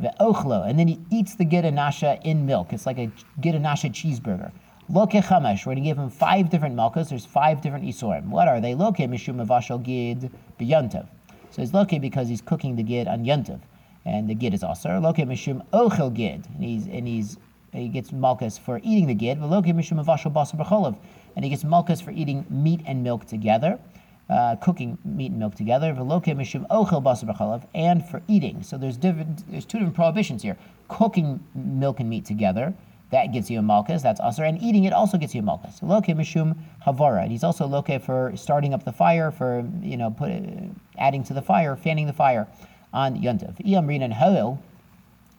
ve'ochlo, 0.00 0.68
and 0.68 0.78
then 0.78 0.88
he 0.88 1.00
eats 1.10 1.34
the 1.34 1.44
gidanasha 1.44 2.20
in 2.24 2.46
milk. 2.46 2.72
It's 2.72 2.86
like 2.86 2.98
a 2.98 3.10
gidanasha 3.40 3.92
cheeseburger. 3.92 4.50
Loke 4.88 5.10
chamesh, 5.10 5.66
we're 5.66 5.74
going 5.74 5.84
to 5.84 5.88
give 5.88 5.98
him 5.98 6.10
five 6.10 6.50
different 6.50 6.74
malkas. 6.74 7.10
There's 7.10 7.26
five 7.26 7.60
different 7.60 7.84
isurim. 7.84 8.26
What 8.26 8.48
are 8.48 8.60
they? 8.60 8.74
Loke 8.74 8.96
mishum 8.96 9.44
avashal 9.44 9.82
gid 9.82 10.30
b'yontav. 10.58 11.06
So 11.50 11.62
he's 11.62 11.74
loke 11.74 12.00
because 12.00 12.28
he's 12.28 12.40
cooking 12.40 12.76
the 12.76 12.82
gid 12.82 13.08
on 13.08 13.24
yontav, 13.24 13.60
and 14.04 14.28
the 14.28 14.34
gid 14.34 14.54
is 14.54 14.62
also 14.62 14.98
Loke 14.98 15.16
mishum 15.16 15.64
ochel 15.72 16.12
gid, 16.12 16.46
and 16.54 16.64
he's 16.64 16.86
and 16.86 17.06
he's 17.06 17.36
he 17.72 17.88
gets 17.88 18.10
malkas 18.10 18.58
for 18.58 18.80
eating 18.82 19.06
the 19.06 19.14
gid. 19.14 19.38
And 19.38 21.44
he 21.44 21.50
gets 21.50 21.64
malkas 21.64 22.02
for 22.02 22.10
eating 22.10 22.46
meat 22.50 22.80
and 22.86 23.02
milk 23.02 23.26
together 23.26 23.78
uh, 24.30 24.56
cooking 24.56 24.96
meat 25.04 25.32
and 25.32 25.40
milk 25.40 25.56
together, 25.56 25.88
and 27.74 28.08
for 28.08 28.22
eating. 28.28 28.62
So 28.62 28.78
there's 28.78 28.96
different. 28.96 29.50
There's 29.50 29.64
two 29.64 29.78
different 29.78 29.96
prohibitions 29.96 30.42
here: 30.42 30.56
cooking 30.88 31.44
milk 31.54 32.00
and 32.00 32.08
meat 32.08 32.24
together. 32.24 32.72
That 33.10 33.32
gets 33.32 33.50
you 33.50 33.58
a 33.58 33.62
malchus, 33.62 34.02
that's 34.02 34.20
usher, 34.20 34.44
and 34.44 34.62
eating 34.62 34.84
it 34.84 34.92
also 34.92 35.18
gets 35.18 35.34
you 35.34 35.40
a 35.40 35.44
malchus. 35.44 35.82
Loke 35.82 36.06
mishum 36.06 36.56
havara. 36.86 37.26
He's 37.26 37.42
also 37.42 37.66
loke 37.66 38.00
for 38.02 38.32
starting 38.36 38.72
up 38.72 38.84
the 38.84 38.92
fire, 38.92 39.32
for 39.32 39.68
you 39.82 39.96
know, 39.96 40.12
put 40.12 40.30
adding 40.96 41.24
to 41.24 41.34
the 41.34 41.42
fire, 41.42 41.74
fanning 41.74 42.06
the 42.06 42.12
fire 42.12 42.46
on 42.92 43.16
yontav. 43.16 43.58
Iyamrin 43.66 44.02
and 44.02 44.14
hoel, 44.14 44.62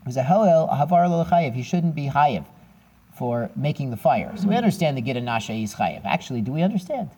who's 0.06 0.18
a 0.18 0.24
hoel 0.24 0.68
havar 0.68 1.10
lo 1.10 1.24
He 1.52 1.64
shouldn't 1.64 1.96
be 1.96 2.08
chayiv 2.08 2.46
for 3.14 3.50
making 3.56 3.92
the 3.92 3.98
fire. 3.98 4.32
So 4.36 4.48
we 4.48 4.56
understand 4.56 4.98
the 4.98 5.02
git 5.02 5.22
nasha 5.22 5.54
is 5.54 5.76
chayiv. 5.76 6.02
Actually, 6.06 6.42
do 6.42 6.52
we 6.52 6.64
understand? 6.64 7.10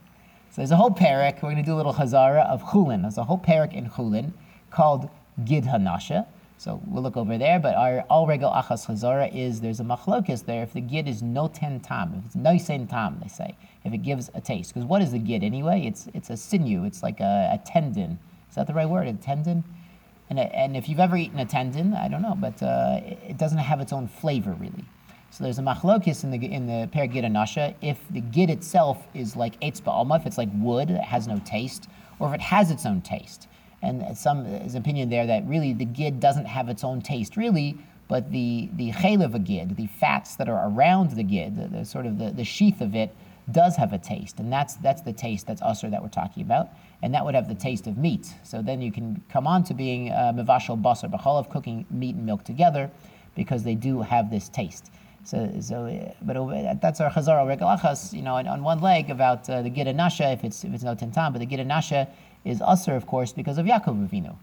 So 0.49 0.57
there's 0.57 0.71
a 0.71 0.75
whole 0.75 0.91
parak. 0.91 1.35
We're 1.35 1.51
going 1.51 1.57
to 1.57 1.63
do 1.63 1.73
a 1.73 1.75
little 1.75 1.93
chazara 1.93 2.45
of 2.47 2.61
chulin. 2.61 3.01
There's 3.01 3.17
a 3.17 3.23
whole 3.23 3.39
parak 3.39 3.73
in 3.73 3.89
chulin 3.89 4.33
called 4.69 5.09
Gid 5.45 5.63
Hanasha. 5.63 6.27
So 6.57 6.79
we'll 6.85 7.03
look 7.03 7.17
over 7.17 7.37
there. 7.37 7.59
But 7.59 7.75
our 7.75 8.05
al 8.09 8.27
regal 8.27 8.51
achas 8.51 8.85
chazara 8.85 9.33
is 9.35 9.61
there's 9.61 9.79
a 9.79 9.83
machlokis 9.83 10.45
there. 10.45 10.61
If 10.63 10.73
the 10.73 10.81
gid 10.81 11.07
is 11.07 11.23
no 11.23 11.47
ten 11.47 11.79
tam, 11.79 12.13
if 12.19 12.25
it's 12.27 12.35
noisen 12.35 12.89
tam, 12.89 13.19
they 13.21 13.29
say, 13.29 13.55
if 13.83 13.93
it 13.93 13.97
gives 13.99 14.29
a 14.33 14.41
taste. 14.41 14.73
Because 14.73 14.87
what 14.87 15.01
is 15.01 15.11
the 15.11 15.19
gid 15.19 15.43
anyway? 15.43 15.85
It's 15.85 16.07
it's 16.13 16.29
a 16.29 16.37
sinew. 16.37 16.85
It's 16.85 17.01
like 17.01 17.19
a, 17.19 17.49
a 17.53 17.61
tendon. 17.65 18.19
Is 18.49 18.55
that 18.55 18.67
the 18.67 18.73
right 18.73 18.87
word? 18.87 19.07
A 19.07 19.13
tendon. 19.13 19.63
And, 20.29 20.39
and 20.39 20.75
if 20.75 20.89
you've 20.89 20.99
ever 20.99 21.17
eaten 21.17 21.39
a 21.39 21.45
tendon, 21.45 21.93
I 21.93 22.07
don't 22.07 22.21
know, 22.21 22.35
but 22.35 22.61
uh, 22.63 23.01
it 23.03 23.37
doesn't 23.37 23.57
have 23.59 23.79
its 23.79 23.93
own 23.93 24.07
flavor 24.07 24.55
really. 24.59 24.85
So 25.29 25.43
there's 25.43 25.57
a 25.57 25.63
machlokis 25.63 26.23
in 26.23 26.29
the 26.29 26.37
in 26.45 26.67
the 26.67 26.87
Paragid 26.93 27.29
Nasha 27.31 27.73
if 27.81 27.97
the 28.11 28.21
gid 28.21 28.51
itself 28.51 29.07
is 29.15 29.35
like 29.35 29.59
eitz 29.61 29.81
ba'alma, 29.81 30.19
if 30.19 30.27
it's 30.27 30.37
like 30.37 30.49
wood, 30.53 30.91
it 30.91 31.01
has 31.01 31.27
no 31.27 31.41
taste, 31.43 31.89
or 32.19 32.27
if 32.27 32.35
it 32.35 32.41
has 32.41 32.69
its 32.69 32.85
own 32.85 33.01
taste. 33.01 33.47
And 33.81 34.15
some 34.15 34.45
is 34.45 34.75
opinion 34.75 35.09
there 35.09 35.25
that 35.25 35.45
really 35.47 35.73
the 35.73 35.85
gid 35.85 36.19
doesn't 36.19 36.45
have 36.45 36.69
its 36.69 36.83
own 36.83 37.01
taste, 37.01 37.35
really, 37.35 37.77
but 38.07 38.31
the 38.31 38.69
the 38.73 38.91
chayl 38.91 39.25
of 39.25 39.33
a 39.33 39.39
gid, 39.39 39.75
the 39.75 39.87
fats 39.87 40.35
that 40.35 40.47
are 40.47 40.69
around 40.69 41.11
the 41.11 41.23
gid, 41.23 41.57
the, 41.57 41.79
the 41.79 41.83
sort 41.83 42.05
of 42.05 42.19
the, 42.19 42.29
the 42.29 42.43
sheath 42.43 42.79
of 42.79 42.95
it, 42.95 43.15
does 43.51 43.75
have 43.75 43.93
a 43.93 43.97
taste, 43.97 44.39
and 44.39 44.51
that's 44.51 44.75
that's 44.75 45.01
the 45.01 45.13
taste 45.13 45.47
that's 45.47 45.61
usher 45.61 45.89
that 45.89 46.01
we're 46.01 46.09
talking 46.09 46.43
about, 46.43 46.69
and 47.01 47.13
that 47.13 47.25
would 47.25 47.35
have 47.35 47.47
the 47.47 47.55
taste 47.55 47.87
of 47.87 47.97
meat. 47.97 48.33
So 48.43 48.61
then 48.61 48.81
you 48.81 48.91
can 48.91 49.21
come 49.29 49.47
on 49.47 49.63
to 49.65 49.73
being 49.73 50.11
uh, 50.11 50.33
mevashal 50.33 50.81
basar 50.81 51.11
b'chol 51.11 51.39
of 51.39 51.49
cooking 51.49 51.85
meat 51.89 52.15
and 52.15 52.25
milk 52.25 52.43
together, 52.43 52.89
because 53.35 53.63
they 53.63 53.75
do 53.75 54.01
have 54.01 54.29
this 54.29 54.49
taste. 54.49 54.91
So, 55.25 55.49
so 55.61 56.15
but 56.21 56.81
that's 56.81 56.99
our 56.99 57.09
chazar 57.09 57.45
regalachas. 57.45 58.13
You 58.13 58.21
know, 58.21 58.35
on, 58.35 58.47
on, 58.47 58.63
one 58.63 58.79
leg 58.79 59.09
about 59.09 59.49
uh, 59.49 59.61
the 59.61 59.69
gid 59.69 59.93
nasha 59.95 60.31
if 60.31 60.43
it's 60.43 60.63
if 60.63 60.73
it's 60.73 60.83
no 60.83 60.95
tentam, 60.95 61.31
but 61.31 61.39
the 61.39 61.45
gid 61.45 61.65
nasha 61.65 62.07
is 62.43 62.61
usher, 62.61 62.95
of 62.95 63.07
course, 63.07 63.31
because 63.31 63.57
of 63.57 63.65
Yaakov 63.65 64.09
Avinu. 64.09 64.35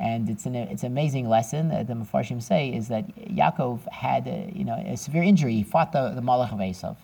And 0.00 0.28
it's 0.28 0.46
an 0.46 0.54
it's 0.54 0.82
an 0.82 0.92
amazing 0.92 1.28
lesson 1.28 1.68
that 1.68 1.86
the 1.86 1.94
Mefarshim 1.94 2.42
say 2.42 2.68
is 2.70 2.88
that 2.88 3.14
Yaakov 3.16 3.86
had 3.92 4.26
a, 4.26 4.50
you 4.54 4.64
know 4.64 4.74
a 4.74 4.96
severe 4.96 5.22
injury. 5.22 5.54
He 5.54 5.62
fought 5.62 5.92
the, 5.92 6.10
the 6.10 6.22
Malach 6.22 6.52
of 6.52 6.58
Esav, 6.58 6.96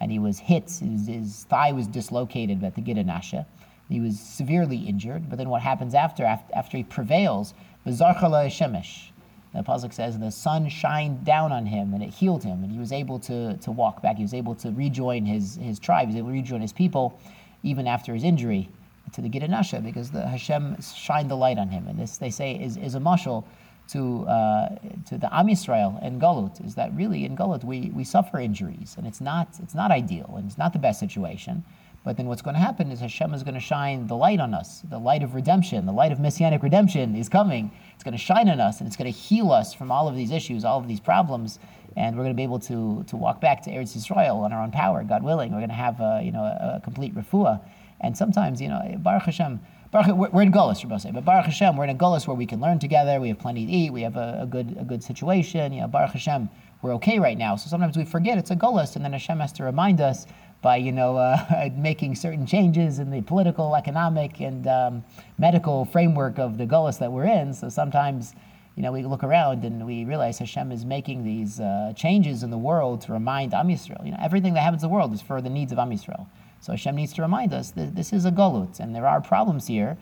and 0.00 0.10
he 0.12 0.18
was 0.18 0.38
hit. 0.38 0.64
His, 0.64 1.06
his 1.06 1.44
thigh 1.44 1.72
was 1.72 1.86
dislocated 1.86 2.62
at 2.64 2.74
the 2.74 2.80
gid 2.80 3.04
nasha. 3.06 3.46
He 3.88 4.00
was 4.00 4.18
severely 4.18 4.78
injured. 4.78 5.28
But 5.28 5.38
then 5.38 5.48
what 5.48 5.62
happens 5.62 5.94
after 5.94 6.24
after, 6.24 6.54
after 6.54 6.76
he 6.76 6.84
prevails? 6.84 7.54
V'zarchala 7.86 8.46
shemesh 8.46 9.10
the 9.54 9.62
pasuk 9.62 9.92
says 9.92 10.18
the 10.18 10.32
sun 10.32 10.68
shined 10.68 11.24
down 11.24 11.52
on 11.52 11.66
him 11.66 11.94
and 11.94 12.02
it 12.02 12.10
healed 12.10 12.42
him, 12.42 12.64
and 12.64 12.72
he 12.72 12.78
was 12.78 12.90
able 12.90 13.20
to, 13.20 13.56
to 13.58 13.70
walk 13.70 14.02
back. 14.02 14.16
He 14.16 14.22
was 14.22 14.34
able 14.34 14.56
to 14.56 14.72
rejoin 14.72 15.24
his, 15.24 15.54
his 15.54 15.78
tribe. 15.78 16.08
He 16.08 16.14
was 16.14 16.16
able 16.16 16.30
to 16.30 16.34
rejoin 16.34 16.60
his 16.60 16.72
people, 16.72 17.18
even 17.62 17.86
after 17.86 18.12
his 18.14 18.24
injury 18.24 18.68
to 19.12 19.20
the 19.20 19.28
Gidanasha, 19.30 19.82
because 19.84 20.10
the 20.10 20.26
Hashem 20.26 20.78
shined 20.80 21.30
the 21.30 21.36
light 21.36 21.58
on 21.58 21.68
him. 21.68 21.86
And 21.86 21.98
this 21.98 22.18
they 22.18 22.30
say 22.30 22.60
is, 22.60 22.76
is 22.76 22.96
a 22.96 22.98
mashal 22.98 23.44
to 23.88 24.24
uh, 24.26 24.68
to 25.06 25.18
the 25.18 25.28
Am 25.34 25.46
Yisrael 25.46 25.98
and 26.02 26.20
Galut 26.20 26.64
is 26.64 26.74
that 26.74 26.94
really 26.94 27.24
in 27.24 27.36
Galut 27.36 27.64
we, 27.64 27.90
we 27.94 28.04
suffer 28.04 28.38
injuries 28.38 28.94
and 28.96 29.06
it's 29.06 29.20
not 29.20 29.48
it's 29.62 29.74
not 29.74 29.90
ideal 29.90 30.34
and 30.36 30.46
it's 30.46 30.58
not 30.58 30.72
the 30.72 30.78
best 30.78 31.00
situation. 31.00 31.64
But 32.04 32.18
then 32.18 32.26
what's 32.26 32.42
going 32.42 32.54
to 32.54 32.60
happen 32.60 32.92
is 32.92 33.00
Hashem 33.00 33.32
is 33.32 33.42
going 33.42 33.54
to 33.54 33.60
shine 33.60 34.06
the 34.06 34.14
light 34.14 34.38
on 34.38 34.52
us. 34.52 34.82
The 34.90 34.98
light 34.98 35.22
of 35.22 35.34
redemption, 35.34 35.86
the 35.86 35.92
light 35.92 36.12
of 36.12 36.20
messianic 36.20 36.62
redemption 36.62 37.16
is 37.16 37.30
coming. 37.30 37.70
It's 37.94 38.04
going 38.04 38.12
to 38.12 38.18
shine 38.18 38.50
on 38.50 38.60
us 38.60 38.80
and 38.80 38.86
it's 38.86 38.96
going 38.96 39.10
to 39.10 39.18
heal 39.18 39.50
us 39.50 39.72
from 39.72 39.90
all 39.90 40.06
of 40.06 40.14
these 40.14 40.30
issues, 40.30 40.66
all 40.66 40.78
of 40.78 40.86
these 40.86 41.00
problems. 41.00 41.58
And 41.96 42.14
we're 42.14 42.24
going 42.24 42.34
to 42.34 42.36
be 42.36 42.42
able 42.42 42.58
to, 42.60 43.04
to 43.04 43.16
walk 43.16 43.40
back 43.40 43.62
to 43.62 43.70
Eretz 43.70 43.96
Yisrael 43.96 44.42
on 44.42 44.52
our 44.52 44.62
own 44.62 44.70
power, 44.70 45.02
God 45.02 45.22
willing. 45.22 45.52
We're 45.52 45.60
going 45.60 45.68
to 45.70 45.74
have 45.74 45.98
a, 46.00 46.20
you 46.22 46.30
know, 46.30 46.42
a, 46.42 46.76
a 46.76 46.80
complete 46.84 47.14
refuah. 47.14 47.60
And 48.02 48.14
sometimes, 48.14 48.60
you 48.60 48.68
know, 48.68 48.96
Baruch 48.98 49.22
Hashem, 49.22 49.60
Baruch, 49.94 50.32
we're 50.32 50.42
in 50.42 50.50
Golis, 50.50 51.00
say, 51.00 51.12
but 51.12 51.24
Baruch 51.24 51.44
Hashem, 51.44 51.76
we're 51.76 51.84
in 51.84 51.90
a 51.90 51.94
Golis 51.94 52.26
where 52.26 52.34
we 52.34 52.46
can 52.46 52.60
learn 52.60 52.80
together. 52.80 53.20
We 53.20 53.28
have 53.28 53.38
plenty 53.38 53.64
to 53.64 53.70
eat. 53.70 53.92
We 53.92 54.02
have 54.02 54.16
a, 54.16 54.40
a 54.42 54.46
good 54.46 54.76
a 54.76 54.82
good 54.82 55.04
situation. 55.04 55.72
You 55.72 55.82
know, 55.82 55.86
Baruch 55.86 56.10
Hashem, 56.10 56.48
we're 56.82 56.94
okay 56.94 57.20
right 57.20 57.38
now. 57.38 57.54
So 57.54 57.70
sometimes 57.70 57.96
we 57.96 58.04
forget 58.04 58.36
it's 58.36 58.50
a 58.50 58.56
Golis, 58.56 58.96
and 58.96 59.04
then 59.04 59.12
Hashem 59.12 59.38
has 59.38 59.52
to 59.52 59.62
remind 59.62 60.00
us 60.00 60.26
by 60.62 60.78
you 60.78 60.90
know 60.90 61.16
uh, 61.16 61.70
making 61.76 62.16
certain 62.16 62.44
changes 62.44 62.98
in 62.98 63.12
the 63.12 63.22
political, 63.22 63.76
economic, 63.76 64.40
and 64.40 64.66
um, 64.66 65.04
medical 65.38 65.84
framework 65.84 66.40
of 66.40 66.58
the 66.58 66.66
gullus 66.66 66.98
that 66.98 67.12
we're 67.12 67.26
in. 67.26 67.54
So 67.54 67.68
sometimes, 67.68 68.34
you 68.74 68.82
know, 68.82 68.90
we 68.90 69.04
look 69.04 69.22
around 69.22 69.64
and 69.64 69.86
we 69.86 70.04
realize 70.04 70.40
Hashem 70.40 70.72
is 70.72 70.84
making 70.84 71.22
these 71.22 71.60
uh, 71.60 71.92
changes 71.94 72.42
in 72.42 72.50
the 72.50 72.58
world 72.58 73.00
to 73.02 73.12
remind 73.12 73.54
Am 73.54 73.68
Yisrael. 73.68 74.04
You 74.04 74.10
know, 74.10 74.18
everything 74.20 74.54
that 74.54 74.64
happens 74.64 74.82
in 74.82 74.88
the 74.88 74.92
world 74.92 75.14
is 75.14 75.22
for 75.22 75.40
the 75.40 75.50
needs 75.50 75.70
of 75.70 75.78
Am 75.78 75.90
Yisrael. 75.90 76.26
So 76.64 76.72
Hashem 76.72 76.96
needs 76.96 77.12
to 77.12 77.20
remind 77.20 77.52
us 77.52 77.72
that 77.72 77.94
this 77.94 78.10
is 78.10 78.24
a 78.24 78.30
gulut, 78.30 78.80
and 78.80 78.94
there 78.94 79.06
are 79.06 79.20
problems 79.20 79.66
here. 79.66 79.98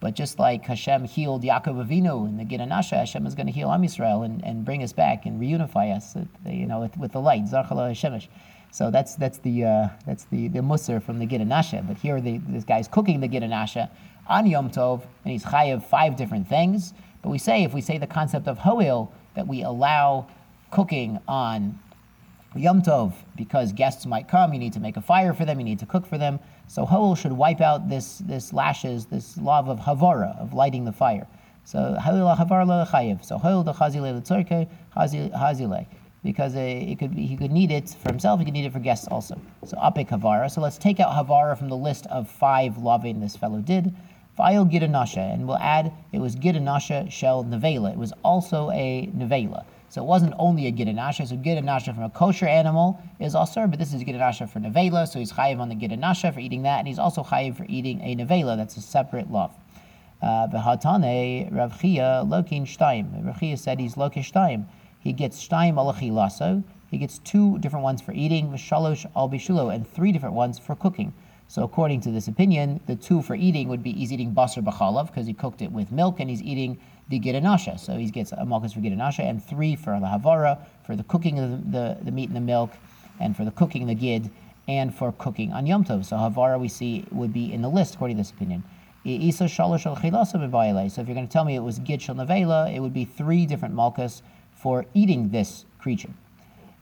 But 0.00 0.14
just 0.14 0.38
like 0.38 0.64
Hashem 0.64 1.04
healed 1.04 1.42
Yaakov 1.42 1.86
Avinu 1.86 2.26
in 2.26 2.38
the 2.38 2.44
Gidanasha, 2.44 2.96
Hashem 2.96 3.26
is 3.26 3.34
going 3.34 3.48
to 3.48 3.52
heal 3.52 3.70
Am 3.70 3.82
Yisrael 3.82 4.24
and, 4.24 4.42
and 4.42 4.64
bring 4.64 4.82
us 4.82 4.94
back 4.94 5.26
and 5.26 5.38
reunify 5.38 5.94
us, 5.94 6.16
you 6.46 6.64
know, 6.64 6.80
with, 6.80 6.96
with 6.96 7.12
the 7.12 7.20
light. 7.20 7.44
Zarchala 7.44 7.90
Hashemesh. 7.90 8.28
So 8.70 8.90
that's 8.90 9.14
that's 9.16 9.36
the 9.38 9.64
uh, 9.64 9.88
that's 10.06 10.24
the 10.24 10.48
the 10.48 10.60
musr 10.60 11.02
from 11.02 11.18
the 11.18 11.26
Gidanasha. 11.26 11.86
But 11.86 11.98
here 11.98 12.18
the, 12.22 12.38
this 12.48 12.64
guy's 12.64 12.88
cooking 12.88 13.20
the 13.20 13.28
Gidanasha 13.28 13.90
on 14.26 14.46
Yom 14.46 14.70
Tov, 14.70 15.02
and 15.24 15.32
he's 15.32 15.44
chayav 15.44 15.84
five 15.84 16.16
different 16.16 16.48
things. 16.48 16.94
But 17.20 17.28
we 17.28 17.36
say 17.36 17.62
if 17.62 17.74
we 17.74 17.82
say 17.82 17.98
the 17.98 18.06
concept 18.06 18.48
of 18.48 18.56
hoil 18.56 19.12
that 19.34 19.46
we 19.46 19.62
allow 19.62 20.28
cooking 20.70 21.20
on 21.28 21.78
Yom 22.54 22.80
Tov 22.82 23.12
because 23.36 23.72
guests 23.72 24.06
might 24.06 24.28
come, 24.28 24.52
you 24.52 24.58
need 24.58 24.72
to 24.72 24.80
make 24.80 24.96
a 24.96 25.00
fire 25.00 25.34
for 25.34 25.44
them, 25.44 25.58
you 25.58 25.64
need 25.64 25.78
to 25.78 25.86
cook 25.86 26.06
for 26.06 26.16
them. 26.16 26.38
So 26.68 26.86
hoil 26.86 27.14
should 27.14 27.32
wipe 27.32 27.60
out 27.60 27.88
this 27.88 28.18
this 28.18 28.52
lashes, 28.52 29.06
this 29.06 29.36
love 29.36 29.68
of 29.68 29.78
havara 29.80 30.38
of 30.38 30.54
lighting 30.54 30.84
the 30.84 30.92
fire. 30.92 31.26
So 31.66 31.96
Halil 32.00 32.36
Havara 32.36 32.64
lo 32.64 32.84
chayiv. 32.84 33.24
So 33.24 33.38
Halil 33.38 33.64
the 33.64 33.72
letzorke 33.72 34.68
hazile. 34.96 35.86
Because 36.22 36.56
uh, 36.56 36.60
it 36.60 36.98
could 36.98 37.14
be, 37.14 37.26
he 37.26 37.36
could 37.36 37.50
need 37.50 37.70
it 37.70 37.90
for 37.90 38.08
himself, 38.08 38.38
he 38.40 38.44
could 38.44 38.54
need 38.54 38.64
it 38.64 38.72
for 38.72 38.78
guests 38.78 39.08
also. 39.08 39.40
So 39.64 39.76
apik 39.76 40.08
havara. 40.08 40.48
So 40.50 40.60
let's 40.60 40.78
take 40.78 41.00
out 41.00 41.12
havara 41.12 41.58
from 41.58 41.68
the 41.68 41.76
list 41.76 42.06
of 42.06 42.30
five 42.30 42.78
loving 42.78 43.20
this 43.20 43.36
fellow 43.36 43.58
did. 43.58 43.94
File 44.36 44.64
gidanasha, 44.64 45.32
and 45.34 45.48
we'll 45.48 45.58
add 45.58 45.92
it 46.12 46.20
was 46.20 46.36
gidanasha 46.36 47.10
shel 47.10 47.44
nevela. 47.44 47.92
It 47.92 47.98
was 47.98 48.12
also 48.22 48.70
a 48.70 49.10
nevela. 49.16 49.64
So 49.88 50.02
it 50.02 50.06
wasn't 50.06 50.34
only 50.38 50.66
a 50.66 50.72
gidanasha. 50.72 51.28
So 51.28 51.36
gidanasha 51.36 51.94
from 51.94 52.04
a 52.04 52.10
kosher 52.10 52.46
animal 52.46 53.00
is 53.20 53.34
also, 53.34 53.66
but 53.66 53.78
this 53.78 53.94
is 53.94 54.02
gidanasha 54.02 54.48
for 54.50 54.60
nevela. 54.60 55.06
So 55.06 55.18
he's 55.18 55.32
chayiv 55.32 55.60
on 55.60 55.68
the 55.68 55.76
gidanasha 55.76 56.34
for 56.34 56.40
eating 56.40 56.62
that, 56.62 56.78
and 56.80 56.88
he's 56.88 56.98
also 56.98 57.22
chayiv 57.22 57.56
for 57.56 57.66
eating 57.68 58.00
a 58.00 58.16
nevela. 58.16 58.56
That's 58.56 58.76
a 58.76 58.82
separate 58.82 59.30
lav. 59.30 59.52
Uh, 60.22 60.48
V'hatane 60.48 61.54
Rav 61.54 61.80
Chia 61.80 62.24
lokin 62.26 62.62
shtaim. 62.62 63.24
Rav 63.24 63.38
Chia 63.38 63.56
said 63.56 63.78
he's 63.78 63.94
lokin 63.94 64.24
shtaim. 64.24 64.66
He 64.98 65.12
gets 65.12 65.46
shtaim 65.46 65.74
alachi 65.74 66.10
laso. 66.10 66.64
He 66.90 66.98
gets 66.98 67.18
two 67.18 67.58
different 67.58 67.84
ones 67.84 68.00
for 68.00 68.12
eating, 68.12 68.48
v'shalosh 68.48 69.06
al 69.14 69.28
bishulo, 69.28 69.74
and 69.74 69.86
three 69.86 70.12
different 70.12 70.34
ones 70.34 70.58
for 70.58 70.74
cooking. 70.74 71.12
So 71.48 71.62
according 71.62 72.00
to 72.02 72.10
this 72.10 72.26
opinion, 72.26 72.80
the 72.86 72.96
two 72.96 73.22
for 73.22 73.34
eating 73.34 73.68
would 73.68 73.82
be 73.82 73.92
he's 73.92 74.12
eating 74.12 74.34
basar 74.34 74.64
b'chalav 74.64 75.08
because 75.08 75.26
he 75.26 75.34
cooked 75.34 75.62
it 75.62 75.70
with 75.70 75.92
milk, 75.92 76.18
and 76.18 76.30
he's 76.30 76.42
eating 76.42 76.78
the 77.08 77.20
gidanasha. 77.20 77.78
So 77.78 77.96
he 77.96 78.10
gets 78.10 78.32
a 78.32 78.44
malchus 78.44 78.72
for 78.72 78.80
gidanasha, 78.80 79.20
and 79.20 79.42
three 79.44 79.76
for 79.76 79.98
the 80.00 80.06
havara, 80.06 80.58
for 80.84 80.96
the 80.96 81.04
cooking 81.04 81.38
of 81.38 81.50
the, 81.50 81.78
the, 81.78 81.98
the 82.04 82.10
meat 82.10 82.28
and 82.28 82.36
the 82.36 82.40
milk, 82.40 82.72
and 83.20 83.36
for 83.36 83.44
the 83.44 83.50
cooking 83.50 83.86
the 83.86 83.94
gid, 83.94 84.30
and 84.68 84.94
for 84.94 85.12
cooking 85.12 85.52
on 85.52 85.66
Yom 85.66 85.84
Tov. 85.84 86.04
So 86.04 86.16
havara 86.16 86.58
we 86.58 86.68
see 86.68 87.04
would 87.12 87.32
be 87.32 87.52
in 87.52 87.62
the 87.62 87.70
list 87.70 87.94
according 87.94 88.16
to 88.16 88.20
this 88.22 88.30
opinion. 88.30 88.64
So 89.04 89.12
if 89.12 89.22
you're 89.22 89.70
going 91.14 91.28
to 91.28 91.32
tell 91.32 91.44
me 91.44 91.54
it 91.54 91.60
was 91.60 91.78
gid 91.78 92.02
shal 92.02 92.16
nevela, 92.16 92.74
it 92.74 92.80
would 92.80 92.92
be 92.92 93.04
three 93.04 93.46
different 93.46 93.72
malchus 93.72 94.20
for 94.52 94.84
eating 94.94 95.28
this 95.30 95.64
creature. 95.78 96.10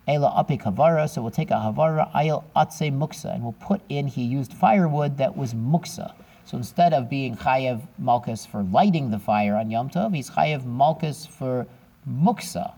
Ela 0.09 0.31
apik 0.31 0.63
havara, 0.63 1.07
so 1.07 1.21
we'll 1.21 1.31
take 1.31 1.51
a 1.51 1.55
havara, 1.55 2.11
ayel 2.13 2.45
atse 2.57 2.91
muksa, 2.91 3.35
and 3.35 3.43
we'll 3.43 3.53
put 3.53 3.83
in, 3.91 4.07
he 4.07 4.23
used 4.23 4.55
firewood 4.55 5.19
that 5.19 5.37
was 5.37 5.53
muksa. 5.53 6.15
So 6.47 6.59
instead 6.59 6.93
of 6.93 7.09
being 7.09 7.37
chayev 7.37 7.83
malchus 7.99 8.45
for 8.45 8.63
lighting 8.63 9.11
the 9.11 9.19
fire 9.19 9.57
on 9.57 9.71
Yom 9.71 9.89
Tov, 9.89 10.15
he's 10.15 10.31
chayev 10.31 10.65
malchus 10.65 11.25
for 11.25 11.67
muksa. 12.09 12.75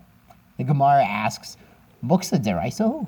The 0.57 0.63
Gemara 0.63 1.03
asks, 1.03 1.57
muksa 2.03 2.43
deraisa 2.43 3.07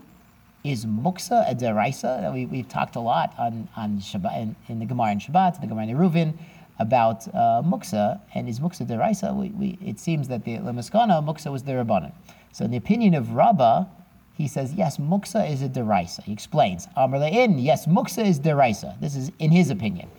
Is 0.64 0.86
muksa 0.86 1.50
a 1.50 1.56
deraisa? 1.56 2.34
We, 2.34 2.46
we've 2.46 2.68
talked 2.68 2.96
a 2.96 3.00
lot 3.00 3.34
on, 3.40 3.70
on 3.78 4.00
Shabbat, 4.00 4.42
in, 4.42 4.56
in 4.68 4.80
the 4.80 4.86
Gemara 4.86 5.12
and 5.12 5.22
Shabbat, 5.22 5.62
the 5.62 5.68
Gemara 5.68 5.88
in 5.88 5.98
Eruvin, 5.98 6.34
about 6.78 7.28
uh, 7.30 7.62
muksa, 7.66 8.20
and 8.34 8.50
is 8.50 8.60
muksa 8.60 8.86
deraisa? 8.86 9.36
We, 9.36 9.50
we, 9.50 9.78
it 9.86 10.00
seems 10.00 10.28
that 10.28 10.44
the 10.44 10.58
lemaskana 10.58 11.24
muksa 11.24 11.52
was 11.52 11.64
the 11.64 11.74
rabbanon. 11.74 12.12
So 12.52 12.66
in 12.66 12.72
the 12.72 12.78
opinion 12.78 13.14
of 13.14 13.32
Rabbah, 13.32 13.86
he 14.36 14.48
says, 14.48 14.74
yes, 14.74 14.98
muksa 14.98 15.50
is 15.52 15.62
a 15.62 15.70
deraisa. 15.70 16.24
He 16.24 16.32
explains, 16.32 16.88
Amr 16.96 17.18
in, 17.28 17.60
yes, 17.60 17.86
muksa 17.86 18.26
is 18.26 18.40
deraisa. 18.40 19.00
This 19.02 19.16
is 19.16 19.32
in 19.40 19.52
his 19.52 19.70
opinion. 19.70 20.10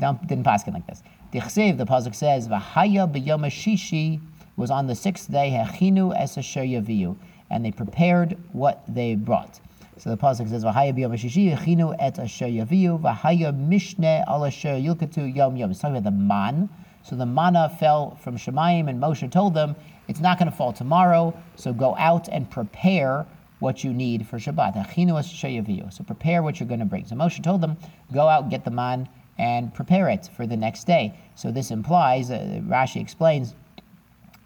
Didn't 0.00 0.44
pass 0.44 0.66
it 0.66 0.72
like 0.72 0.86
this. 0.86 1.02
The 1.32 1.40
pasuk 1.40 2.14
says, 2.14 2.48
V'haya 2.48 3.06
b'yom 3.12 3.46
shishi 3.46 4.20
was 4.56 4.70
on 4.70 4.86
the 4.86 4.94
sixth 4.94 5.30
day, 5.30 5.50
hechinu 5.50 6.12
es 6.18 6.36
asher 6.36 6.62
yaviu, 6.62 7.16
and 7.50 7.64
they 7.64 7.70
prepared 7.70 8.36
what 8.52 8.82
they 8.88 9.14
brought. 9.14 9.60
So 9.98 10.10
the 10.10 10.16
pasuk 10.16 10.48
says, 10.48 10.64
"V'haya 10.64 10.92
b'yom 10.92 11.12
shishi 11.12 11.56
hechinu 11.56 11.94
et 11.98 12.18
asher 12.18 12.46
yaviu, 12.46 12.98
v'haya 13.00 13.52
mishne 13.52 14.24
al 14.26 14.44
asher 14.44 14.76
yom 14.76 15.56
yom." 15.56 15.70
It's 15.70 15.80
talking 15.80 15.96
about 15.96 16.04
the 16.04 16.10
man. 16.10 16.68
So 17.02 17.16
the 17.16 17.26
manna 17.26 17.68
fell 17.78 18.16
from 18.16 18.36
Shemayim, 18.36 18.88
and 18.88 19.00
Moshe 19.00 19.30
told 19.30 19.54
them, 19.54 19.76
"It's 20.08 20.20
not 20.20 20.38
going 20.38 20.50
to 20.50 20.56
fall 20.56 20.72
tomorrow. 20.72 21.34
So 21.56 21.72
go 21.72 21.96
out 21.96 22.28
and 22.28 22.50
prepare 22.50 23.26
what 23.60 23.84
you 23.84 23.92
need 23.92 24.26
for 24.26 24.38
Shabbat. 24.38 25.92
So 25.92 26.04
prepare 26.04 26.42
what 26.42 26.58
you're 26.58 26.68
going 26.68 26.80
to 26.80 26.86
bring. 26.86 27.04
So 27.06 27.14
Moshe 27.14 27.42
told 27.42 27.60
them, 27.60 27.76
go 28.10 28.26
out, 28.26 28.48
get 28.48 28.64
the 28.64 28.70
man, 28.70 29.06
and 29.40 29.72
prepare 29.72 30.10
it 30.10 30.28
for 30.36 30.46
the 30.46 30.56
next 30.56 30.86
day. 30.86 31.18
So 31.34 31.50
this 31.50 31.70
implies, 31.70 32.30
uh, 32.30 32.60
Rashi 32.66 33.00
explains, 33.00 33.54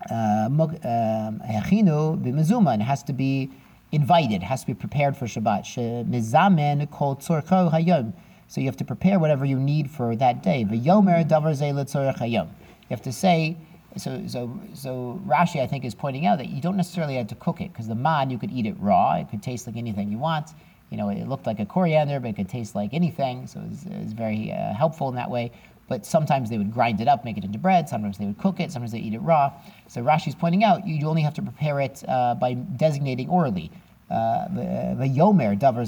uh, 0.08 0.48
hechinu 0.48 2.22
b'mezuma, 2.22 2.76
it 2.76 2.82
has 2.82 3.02
to 3.02 3.12
be 3.12 3.50
invited, 3.90 4.44
has 4.44 4.60
to 4.60 4.68
be 4.68 4.74
prepared 4.74 5.16
for 5.16 5.26
Shabbat. 5.26 5.64
Mizamen 6.08 6.88
kol 6.92 7.16
tzorcho 7.16 7.72
hayom. 7.72 8.12
So 8.46 8.60
you 8.60 8.68
have 8.68 8.76
to 8.76 8.84
prepare 8.84 9.18
whatever 9.18 9.44
you 9.44 9.58
need 9.58 9.90
for 9.90 10.14
that 10.14 10.44
day. 10.44 10.64
V'yomer 10.64 11.28
davar 11.28 11.54
ze 11.54 11.72
hayom. 11.72 12.48
You 12.88 12.90
have 12.90 13.02
to 13.02 13.12
say, 13.12 13.56
so, 13.96 14.22
so, 14.28 14.60
so 14.74 15.20
Rashi, 15.26 15.60
I 15.60 15.66
think, 15.66 15.84
is 15.84 15.94
pointing 15.94 16.24
out 16.26 16.38
that 16.38 16.50
you 16.50 16.60
don't 16.60 16.76
necessarily 16.76 17.16
have 17.16 17.26
to 17.28 17.34
cook 17.34 17.60
it 17.60 17.72
because 17.72 17.88
the 17.88 17.96
man, 17.96 18.30
you 18.30 18.38
could 18.38 18.52
eat 18.52 18.66
it 18.66 18.76
raw. 18.78 19.14
It 19.14 19.28
could 19.30 19.42
taste 19.42 19.66
like 19.66 19.76
anything 19.76 20.12
you 20.12 20.18
want. 20.18 20.50
You 20.94 20.98
know, 20.98 21.08
it 21.08 21.26
looked 21.26 21.44
like 21.44 21.58
a 21.58 21.66
coriander, 21.66 22.20
but 22.20 22.28
it 22.28 22.36
could 22.36 22.48
taste 22.48 22.76
like 22.76 22.94
anything. 22.94 23.48
So 23.48 23.58
it 23.58 23.68
was, 23.68 23.84
it 23.84 24.00
was 24.00 24.12
very 24.12 24.52
uh, 24.52 24.72
helpful 24.74 25.08
in 25.08 25.16
that 25.16 25.28
way. 25.28 25.50
But 25.88 26.06
sometimes 26.06 26.50
they 26.50 26.56
would 26.56 26.72
grind 26.72 27.00
it 27.00 27.08
up, 27.08 27.24
make 27.24 27.36
it 27.36 27.42
into 27.42 27.58
bread. 27.58 27.88
Sometimes 27.88 28.16
they 28.16 28.26
would 28.26 28.38
cook 28.38 28.60
it. 28.60 28.70
Sometimes 28.70 28.92
they 28.92 29.00
eat 29.00 29.12
it 29.12 29.18
raw. 29.18 29.50
So 29.88 30.04
Rashi's 30.04 30.36
pointing 30.36 30.62
out 30.62 30.86
you 30.86 31.04
only 31.08 31.22
have 31.22 31.34
to 31.34 31.42
prepare 31.42 31.80
it 31.80 32.04
uh, 32.06 32.36
by 32.36 32.54
designating 32.54 33.28
orally. 33.28 33.72
Uh, 34.08 34.46
the 34.94 35.08
yomer 35.08 35.58
davar 35.58 35.84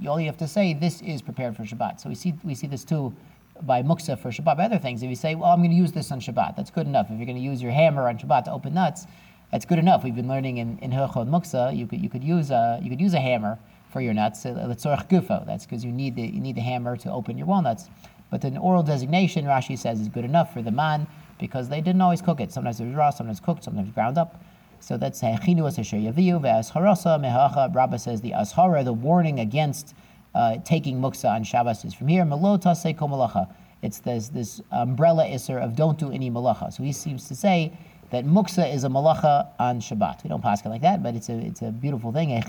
You 0.00 0.08
only 0.08 0.24
have 0.24 0.38
to 0.38 0.48
say 0.48 0.72
this 0.72 1.02
is 1.02 1.20
prepared 1.20 1.54
for 1.54 1.64
Shabbat. 1.64 2.00
So 2.00 2.08
we 2.08 2.14
see 2.14 2.32
we 2.42 2.54
see 2.54 2.66
this 2.66 2.84
too 2.84 3.14
by 3.60 3.82
muksa 3.82 4.18
for 4.18 4.30
Shabbat, 4.30 4.56
by 4.56 4.64
other 4.64 4.78
things. 4.78 5.02
If 5.02 5.10
you 5.10 5.16
say, 5.16 5.34
well, 5.34 5.50
I'm 5.50 5.58
going 5.58 5.70
to 5.70 5.76
use 5.76 5.92
this 5.92 6.10
on 6.10 6.20
Shabbat, 6.20 6.56
that's 6.56 6.70
good 6.70 6.86
enough. 6.86 7.10
If 7.10 7.18
you're 7.18 7.26
going 7.26 7.36
to 7.36 7.42
use 7.42 7.60
your 7.60 7.72
hammer 7.72 8.08
on 8.08 8.16
Shabbat 8.16 8.44
to 8.44 8.52
open 8.52 8.72
nuts, 8.72 9.06
that's 9.52 9.66
good 9.66 9.78
enough. 9.78 10.02
We've 10.02 10.14
been 10.14 10.28
learning 10.28 10.58
in, 10.58 10.78
in 10.78 10.92
Hilchot 10.92 11.28
Muksa, 11.28 11.76
you 11.76 11.86
could, 11.86 12.00
you, 12.00 12.08
could 12.08 12.24
use 12.24 12.50
a, 12.50 12.80
you 12.82 12.88
could 12.88 13.00
use 13.00 13.12
a 13.12 13.20
hammer 13.20 13.58
for 13.90 14.00
your 14.00 14.14
nuts, 14.14 14.44
letzorach 14.44 15.08
gufo. 15.08 15.46
That's 15.46 15.64
because 15.64 15.84
you 15.84 15.92
need 15.92 16.16
the, 16.16 16.22
you 16.22 16.40
need 16.40 16.56
the 16.56 16.60
hammer 16.60 16.96
to 16.98 17.10
open 17.12 17.38
your 17.38 17.46
walnuts. 17.46 17.88
But 18.30 18.44
an 18.44 18.56
oral 18.58 18.82
designation, 18.82 19.46
Rashi 19.46 19.78
says, 19.78 20.00
is 20.00 20.08
good 20.08 20.24
enough 20.24 20.52
for 20.52 20.62
the 20.62 20.70
man 20.70 21.06
because 21.38 21.68
they 21.68 21.80
didn't 21.80 22.00
always 22.00 22.20
cook 22.20 22.40
it. 22.40 22.52
Sometimes 22.52 22.80
it 22.80 22.86
was 22.86 22.94
raw, 22.94 23.10
sometimes 23.10 23.40
cooked, 23.40 23.64
sometimes 23.64 23.90
ground 23.92 24.18
up. 24.18 24.42
So 24.80 24.96
that's 24.96 25.20
Hechinu 25.20 25.66
Asher 25.66 25.96
Yaviu, 25.96 26.40
Ve'asharasa 26.40 27.18
Mehacha. 27.18 27.74
Rabba 27.74 27.98
says 27.98 28.20
the 28.20 28.32
Ashara, 28.32 28.84
the 28.84 28.92
warning 28.92 29.40
against 29.40 29.94
uh, 30.34 30.58
taking 30.64 31.00
muksa 31.00 31.30
on 31.30 31.42
Shabbos 31.42 31.84
is 31.84 31.94
from 31.94 32.08
here. 32.08 32.24
Melota 32.24 32.76
se 32.76 32.94
malacha. 32.94 33.52
It's 33.82 34.00
this, 34.00 34.28
this 34.28 34.60
umbrella 34.72 35.24
isser 35.24 35.62
of 35.62 35.74
don't 35.74 35.98
do 35.98 36.10
any 36.10 36.30
malacha. 36.30 36.72
So 36.72 36.82
he 36.82 36.92
seems 36.92 37.28
to 37.28 37.34
say 37.34 37.72
that 38.10 38.24
muksa 38.24 38.72
is 38.72 38.84
a 38.84 38.88
malacha 38.88 39.48
on 39.58 39.80
Shabbat. 39.80 40.22
We 40.24 40.28
don't 40.28 40.42
pass 40.42 40.64
it 40.64 40.68
like 40.68 40.82
that, 40.82 41.02
but 41.02 41.14
it's 41.14 41.28
a, 41.28 41.38
it's 41.38 41.62
a 41.62 41.70
beautiful 41.70 42.12
thing. 42.12 42.30
It's 42.30 42.46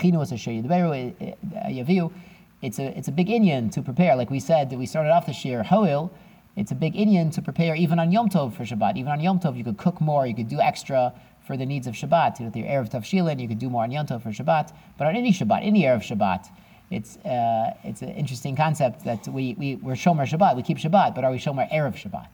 a, 2.78 2.98
it's 2.98 3.08
a 3.08 3.12
big 3.12 3.28
inyan 3.28 3.72
to 3.72 3.82
prepare. 3.82 4.16
Like 4.16 4.30
we 4.30 4.40
said, 4.40 4.72
we 4.72 4.86
started 4.86 5.10
off 5.10 5.26
this 5.26 5.44
year, 5.44 5.62
hoil. 5.62 6.10
It's 6.56 6.72
a 6.72 6.74
big 6.74 6.94
inyan 6.94 7.32
to 7.34 7.42
prepare 7.42 7.74
even 7.74 7.98
on 7.98 8.12
Yom 8.12 8.28
Tov 8.28 8.54
for 8.54 8.64
Shabbat. 8.64 8.96
Even 8.96 9.12
on 9.12 9.20
Yom 9.20 9.40
Tov, 9.40 9.56
you 9.56 9.64
could 9.64 9.78
cook 9.78 10.00
more, 10.00 10.26
you 10.26 10.34
could 10.34 10.48
do 10.48 10.60
extra 10.60 11.14
for 11.46 11.56
the 11.56 11.64
needs 11.64 11.86
of 11.86 11.94
Shabbat. 11.94 12.40
With 12.44 12.56
your 12.56 12.66
Erev 12.66 12.90
Tavshilin, 12.90 13.40
you 13.40 13.48
could 13.48 13.58
do 13.58 13.70
more 13.70 13.84
on 13.84 13.90
Yom 13.90 14.06
Tov 14.06 14.22
for 14.22 14.30
Shabbat. 14.30 14.72
But 14.98 15.06
on 15.06 15.16
any 15.16 15.32
Shabbat, 15.32 15.60
any 15.64 15.82
Erev 15.82 16.02
Shabbat, 16.02 16.48
it's 16.90 17.18
uh, 17.18 17.74
it's 17.84 18.02
an 18.02 18.10
interesting 18.10 18.56
concept 18.56 19.04
that 19.04 19.26
we, 19.28 19.54
we 19.58 19.76
we're 19.76 19.94
shomer 19.94 20.28
Shabbat, 20.28 20.56
we 20.56 20.62
keep 20.62 20.76
Shabbat, 20.76 21.14
but 21.14 21.22
are 21.24 21.30
we 21.30 21.38
shomer 21.38 21.70
erev 21.72 21.94
Shabbat? 21.94 22.26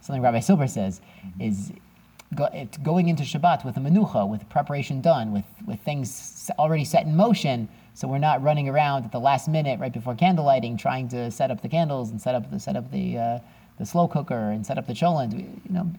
Something 0.00 0.22
Rabbi 0.22 0.40
Silber 0.40 0.66
says 0.66 1.00
is 1.38 1.72
go, 2.34 2.48
going 2.82 3.08
into 3.08 3.22
Shabbat 3.22 3.64
with 3.64 3.76
a 3.76 3.80
menucha, 3.80 4.28
with 4.28 4.48
preparation 4.48 5.00
done, 5.00 5.32
with 5.32 5.44
with 5.66 5.80
things 5.80 6.50
already 6.58 6.84
set 6.84 7.06
in 7.06 7.16
motion, 7.16 7.68
so 7.94 8.08
we're 8.08 8.18
not 8.18 8.42
running 8.42 8.68
around 8.68 9.04
at 9.04 9.12
the 9.12 9.20
last 9.20 9.48
minute 9.48 9.78
right 9.78 9.92
before 9.92 10.14
candlelighting 10.14 10.78
trying 10.78 11.08
to 11.08 11.30
set 11.30 11.50
up 11.50 11.60
the 11.62 11.68
candles 11.68 12.10
and 12.10 12.20
set 12.20 12.34
up 12.34 12.50
the 12.50 12.58
set 12.58 12.76
up 12.76 12.90
the 12.90 13.18
uh, 13.18 13.38
the 13.78 13.86
slow 13.86 14.08
cooker 14.08 14.50
and 14.50 14.66
set 14.66 14.78
up 14.78 14.86
the 14.86 14.94
cholent. 14.94 15.32
You 15.32 15.72
know, 15.72 15.90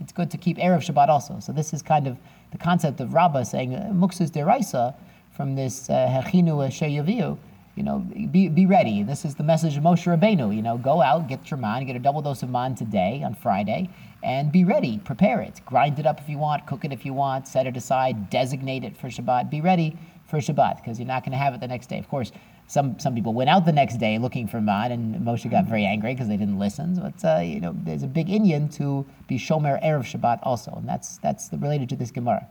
it's 0.00 0.12
good 0.12 0.30
to 0.30 0.38
keep 0.38 0.58
erev 0.58 0.80
Shabbat 0.80 1.08
also. 1.08 1.40
So 1.40 1.52
this 1.52 1.72
is 1.72 1.82
kind 1.82 2.06
of 2.06 2.16
the 2.52 2.58
concept 2.58 3.00
of 3.00 3.14
Rabbah 3.14 3.44
saying 3.44 3.74
uh, 3.74 3.90
muksus 3.92 4.30
deraisa 4.30 4.94
from 5.36 5.54
this 5.54 5.88
uh, 5.88 6.06
hechinu 6.08 6.58
uh, 6.64 7.36
you 7.78 7.84
know, 7.84 7.98
be, 8.32 8.48
be 8.48 8.66
ready. 8.66 9.04
This 9.04 9.24
is 9.24 9.36
the 9.36 9.44
message 9.44 9.76
of 9.76 9.84
Moshe 9.84 10.04
Rabbeinu. 10.04 10.54
You 10.54 10.62
know, 10.62 10.76
go 10.76 11.00
out, 11.00 11.28
get 11.28 11.48
your 11.48 11.58
man, 11.58 11.86
get 11.86 11.94
a 11.94 12.00
double 12.00 12.20
dose 12.20 12.42
of 12.42 12.50
man 12.50 12.74
today 12.74 13.22
on 13.24 13.34
Friday, 13.36 13.88
and 14.22 14.50
be 14.50 14.64
ready. 14.64 14.98
Prepare 14.98 15.40
it. 15.40 15.60
Grind 15.64 15.98
it 15.98 16.06
up 16.06 16.20
if 16.20 16.28
you 16.28 16.38
want, 16.38 16.66
cook 16.66 16.84
it 16.84 16.92
if 16.92 17.04
you 17.04 17.12
want, 17.12 17.46
set 17.46 17.66
it 17.66 17.76
aside, 17.76 18.30
designate 18.30 18.84
it 18.84 18.96
for 18.96 19.08
Shabbat. 19.08 19.50
Be 19.50 19.60
ready 19.60 19.96
for 20.26 20.38
Shabbat 20.38 20.76
because 20.76 20.98
you're 20.98 21.06
not 21.06 21.22
going 21.24 21.32
to 21.32 21.38
have 21.38 21.54
it 21.54 21.60
the 21.60 21.68
next 21.68 21.88
day. 21.88 21.98
Of 21.98 22.08
course, 22.08 22.32
some 22.66 22.98
some 22.98 23.14
people 23.14 23.32
went 23.32 23.48
out 23.48 23.64
the 23.64 23.72
next 23.72 23.96
day 23.96 24.18
looking 24.18 24.46
for 24.46 24.60
man, 24.60 24.92
and 24.92 25.14
Moshe 25.16 25.50
got 25.50 25.64
very 25.64 25.84
angry 25.84 26.14
because 26.14 26.28
they 26.28 26.36
didn't 26.36 26.58
listen. 26.58 26.94
But 26.94 27.24
uh, 27.24 27.40
you 27.40 27.60
know, 27.60 27.74
there's 27.84 28.02
a 28.02 28.06
big 28.08 28.28
inyan 28.28 28.74
to 28.76 29.06
be 29.26 29.38
shomer 29.38 29.82
erev 29.82 30.04
Shabbat 30.04 30.40
also, 30.42 30.72
and 30.72 30.88
that's 30.88 31.18
that's 31.18 31.50
related 31.52 31.88
to 31.90 31.96
this 31.96 32.10
Gemara. 32.10 32.46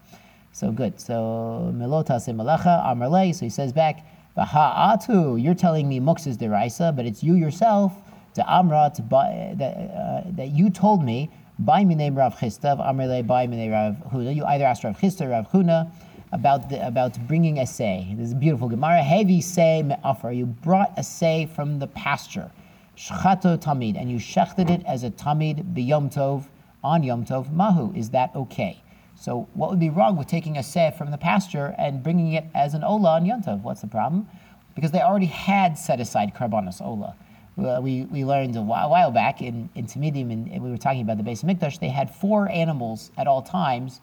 So 0.54 0.72
good. 0.72 1.00
So 1.00 1.72
melota 1.76 2.20
se 2.20 2.32
malacha 2.32 2.84
amarle. 2.86 3.34
So 3.34 3.46
he 3.46 3.50
says 3.50 3.74
back. 3.74 4.06
Ha'atu, 4.40 5.42
you're 5.42 5.56
telling 5.56 5.90
me 5.90 6.00
mux 6.00 6.28
is 6.28 6.38
deraisa, 6.38 6.96
but 6.96 7.08
it's 7.08 7.24
you 7.24 7.34
yourself, 7.34 7.94
to 8.36 8.48
amra, 8.48 8.92
to, 8.96 9.02
that, 9.02 9.64
uh, 9.64 10.22
that 10.36 10.50
you 10.50 10.70
told 10.70 11.04
me, 11.04 11.32
By 11.60 11.84
minei 11.86 12.16
Rav 12.16 12.36
Chisda, 12.36 12.78
Amrle 12.78 13.26
by 13.26 13.48
minei 13.48 13.72
Rav 13.72 13.96
Huna. 14.12 14.36
You 14.36 14.46
either 14.46 14.64
ask 14.64 14.84
Rav 14.84 14.96
Chisda 14.96 15.22
or 15.22 15.30
Rav 15.30 15.50
Huna 15.50 15.92
about 16.32 16.70
the, 16.70 16.86
about 16.86 17.18
bringing 17.28 17.58
a 17.58 17.66
say. 17.66 18.14
This 18.16 18.28
is 18.28 18.36
beautiful 18.36 18.70
Gemara. 18.70 19.02
Heavy 19.02 19.42
say 19.42 19.82
me'afar. 19.82 20.34
You 20.34 20.46
brought 20.46 20.94
a 20.98 21.04
say 21.04 21.48
from 21.48 21.80
the 21.80 21.88
pasture. 21.88 22.52
Shchato 22.96 23.58
tamid, 23.58 24.00
and 24.00 24.12
you 24.12 24.18
shechted 24.18 24.70
it 24.70 24.86
as 24.86 25.04
a 25.04 25.10
tamid 25.10 25.74
biyom 25.74 26.14
tov 26.14 26.48
on 26.84 27.02
yom 27.02 27.26
tov. 27.26 27.52
Mahu, 27.52 27.92
is 27.96 28.12
that 28.12 28.36
okay? 28.36 28.84
So 29.16 29.48
what 29.56 29.72
would 29.72 29.80
be 29.80 29.90
wrong 29.90 30.16
with 30.16 30.28
taking 30.28 30.58
a 30.58 30.64
say 30.64 30.94
from 30.96 31.10
the 31.10 31.18
pasture 31.18 31.74
and 31.80 32.04
bringing 32.04 32.34
it 32.34 32.46
as 32.54 32.76
an 32.76 32.84
ola 32.84 33.16
on 33.16 33.26
yom 33.26 33.42
tov? 33.42 33.64
What's 33.64 33.82
the 33.82 33.88
problem? 33.88 34.30
Because 34.76 34.92
they 34.92 35.02
already 35.02 35.26
had 35.26 35.76
set 35.76 36.00
aside 36.00 36.36
karbanos 36.36 36.86
ola. 36.86 37.16
Uh, 37.58 37.80
we, 37.82 38.04
we 38.06 38.24
learned 38.24 38.56
a 38.56 38.62
while, 38.62 38.86
a 38.86 38.90
while 38.90 39.12
back 39.12 39.42
in, 39.42 39.70
in 39.74 39.86
Tamidim, 39.86 40.32
and, 40.32 40.48
and 40.52 40.62
we 40.62 40.70
were 40.70 40.78
talking 40.78 41.02
about 41.02 41.18
the 41.18 41.24
Beis 41.24 41.42
of 41.42 41.50
Mikdash, 41.50 41.80
they 41.80 41.90
had 41.90 42.14
four 42.14 42.48
animals 42.50 43.12
at 43.18 43.26
all 43.26 43.42
times 43.42 44.00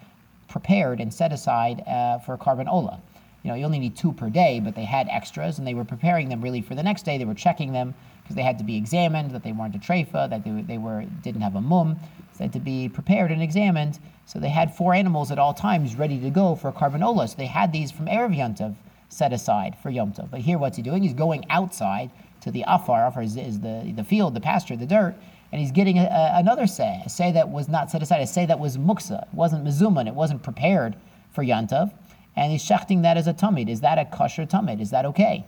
prepared 0.49 1.01
and 1.01 1.15
set 1.15 1.33
aside 1.33 1.81
uh, 1.87 2.19
for 2.19 2.37
korban 2.37 2.69
ola. 2.69 3.01
You 3.45 3.51
know, 3.51 3.55
you 3.55 3.65
only 3.65 3.79
need 3.79 3.97
two 3.97 4.13
per 4.13 4.29
day, 4.29 4.59
but 4.59 4.75
they 4.75 4.85
had 4.85 5.09
extras, 5.09 5.59
and 5.59 5.67
they 5.67 5.75
were 5.75 5.85
preparing 5.85 6.29
them 6.31 6.41
really 6.41 6.63
for 6.63 6.75
the 6.75 6.83
next 6.83 7.05
day. 7.05 7.17
They 7.17 7.25
were 7.25 7.35
checking 7.35 7.73
them 7.73 7.95
because 8.23 8.37
they 8.37 8.43
had 8.43 8.59
to 8.59 8.65
be 8.65 8.77
examined, 8.77 9.31
that 9.33 9.45
they 9.45 9.53
weren't 9.53 9.77
a 9.77 9.79
treifa, 9.79 10.31
that 10.31 10.43
they, 10.45 10.51
they 10.63 10.79
were 10.79 11.05
didn't 11.23 11.43
have 11.43 11.55
a 11.55 11.61
mum, 11.61 11.99
had 12.39 12.53
to 12.55 12.61
be 12.61 12.89
prepared 12.89 13.31
and 13.31 13.43
examined. 13.43 14.01
So 14.27 14.41
they 14.41 14.49
had 14.49 14.75
four 14.75 14.95
animals 14.95 15.31
at 15.31 15.39
all 15.39 15.55
times 15.55 15.95
ready 15.95 16.19
to 16.21 16.31
go 16.31 16.57
for 16.57 16.73
korban 16.73 17.05
ola. 17.05 17.29
So 17.29 17.37
they 17.37 17.47
had 17.47 17.73
these 17.73 17.93
from 17.93 18.07
Erev 18.07 18.35
Yontav 18.35 18.75
set 19.11 19.33
aside 19.33 19.77
for 19.81 19.91
Yom 19.91 20.13
Tov. 20.13 20.31
But 20.31 20.41
here, 20.41 20.59
what's 20.59 20.77
he 20.77 20.83
doing? 20.83 21.03
He's 21.03 21.15
going 21.15 21.45
outside 21.51 22.11
to 22.45 22.51
the 22.51 22.65
afar. 22.67 23.07
Afar 23.07 23.23
is, 23.23 23.37
is 23.37 23.61
the, 23.61 23.93
the 23.95 24.05
field, 24.05 24.35
the 24.35 24.41
pasture, 24.41 24.77
the 24.77 24.87
dirt, 24.87 25.17
and 25.51 25.61
he's 25.61 25.73
getting 25.73 25.99
a, 25.99 26.05
a, 26.05 26.39
another 26.39 26.67
say, 26.67 27.03
a 27.05 27.09
say 27.09 27.33
that 27.33 27.49
was 27.49 27.69
not 27.69 27.91
set 27.91 28.03
aside, 28.03 28.21
a 28.21 28.27
say 28.27 28.47
that 28.47 28.61
was 28.61 28.77
muksa. 28.77 29.23
It 29.23 29.35
wasn't 29.35 29.65
mezuman, 29.65 30.07
it 30.07 30.15
wasn't 30.15 30.43
prepared 30.43 30.97
for 31.33 31.43
yantav, 31.43 31.93
and 32.37 32.53
he's 32.53 32.63
shechting 32.63 33.03
that 33.03 33.17
as 33.17 33.27
a 33.27 33.35
tumid. 33.35 33.69
Is 33.69 33.81
that 33.81 33.99
a 33.99 34.05
kosher 34.05 34.47
tumid? 34.47 34.81
Is 34.81 34.91
that 34.91 35.05
okay? 35.07 35.45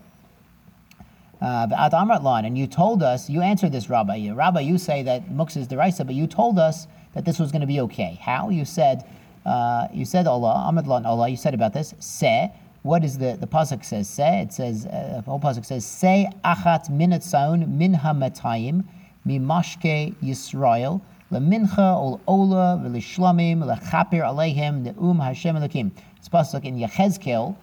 The 1.38 1.46
Uh, 1.46 2.42
and 2.44 2.56
you 2.56 2.66
told 2.66 3.02
us, 3.02 3.28
you 3.28 3.42
answered 3.42 3.72
this, 3.72 3.90
Rabbi. 3.90 4.30
Rabbi, 4.30 4.60
you 4.60 4.78
say 4.78 5.02
that 5.02 5.28
muksa 5.28 5.58
is 5.58 5.68
deraisa, 5.68 6.06
but 6.06 6.14
you 6.14 6.26
told 6.26 6.58
us 6.58 6.86
that 7.12 7.24
this 7.24 7.38
was 7.38 7.52
going 7.52 7.60
to 7.60 7.66
be 7.66 7.80
okay. 7.80 8.18
How? 8.22 8.48
You 8.48 8.64
said, 8.64 9.04
uh, 9.44 9.88
you 9.92 10.04
said 10.04 10.26
Allah, 10.26 10.64
Amad 10.68 10.86
Allah, 11.04 11.28
you 11.28 11.36
said 11.36 11.52
about 11.52 11.72
this, 11.74 11.94
se, 11.98 12.52
what 12.86 13.04
is 13.04 13.18
the 13.18 13.36
the 13.38 13.46
pasuk 13.46 13.84
says? 13.84 14.08
Say 14.08 14.40
it 14.42 14.52
says 14.52 14.86
uh, 14.86 15.20
the 15.24 15.30
whole 15.30 15.40
pasuk 15.40 15.66
says 15.66 15.84
say 15.84 16.30
achat 16.44 16.88
minatzaun 16.88 17.68
min 17.68 17.94
hamatayim 17.94 18.84
mimashke 19.26 20.14
Yisrael 20.22 21.00
lemincha 21.32 21.96
ol 21.96 22.20
ola 22.28 22.80
v'lishlamim 22.82 23.58
lechaper 23.64 24.22
aleihim 24.22 24.94
neum 24.94 25.22
Hashem 25.22 25.56
Elokim. 25.56 25.90
It's 26.18 26.28
pasuk 26.28 26.64
in 26.64 26.78
Yechezkel, 26.78 27.56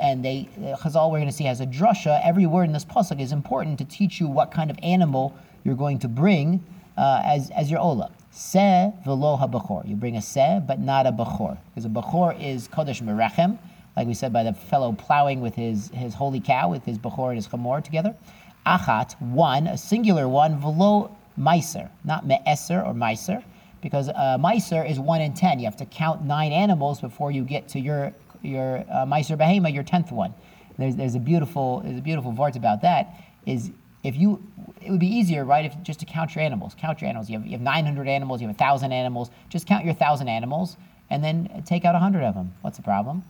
and 0.00 0.24
they 0.24 0.48
Chazal 0.58 1.10
we're 1.10 1.18
going 1.18 1.26
to 1.26 1.32
see 1.32 1.44
has 1.44 1.60
a 1.60 1.66
drasha. 1.66 2.20
Every 2.24 2.46
word 2.46 2.64
in 2.64 2.72
this 2.72 2.86
pasuk 2.86 3.20
is 3.20 3.32
important 3.32 3.78
to 3.78 3.84
teach 3.84 4.18
you 4.18 4.28
what 4.28 4.50
kind 4.50 4.70
of 4.70 4.78
animal 4.82 5.36
you're 5.62 5.76
going 5.76 5.98
to 5.98 6.08
bring 6.08 6.64
uh, 6.96 7.20
as 7.24 7.50
as 7.50 7.70
your 7.70 7.80
ola. 7.80 8.10
Se 8.30 8.92
v'lo 9.04 9.38
ha-bachor. 9.38 9.86
You 9.86 9.96
bring 9.96 10.16
a 10.16 10.22
se, 10.22 10.62
but 10.66 10.80
not 10.80 11.06
a 11.06 11.12
bachor, 11.12 11.58
because 11.68 11.84
a 11.84 11.90
bachor 11.90 12.40
is 12.42 12.66
kodesh 12.66 13.02
merechem 13.02 13.58
like 14.00 14.08
we 14.08 14.14
said, 14.14 14.32
by 14.32 14.42
the 14.42 14.54
fellow 14.54 14.92
plowing 14.92 15.42
with 15.42 15.54
his, 15.54 15.90
his 15.90 16.14
holy 16.14 16.40
cow, 16.40 16.70
with 16.70 16.82
his 16.86 16.96
Bechor 16.96 17.28
and 17.28 17.36
his 17.36 17.46
Chamor 17.46 17.84
together. 17.84 18.16
Achat, 18.64 19.12
one, 19.20 19.66
a 19.66 19.76
singular 19.76 20.26
one, 20.26 20.58
velo 20.58 21.14
meiser, 21.38 21.90
not 22.02 22.26
me'eser 22.26 22.80
or 22.80 22.94
meiser, 22.94 23.44
because 23.82 24.08
uh, 24.08 24.38
meiser 24.40 24.88
is 24.90 24.98
one 24.98 25.20
in 25.20 25.34
ten. 25.34 25.58
You 25.58 25.66
have 25.66 25.76
to 25.76 25.84
count 25.84 26.24
nine 26.24 26.50
animals 26.50 27.02
before 27.02 27.30
you 27.30 27.44
get 27.44 27.68
to 27.68 27.78
your 27.78 28.14
your 28.40 28.86
uh, 28.90 29.04
meiser 29.04 29.36
behema, 29.36 29.72
your 29.72 29.82
tenth 29.82 30.10
one. 30.10 30.32
There's, 30.78 30.96
there's 30.96 31.14
a 31.14 31.20
beautiful 31.20 31.80
there's 31.80 31.98
a 31.98 32.02
beautiful 32.02 32.32
part 32.32 32.56
about 32.56 32.80
that. 32.80 33.14
Is 33.44 33.70
if 34.02 34.16
you 34.16 34.42
it 34.80 34.90
would 34.90 35.00
be 35.00 35.14
easier, 35.14 35.44
right, 35.44 35.66
if 35.66 35.82
just 35.82 36.00
to 36.00 36.06
count 36.06 36.34
your 36.34 36.42
animals. 36.42 36.74
Count 36.74 37.02
your 37.02 37.10
animals. 37.10 37.28
You 37.28 37.38
have, 37.38 37.46
you 37.46 37.52
have 37.52 37.60
900 37.60 38.08
animals. 38.08 38.40
You 38.40 38.48
have 38.48 38.56
1,000 38.56 38.92
animals. 38.92 39.30
Just 39.50 39.66
count 39.66 39.84
your 39.84 39.92
1,000 39.92 40.26
animals 40.26 40.78
and 41.10 41.22
then 41.22 41.62
take 41.66 41.84
out 41.84 41.92
100 41.92 42.22
of 42.22 42.34
them. 42.34 42.54
What's 42.62 42.78
the 42.78 42.82
problem? 42.82 43.24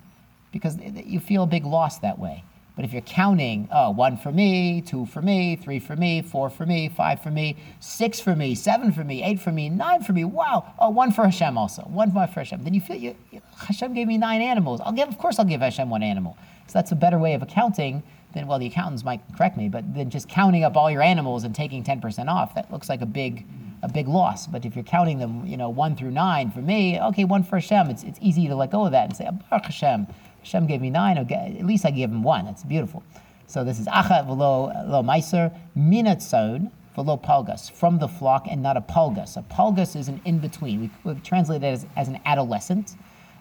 Because 0.52 0.78
you 0.78 1.20
feel 1.20 1.44
a 1.44 1.46
big 1.46 1.64
loss 1.64 1.98
that 1.98 2.18
way. 2.18 2.44
But 2.76 2.84
if 2.84 2.92
you're 2.92 3.02
counting, 3.02 3.68
oh, 3.70 3.90
one 3.90 4.16
for 4.16 4.32
me, 4.32 4.80
two 4.80 5.04
for 5.04 5.20
me, 5.20 5.56
three 5.56 5.78
for 5.78 5.96
me, 5.96 6.22
four 6.22 6.48
for 6.48 6.64
me, 6.64 6.88
five 6.88 7.22
for 7.22 7.30
me, 7.30 7.56
six 7.80 8.20
for 8.20 8.34
me, 8.34 8.54
seven 8.54 8.90
for 8.90 9.04
me, 9.04 9.22
eight 9.22 9.38
for 9.38 9.52
me, 9.52 9.68
nine 9.68 10.02
for 10.02 10.12
me, 10.12 10.24
wow, 10.24 10.72
oh, 10.78 10.88
one 10.88 11.12
for 11.12 11.24
Hashem 11.24 11.58
also, 11.58 11.82
one 11.82 12.10
for 12.10 12.26
Hashem. 12.26 12.64
Then 12.64 12.72
you 12.72 12.80
feel 12.80 12.96
you, 12.96 13.16
Hashem 13.58 13.92
gave 13.92 14.06
me 14.06 14.16
nine 14.16 14.40
animals. 14.40 14.80
I'll 14.82 14.92
give, 14.92 15.08
of 15.08 15.18
course, 15.18 15.38
I'll 15.38 15.44
give 15.44 15.60
Hashem 15.60 15.90
one 15.90 16.02
animal. 16.02 16.38
So 16.68 16.72
that's 16.74 16.92
a 16.92 16.96
better 16.96 17.18
way 17.18 17.34
of 17.34 17.42
accounting 17.42 18.02
than, 18.32 18.46
well, 18.46 18.58
the 18.58 18.66
accountants 18.66 19.04
might 19.04 19.20
correct 19.36 19.56
me, 19.56 19.68
but 19.68 19.92
then 19.92 20.08
just 20.08 20.28
counting 20.28 20.64
up 20.64 20.76
all 20.76 20.90
your 20.90 21.02
animals 21.02 21.44
and 21.44 21.54
taking 21.54 21.84
10% 21.84 22.28
off, 22.28 22.54
that 22.54 22.72
looks 22.72 22.88
like 22.88 23.02
a 23.02 23.06
big, 23.06 23.46
a 23.82 23.88
big 23.88 24.08
loss. 24.08 24.46
But 24.46 24.64
if 24.64 24.74
you're 24.74 24.84
counting 24.84 25.18
them, 25.18 25.44
you 25.44 25.56
know, 25.56 25.68
one 25.68 25.96
through 25.96 26.12
nine 26.12 26.50
for 26.50 26.60
me, 26.60 26.98
okay, 27.00 27.24
one 27.24 27.42
for 27.42 27.56
Hashem, 27.56 27.90
it's, 27.90 28.04
it's 28.04 28.18
easy 28.22 28.46
to 28.48 28.54
let 28.54 28.70
go 28.70 28.86
of 28.86 28.92
that 28.92 29.08
and 29.08 29.16
say, 29.16 29.28
Baruch 29.50 29.66
Hashem. 29.66 30.06
Hashem 30.40 30.66
gave 30.66 30.80
me 30.80 30.90
nine, 30.90 31.18
at 31.18 31.64
least 31.64 31.84
I 31.86 31.90
gave 31.90 32.10
him 32.10 32.22
one. 32.22 32.44
That's 32.44 32.64
beautiful. 32.64 33.02
So 33.46 33.64
this 33.64 33.80
is 33.80 33.86
achat 33.86 34.26
v'lo 34.26 34.88
lo 34.88 35.02
meiser 35.02 35.52
minatzon 35.76 36.70
v'lo 36.96 37.22
palgas 37.22 37.70
from 37.70 37.98
the 37.98 38.08
flock 38.08 38.46
and 38.48 38.62
not 38.62 38.76
a 38.76 38.80
palgas. 38.80 39.36
A 39.36 39.42
palgas 39.42 39.96
is 39.96 40.08
an 40.08 40.20
in 40.24 40.38
between. 40.38 40.80
We, 41.04 41.12
we 41.12 41.20
translate 41.20 41.60
that 41.62 41.72
as, 41.72 41.86
as 41.96 42.08
an 42.08 42.20
adolescent. 42.24 42.96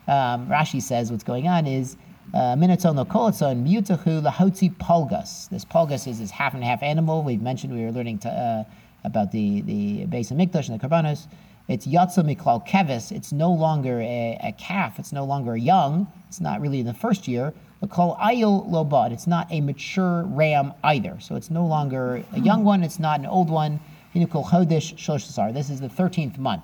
Um, 0.08 0.48
Rashi 0.48 0.82
says 0.82 1.12
what's 1.12 1.24
going 1.24 1.48
on 1.48 1.68
is 1.68 1.96
uh, 2.34 2.56
minatzon 2.56 2.96
lo 2.96 3.06
kolatzon 3.06 3.68
mutachu 3.68 4.22
lahotzi 4.22 4.76
palgas. 4.76 5.48
This 5.50 5.64
palgas 5.64 6.08
is 6.08 6.20
this 6.20 6.32
half 6.32 6.54
and 6.54 6.64
half 6.64 6.82
animal. 6.82 7.24
We've 7.24 7.42
mentioned 7.42 7.74
we 7.74 7.86
were 7.86 7.92
learning 7.92 8.20
to, 8.20 8.30
uh, 8.30 8.64
about 9.04 9.32
the 9.32 9.62
the 9.62 10.06
Beis 10.08 10.32
of 10.32 10.38
mikdash 10.38 10.70
and 10.70 10.80
the 10.80 10.88
karbanos. 10.88 11.28
It's 11.70 11.86
yatsa 11.86 12.26
miklal 12.26 12.68
kevis. 12.68 13.12
It's 13.12 13.32
no 13.32 13.54
longer 13.54 14.02
a, 14.02 14.40
a, 14.44 14.52
calf. 14.54 14.98
It's 14.98 15.14
no 15.14 15.24
longer 15.24 15.56
young. 15.56 16.12
It's 16.28 16.42
not 16.42 16.62
really 16.62 16.80
in 16.80 16.88
the 16.88 16.96
first 16.96 17.28
year. 17.28 17.54
Lakal 17.84 18.18
ayil 18.18 18.68
lobad. 18.68 19.12
It's 19.12 19.28
not 19.28 19.46
a 19.52 19.62
mature 19.62 20.24
ram 20.24 20.74
either. 20.84 21.20
So 21.20 21.36
it's 21.36 21.52
no 21.52 21.64
longer 21.68 22.16
a 22.16 22.22
hmm. 22.22 22.44
young 22.44 22.64
one. 22.64 22.84
It's 22.84 22.98
not 22.98 23.20
an 23.20 23.28
old 23.28 23.52
one. 23.52 23.80
Hinukol 24.16 24.46
chodesh 24.46 24.96
shoshasar. 24.96 25.54
This 25.54 25.70
is 25.70 25.80
the 25.80 25.90
13th 25.90 26.40
month. 26.40 26.64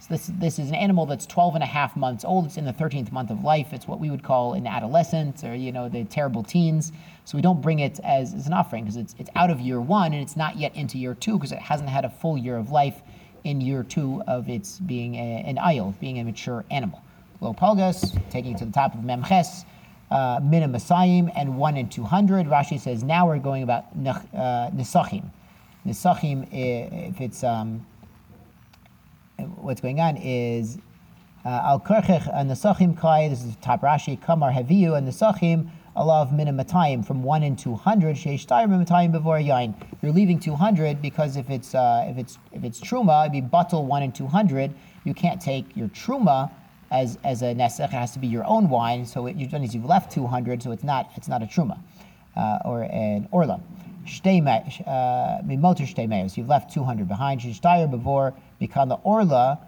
So 0.00 0.06
this, 0.14 0.30
this 0.38 0.58
is 0.58 0.70
an 0.70 0.74
animal 0.74 1.04
that's 1.04 1.26
12 1.26 1.56
and 1.56 1.62
a 1.62 1.66
half 1.66 1.94
months 1.94 2.24
old. 2.24 2.46
It's 2.46 2.56
in 2.56 2.64
the 2.64 2.72
13th 2.72 3.12
month 3.12 3.30
of 3.30 3.44
life. 3.44 3.74
It's 3.74 3.86
what 3.86 4.00
we 4.00 4.08
would 4.08 4.22
call 4.22 4.54
an 4.54 4.66
adolescent 4.66 5.44
or, 5.44 5.54
you 5.54 5.70
know, 5.70 5.90
the 5.90 6.04
terrible 6.04 6.42
teens. 6.42 6.92
So 7.26 7.36
we 7.36 7.42
don't 7.42 7.60
bring 7.60 7.80
it 7.80 8.00
as, 8.02 8.32
as 8.32 8.46
an 8.46 8.54
offering 8.54 8.84
because 8.84 8.96
it's, 8.96 9.14
it's 9.18 9.30
out 9.36 9.50
of 9.50 9.60
year 9.60 9.82
one 9.82 10.14
and 10.14 10.22
it's 10.22 10.36
not 10.36 10.56
yet 10.56 10.74
into 10.74 10.96
year 10.96 11.14
two 11.14 11.36
because 11.36 11.52
it 11.52 11.58
hasn't 11.58 11.90
had 11.90 12.06
a 12.06 12.10
full 12.10 12.38
year 12.38 12.56
of 12.56 12.70
life 12.70 13.02
in 13.46 13.60
year 13.60 13.84
two 13.84 14.22
of 14.26 14.48
its 14.48 14.80
being 14.80 15.14
a, 15.14 15.44
an 15.46 15.56
ayil, 15.56 15.98
being 16.00 16.18
a 16.18 16.24
mature 16.24 16.64
animal. 16.68 17.00
Lo 17.40 17.54
palgas, 17.54 18.20
taking 18.28 18.54
it 18.54 18.58
to 18.58 18.64
the 18.64 18.72
top 18.72 18.92
of 18.92 19.00
memches, 19.00 19.64
uh, 20.10 20.40
mina 20.42 20.68
masayim, 20.68 21.30
and 21.36 21.56
one 21.56 21.76
in 21.76 21.88
200. 21.88 22.46
Rashi 22.46 22.80
says 22.80 23.04
now 23.04 23.28
we're 23.28 23.38
going 23.38 23.62
about 23.62 23.84
uh, 23.94 24.70
nisachim. 24.74 25.30
Nisachim, 25.86 26.48
if 26.50 27.20
it's, 27.20 27.44
um, 27.44 27.86
what's 29.56 29.80
going 29.80 30.00
on 30.00 30.16
is, 30.16 30.78
uh, 31.44 31.48
al 31.48 31.78
kerchech 31.78 32.34
nisachim 32.34 32.98
kai, 32.98 33.28
this 33.28 33.44
is 33.44 33.54
top 33.62 33.82
Rashi, 33.82 34.20
kamar 34.20 34.50
heviu, 34.50 34.98
and 34.98 35.06
nisachim, 35.06 35.68
alav 35.96 36.32
minimatayim 36.32 37.04
from 37.04 37.22
one 37.22 37.42
in 37.42 37.56
two 37.56 37.74
hundred. 37.74 38.16
Sheish 38.16 38.46
minimatayim 38.46 39.12
before 39.12 39.38
yain. 39.38 39.74
You're 40.02 40.12
leaving 40.12 40.38
two 40.38 40.54
hundred 40.54 41.00
because 41.00 41.36
if 41.36 41.50
it's 41.50 41.74
uh, 41.74 42.06
if 42.08 42.18
it's 42.18 42.38
if 42.52 42.64
it's 42.64 42.80
truma, 42.80 43.22
it'd 43.24 43.32
be 43.32 43.40
bottle 43.40 43.86
one 43.86 44.02
in 44.02 44.12
two 44.12 44.26
hundred. 44.26 44.74
You 45.04 45.14
can't 45.14 45.40
take 45.40 45.76
your 45.76 45.88
truma 45.88 46.50
as 46.90 47.18
as 47.24 47.42
a 47.42 47.54
nesach. 47.54 47.84
It 47.84 47.90
has 47.90 48.12
to 48.12 48.18
be 48.18 48.26
your 48.26 48.44
own 48.44 48.68
wine. 48.68 49.06
So 49.06 49.26
it, 49.26 49.36
you've 49.36 49.50
done 49.50 49.62
is 49.62 49.74
you've 49.74 49.84
left 49.84 50.12
two 50.12 50.26
hundred. 50.26 50.62
So 50.62 50.72
it's 50.72 50.84
not 50.84 51.10
it's 51.16 51.28
not 51.28 51.42
a 51.42 51.46
truma 51.46 51.78
uh, 52.36 52.58
or 52.64 52.82
an 52.82 53.28
orla. 53.30 53.60
Uh, 54.06 55.42
You've 55.48 56.48
left 56.48 56.72
200 56.72 57.08
behind. 57.08 57.40
Shishtayr 57.40 57.90
before 57.90 58.34
become 58.60 58.88
the 58.88 58.94
orla. 59.02 59.58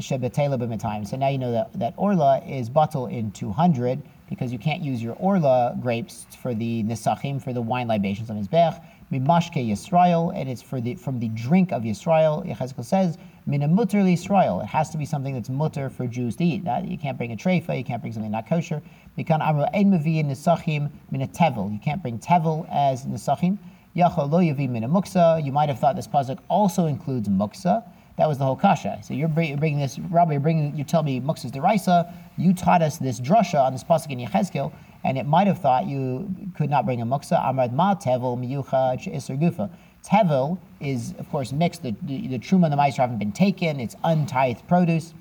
So 0.00 1.16
now 1.16 1.28
you 1.28 1.38
know 1.38 1.50
that, 1.50 1.72
that 1.74 1.94
orla 1.96 2.40
is 2.46 2.68
bottle 2.68 3.06
in 3.06 3.32
200 3.32 4.02
because 4.28 4.52
you 4.52 4.58
can't 4.58 4.82
use 4.82 5.02
your 5.02 5.14
orla 5.14 5.76
grapes 5.80 6.26
for 6.40 6.54
the 6.54 6.82
nisachim, 6.84 7.42
for 7.42 7.52
the 7.52 7.62
wine 7.62 7.88
libations 7.88 8.30
on 8.30 8.42
Mizbech. 8.42 8.82
Mimashke 9.10 9.66
Yisrael, 9.66 10.38
and 10.38 10.50
it's 10.50 10.60
for 10.60 10.82
the 10.82 10.94
from 10.94 11.18
the 11.18 11.28
drink 11.28 11.72
of 11.72 11.82
Yisrael. 11.82 12.46
Yechezkel 12.46 12.84
says, 12.84 13.16
Mina 13.46 13.66
mutter 13.66 13.98
Yisrael. 13.98 14.62
It 14.62 14.66
has 14.66 14.90
to 14.90 14.98
be 14.98 15.06
something 15.06 15.32
that's 15.32 15.48
mutter 15.48 15.88
for 15.88 16.06
Jews 16.06 16.36
to 16.36 16.44
eat. 16.44 16.64
That, 16.64 16.86
you 16.86 16.98
can't 16.98 17.16
bring 17.16 17.32
a 17.32 17.36
treifa, 17.36 17.78
you 17.78 17.84
can't 17.84 18.02
bring 18.02 18.12
something 18.12 18.30
not 18.30 18.46
kosher. 18.46 18.82
Mikan 19.16 19.40
amru 19.40 19.64
ein 19.72 19.90
mevi 19.90 20.22
nisachim 20.22 20.90
mina 21.10 21.26
tevel. 21.28 21.72
You 21.72 21.78
can't 21.78 22.02
bring 22.02 22.18
tevel 22.18 22.68
as 22.70 23.06
nisachim. 23.06 23.56
Yachol 23.96 24.30
lo 24.30 24.40
yavi 24.40 24.68
mina 24.68 24.88
muksa. 24.88 25.42
You 25.42 25.52
might 25.52 25.70
have 25.70 25.78
thought 25.78 25.96
this 25.96 26.06
pasuk 26.06 26.38
also 26.48 26.84
includes 26.84 27.30
muksa. 27.30 27.82
That 28.18 28.28
was 28.28 28.36
the 28.36 28.44
whole 28.44 28.56
kasha. 28.56 28.98
So 29.02 29.14
you're, 29.14 29.28
bring, 29.28 29.48
you're 29.48 29.58
bringing 29.58 29.78
this, 29.78 29.98
Rabbi, 29.98 30.32
you're 30.32 30.40
bringing, 30.40 30.76
you 30.76 30.84
tell 30.84 31.04
me 31.04 31.20
Muksas 31.20 31.52
deraisa. 31.52 32.12
You 32.36 32.52
taught 32.52 32.82
us 32.82 32.98
this 32.98 33.20
drasha 33.20 33.60
on 33.60 33.72
this 33.72 33.84
pasuk 33.84 34.10
in 34.10 34.18
Yechezkel, 34.18 34.72
and 35.04 35.16
it 35.16 35.24
might 35.24 35.46
have 35.46 35.58
thought 35.60 35.86
you 35.86 36.28
could 36.56 36.68
not 36.68 36.84
bring 36.84 37.00
a 37.00 37.06
muksa. 37.06 37.40
Amrad 37.40 37.72
ma 37.72 37.94
tevel 37.94 38.36
miyucha 38.36 39.14
iser 39.14 39.36
gufa. 39.36 39.70
Tevel 40.04 40.58
is, 40.80 41.14
of 41.18 41.30
course, 41.30 41.52
mixed. 41.52 41.82
The, 41.82 41.94
the, 42.02 42.26
the 42.28 42.38
truma 42.38 42.64
and 42.64 42.72
the 42.72 42.76
meiser 42.76 42.96
haven't 42.96 43.18
been 43.18 43.32
taken. 43.32 43.78
It's 43.78 43.94
untithed 44.04 44.66
produce. 44.66 45.14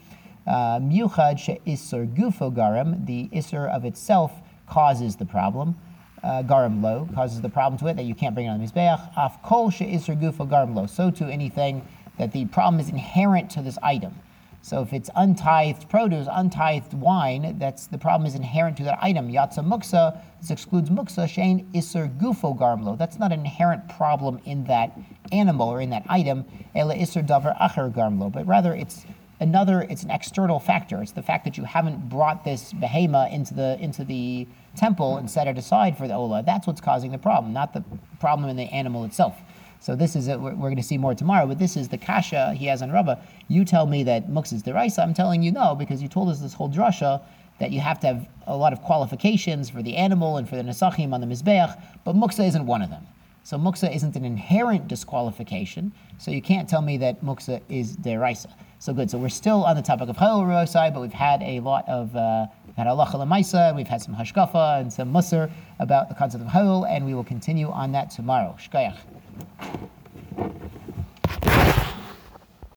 Uh, 0.48 0.80
Miyuchad 0.80 1.38
she 1.38 1.60
isur 1.68 2.08
gufo 2.16 2.52
garam. 2.54 3.06
The 3.06 3.30
isur 3.34 3.70
of 3.70 3.86
itself 3.86 4.32
causes 4.68 5.16
the 5.16 5.26
problem. 5.26 5.76
Uh, 6.24 6.42
garam 6.42 6.82
lo 6.82 7.08
causes 7.14 7.42
the 7.42 7.50
problem 7.50 7.78
to 7.78 7.88
it 7.88 7.96
that 7.96 8.06
you 8.06 8.16
can't 8.16 8.34
bring 8.34 8.48
it 8.48 8.50
on 8.50 8.60
the 8.60 8.66
mizbeach. 8.66 9.12
Af 9.18 9.42
kol 9.44 9.70
she 9.70 9.86
isur 9.86 10.20
gufo 10.20 10.50
garam 10.50 10.74
lo. 10.74 10.88
So 10.88 11.12
to 11.12 11.26
anything 11.26 11.88
that 12.18 12.32
the 12.32 12.46
problem 12.46 12.80
is 12.80 12.90
inherent 12.90 13.50
to 13.52 13.62
this 13.62 13.78
item. 13.82 14.16
So 14.62 14.82
if 14.82 14.92
it's 14.92 15.10
untithed 15.16 15.88
produce, 15.88 16.28
untithed 16.30 16.94
wine, 16.94 17.58
that's 17.58 17.88
the 17.88 17.98
problem 17.98 18.28
is 18.28 18.36
inherent 18.36 18.76
to 18.78 18.84
that 18.84 19.00
item. 19.02 19.32
Yatsa 19.32 19.66
muksa, 19.66 20.20
this 20.42 20.52
excludes 20.52 20.90
muksa, 20.90 21.30
shane 21.30 21.70
isur 21.74 22.14
gufo 22.18 22.58
garmlo. 22.58 22.98
That's 22.98 23.18
not 23.18 23.32
an 23.32 23.40
inherent 23.40 23.88
problem 23.88 24.42
in 24.46 24.66
that 24.66 24.98
animal 25.32 25.70
or 25.70 25.80
in 25.80 25.92
that 25.92 26.04
item. 26.10 26.44
Ela 26.76 26.96
isur 26.96 27.26
davar 27.26 27.58
acher 27.60 27.94
garmlo. 27.94 28.32
But 28.32 28.46
rather 28.46 28.74
it's 28.74 29.06
another, 29.40 29.84
it's 29.84 30.04
an 30.04 30.12
external 30.12 30.60
factor. 30.60 31.02
It's 31.02 31.14
the 31.14 31.24
fact 31.24 31.46
that 31.46 31.58
you 31.58 31.64
haven't 31.64 32.10
brought 32.10 32.44
this 32.44 32.74
behema 32.74 33.32
into 33.32 33.54
the 33.54 33.78
into 33.80 34.04
the 34.04 34.48
temple 34.76 35.18
and 35.18 35.30
set 35.30 35.48
it 35.48 35.58
aside 35.58 35.98
for 35.98 36.08
the 36.08 36.14
ola. 36.14 36.44
That's 36.44 36.68
what's 36.68 36.82
causing 36.82 37.12
the 37.12 37.18
problem, 37.18 37.54
not 37.54 37.74
the 37.74 37.84
problem 38.20 38.50
in 38.50 38.58
the 38.58 38.64
animal 38.64 39.06
itself. 39.06 39.40
So 39.88 39.96
this 39.96 40.18
is 40.18 40.28
it. 40.28 40.38
We're, 40.38 40.54
we're 40.54 40.68
going 40.68 40.76
to 40.76 40.84
see 40.84 40.98
more 40.98 41.16
tomorrow, 41.16 41.48
but 41.48 41.60
this 41.60 41.78
is 41.78 41.88
the 41.88 41.98
kasha 41.98 42.54
he 42.54 42.66
has 42.66 42.82
on 42.82 42.92
Rabbah. 42.92 43.16
You 43.48 43.64
tell 43.64 43.86
me 43.86 44.04
that 44.04 44.28
mux 44.28 44.52
is 44.52 44.62
deraisa. 44.62 45.02
I'm 45.02 45.14
telling 45.14 45.42
you 45.42 45.50
no 45.50 45.76
because 45.76 46.02
you 46.02 46.10
told 46.10 46.28
us 46.28 46.42
this 46.42 46.54
whole 46.54 46.70
drasha 46.70 47.22
that 47.62 47.72
you 47.72 47.80
have 47.80 47.98
to 48.02 48.08
have 48.08 48.28
a 48.48 48.58
lot 48.58 48.74
of 48.74 48.82
qualifications 48.82 49.70
for 49.70 49.82
the 49.82 49.96
animal 49.96 50.36
and 50.36 50.50
for 50.50 50.58
the 50.58 50.62
nesachim 50.62 51.14
on 51.14 51.22
the 51.22 51.26
mizbeach, 51.26 51.82
but 52.04 52.18
muksa 52.18 52.46
isn't 52.46 52.66
one 52.66 52.82
of 52.82 52.90
them. 52.90 53.08
So 53.44 53.58
muksa 53.58 53.96
isn't 53.96 54.18
an 54.18 54.26
inherent 54.26 54.90
disqualification. 54.90 55.94
So 56.18 56.32
you 56.32 56.42
can't 56.42 56.68
tell 56.68 56.82
me 56.82 56.98
that 56.98 57.24
muksa 57.24 57.62
is 57.70 57.96
deraisa. 57.96 58.52
So 58.80 58.92
good. 58.92 59.10
So 59.10 59.18
we're 59.18 59.30
still 59.30 59.64
on 59.64 59.78
the 59.78 59.82
topic 59.82 60.10
of 60.10 60.18
Chayil 60.18 60.68
side, 60.68 60.96
but 60.96 61.00
we've 61.00 61.14
had 61.14 61.42
a 61.42 61.62
lot 61.62 61.88
of 61.88 62.14
uh, 62.14 62.48
had 62.78 62.88
halacha 62.88 63.16
lemaisa, 63.16 63.70
and 63.70 63.76
we've 63.76 63.88
had 63.88 64.02
some 64.02 64.16
hashkafa 64.16 64.80
and 64.80 64.94
some 64.94 65.12
musr 65.12 65.50
about 65.80 66.10
the 66.10 66.16
concept 66.16 66.44
of 66.44 66.50
halal, 66.52 66.88
and 66.88 67.06
we 67.06 67.14
will 67.14 67.24
continue 67.24 67.70
on 67.70 67.92
that 67.92 68.12
tomorrow. 68.12 68.56
Shkayach. 68.60 68.98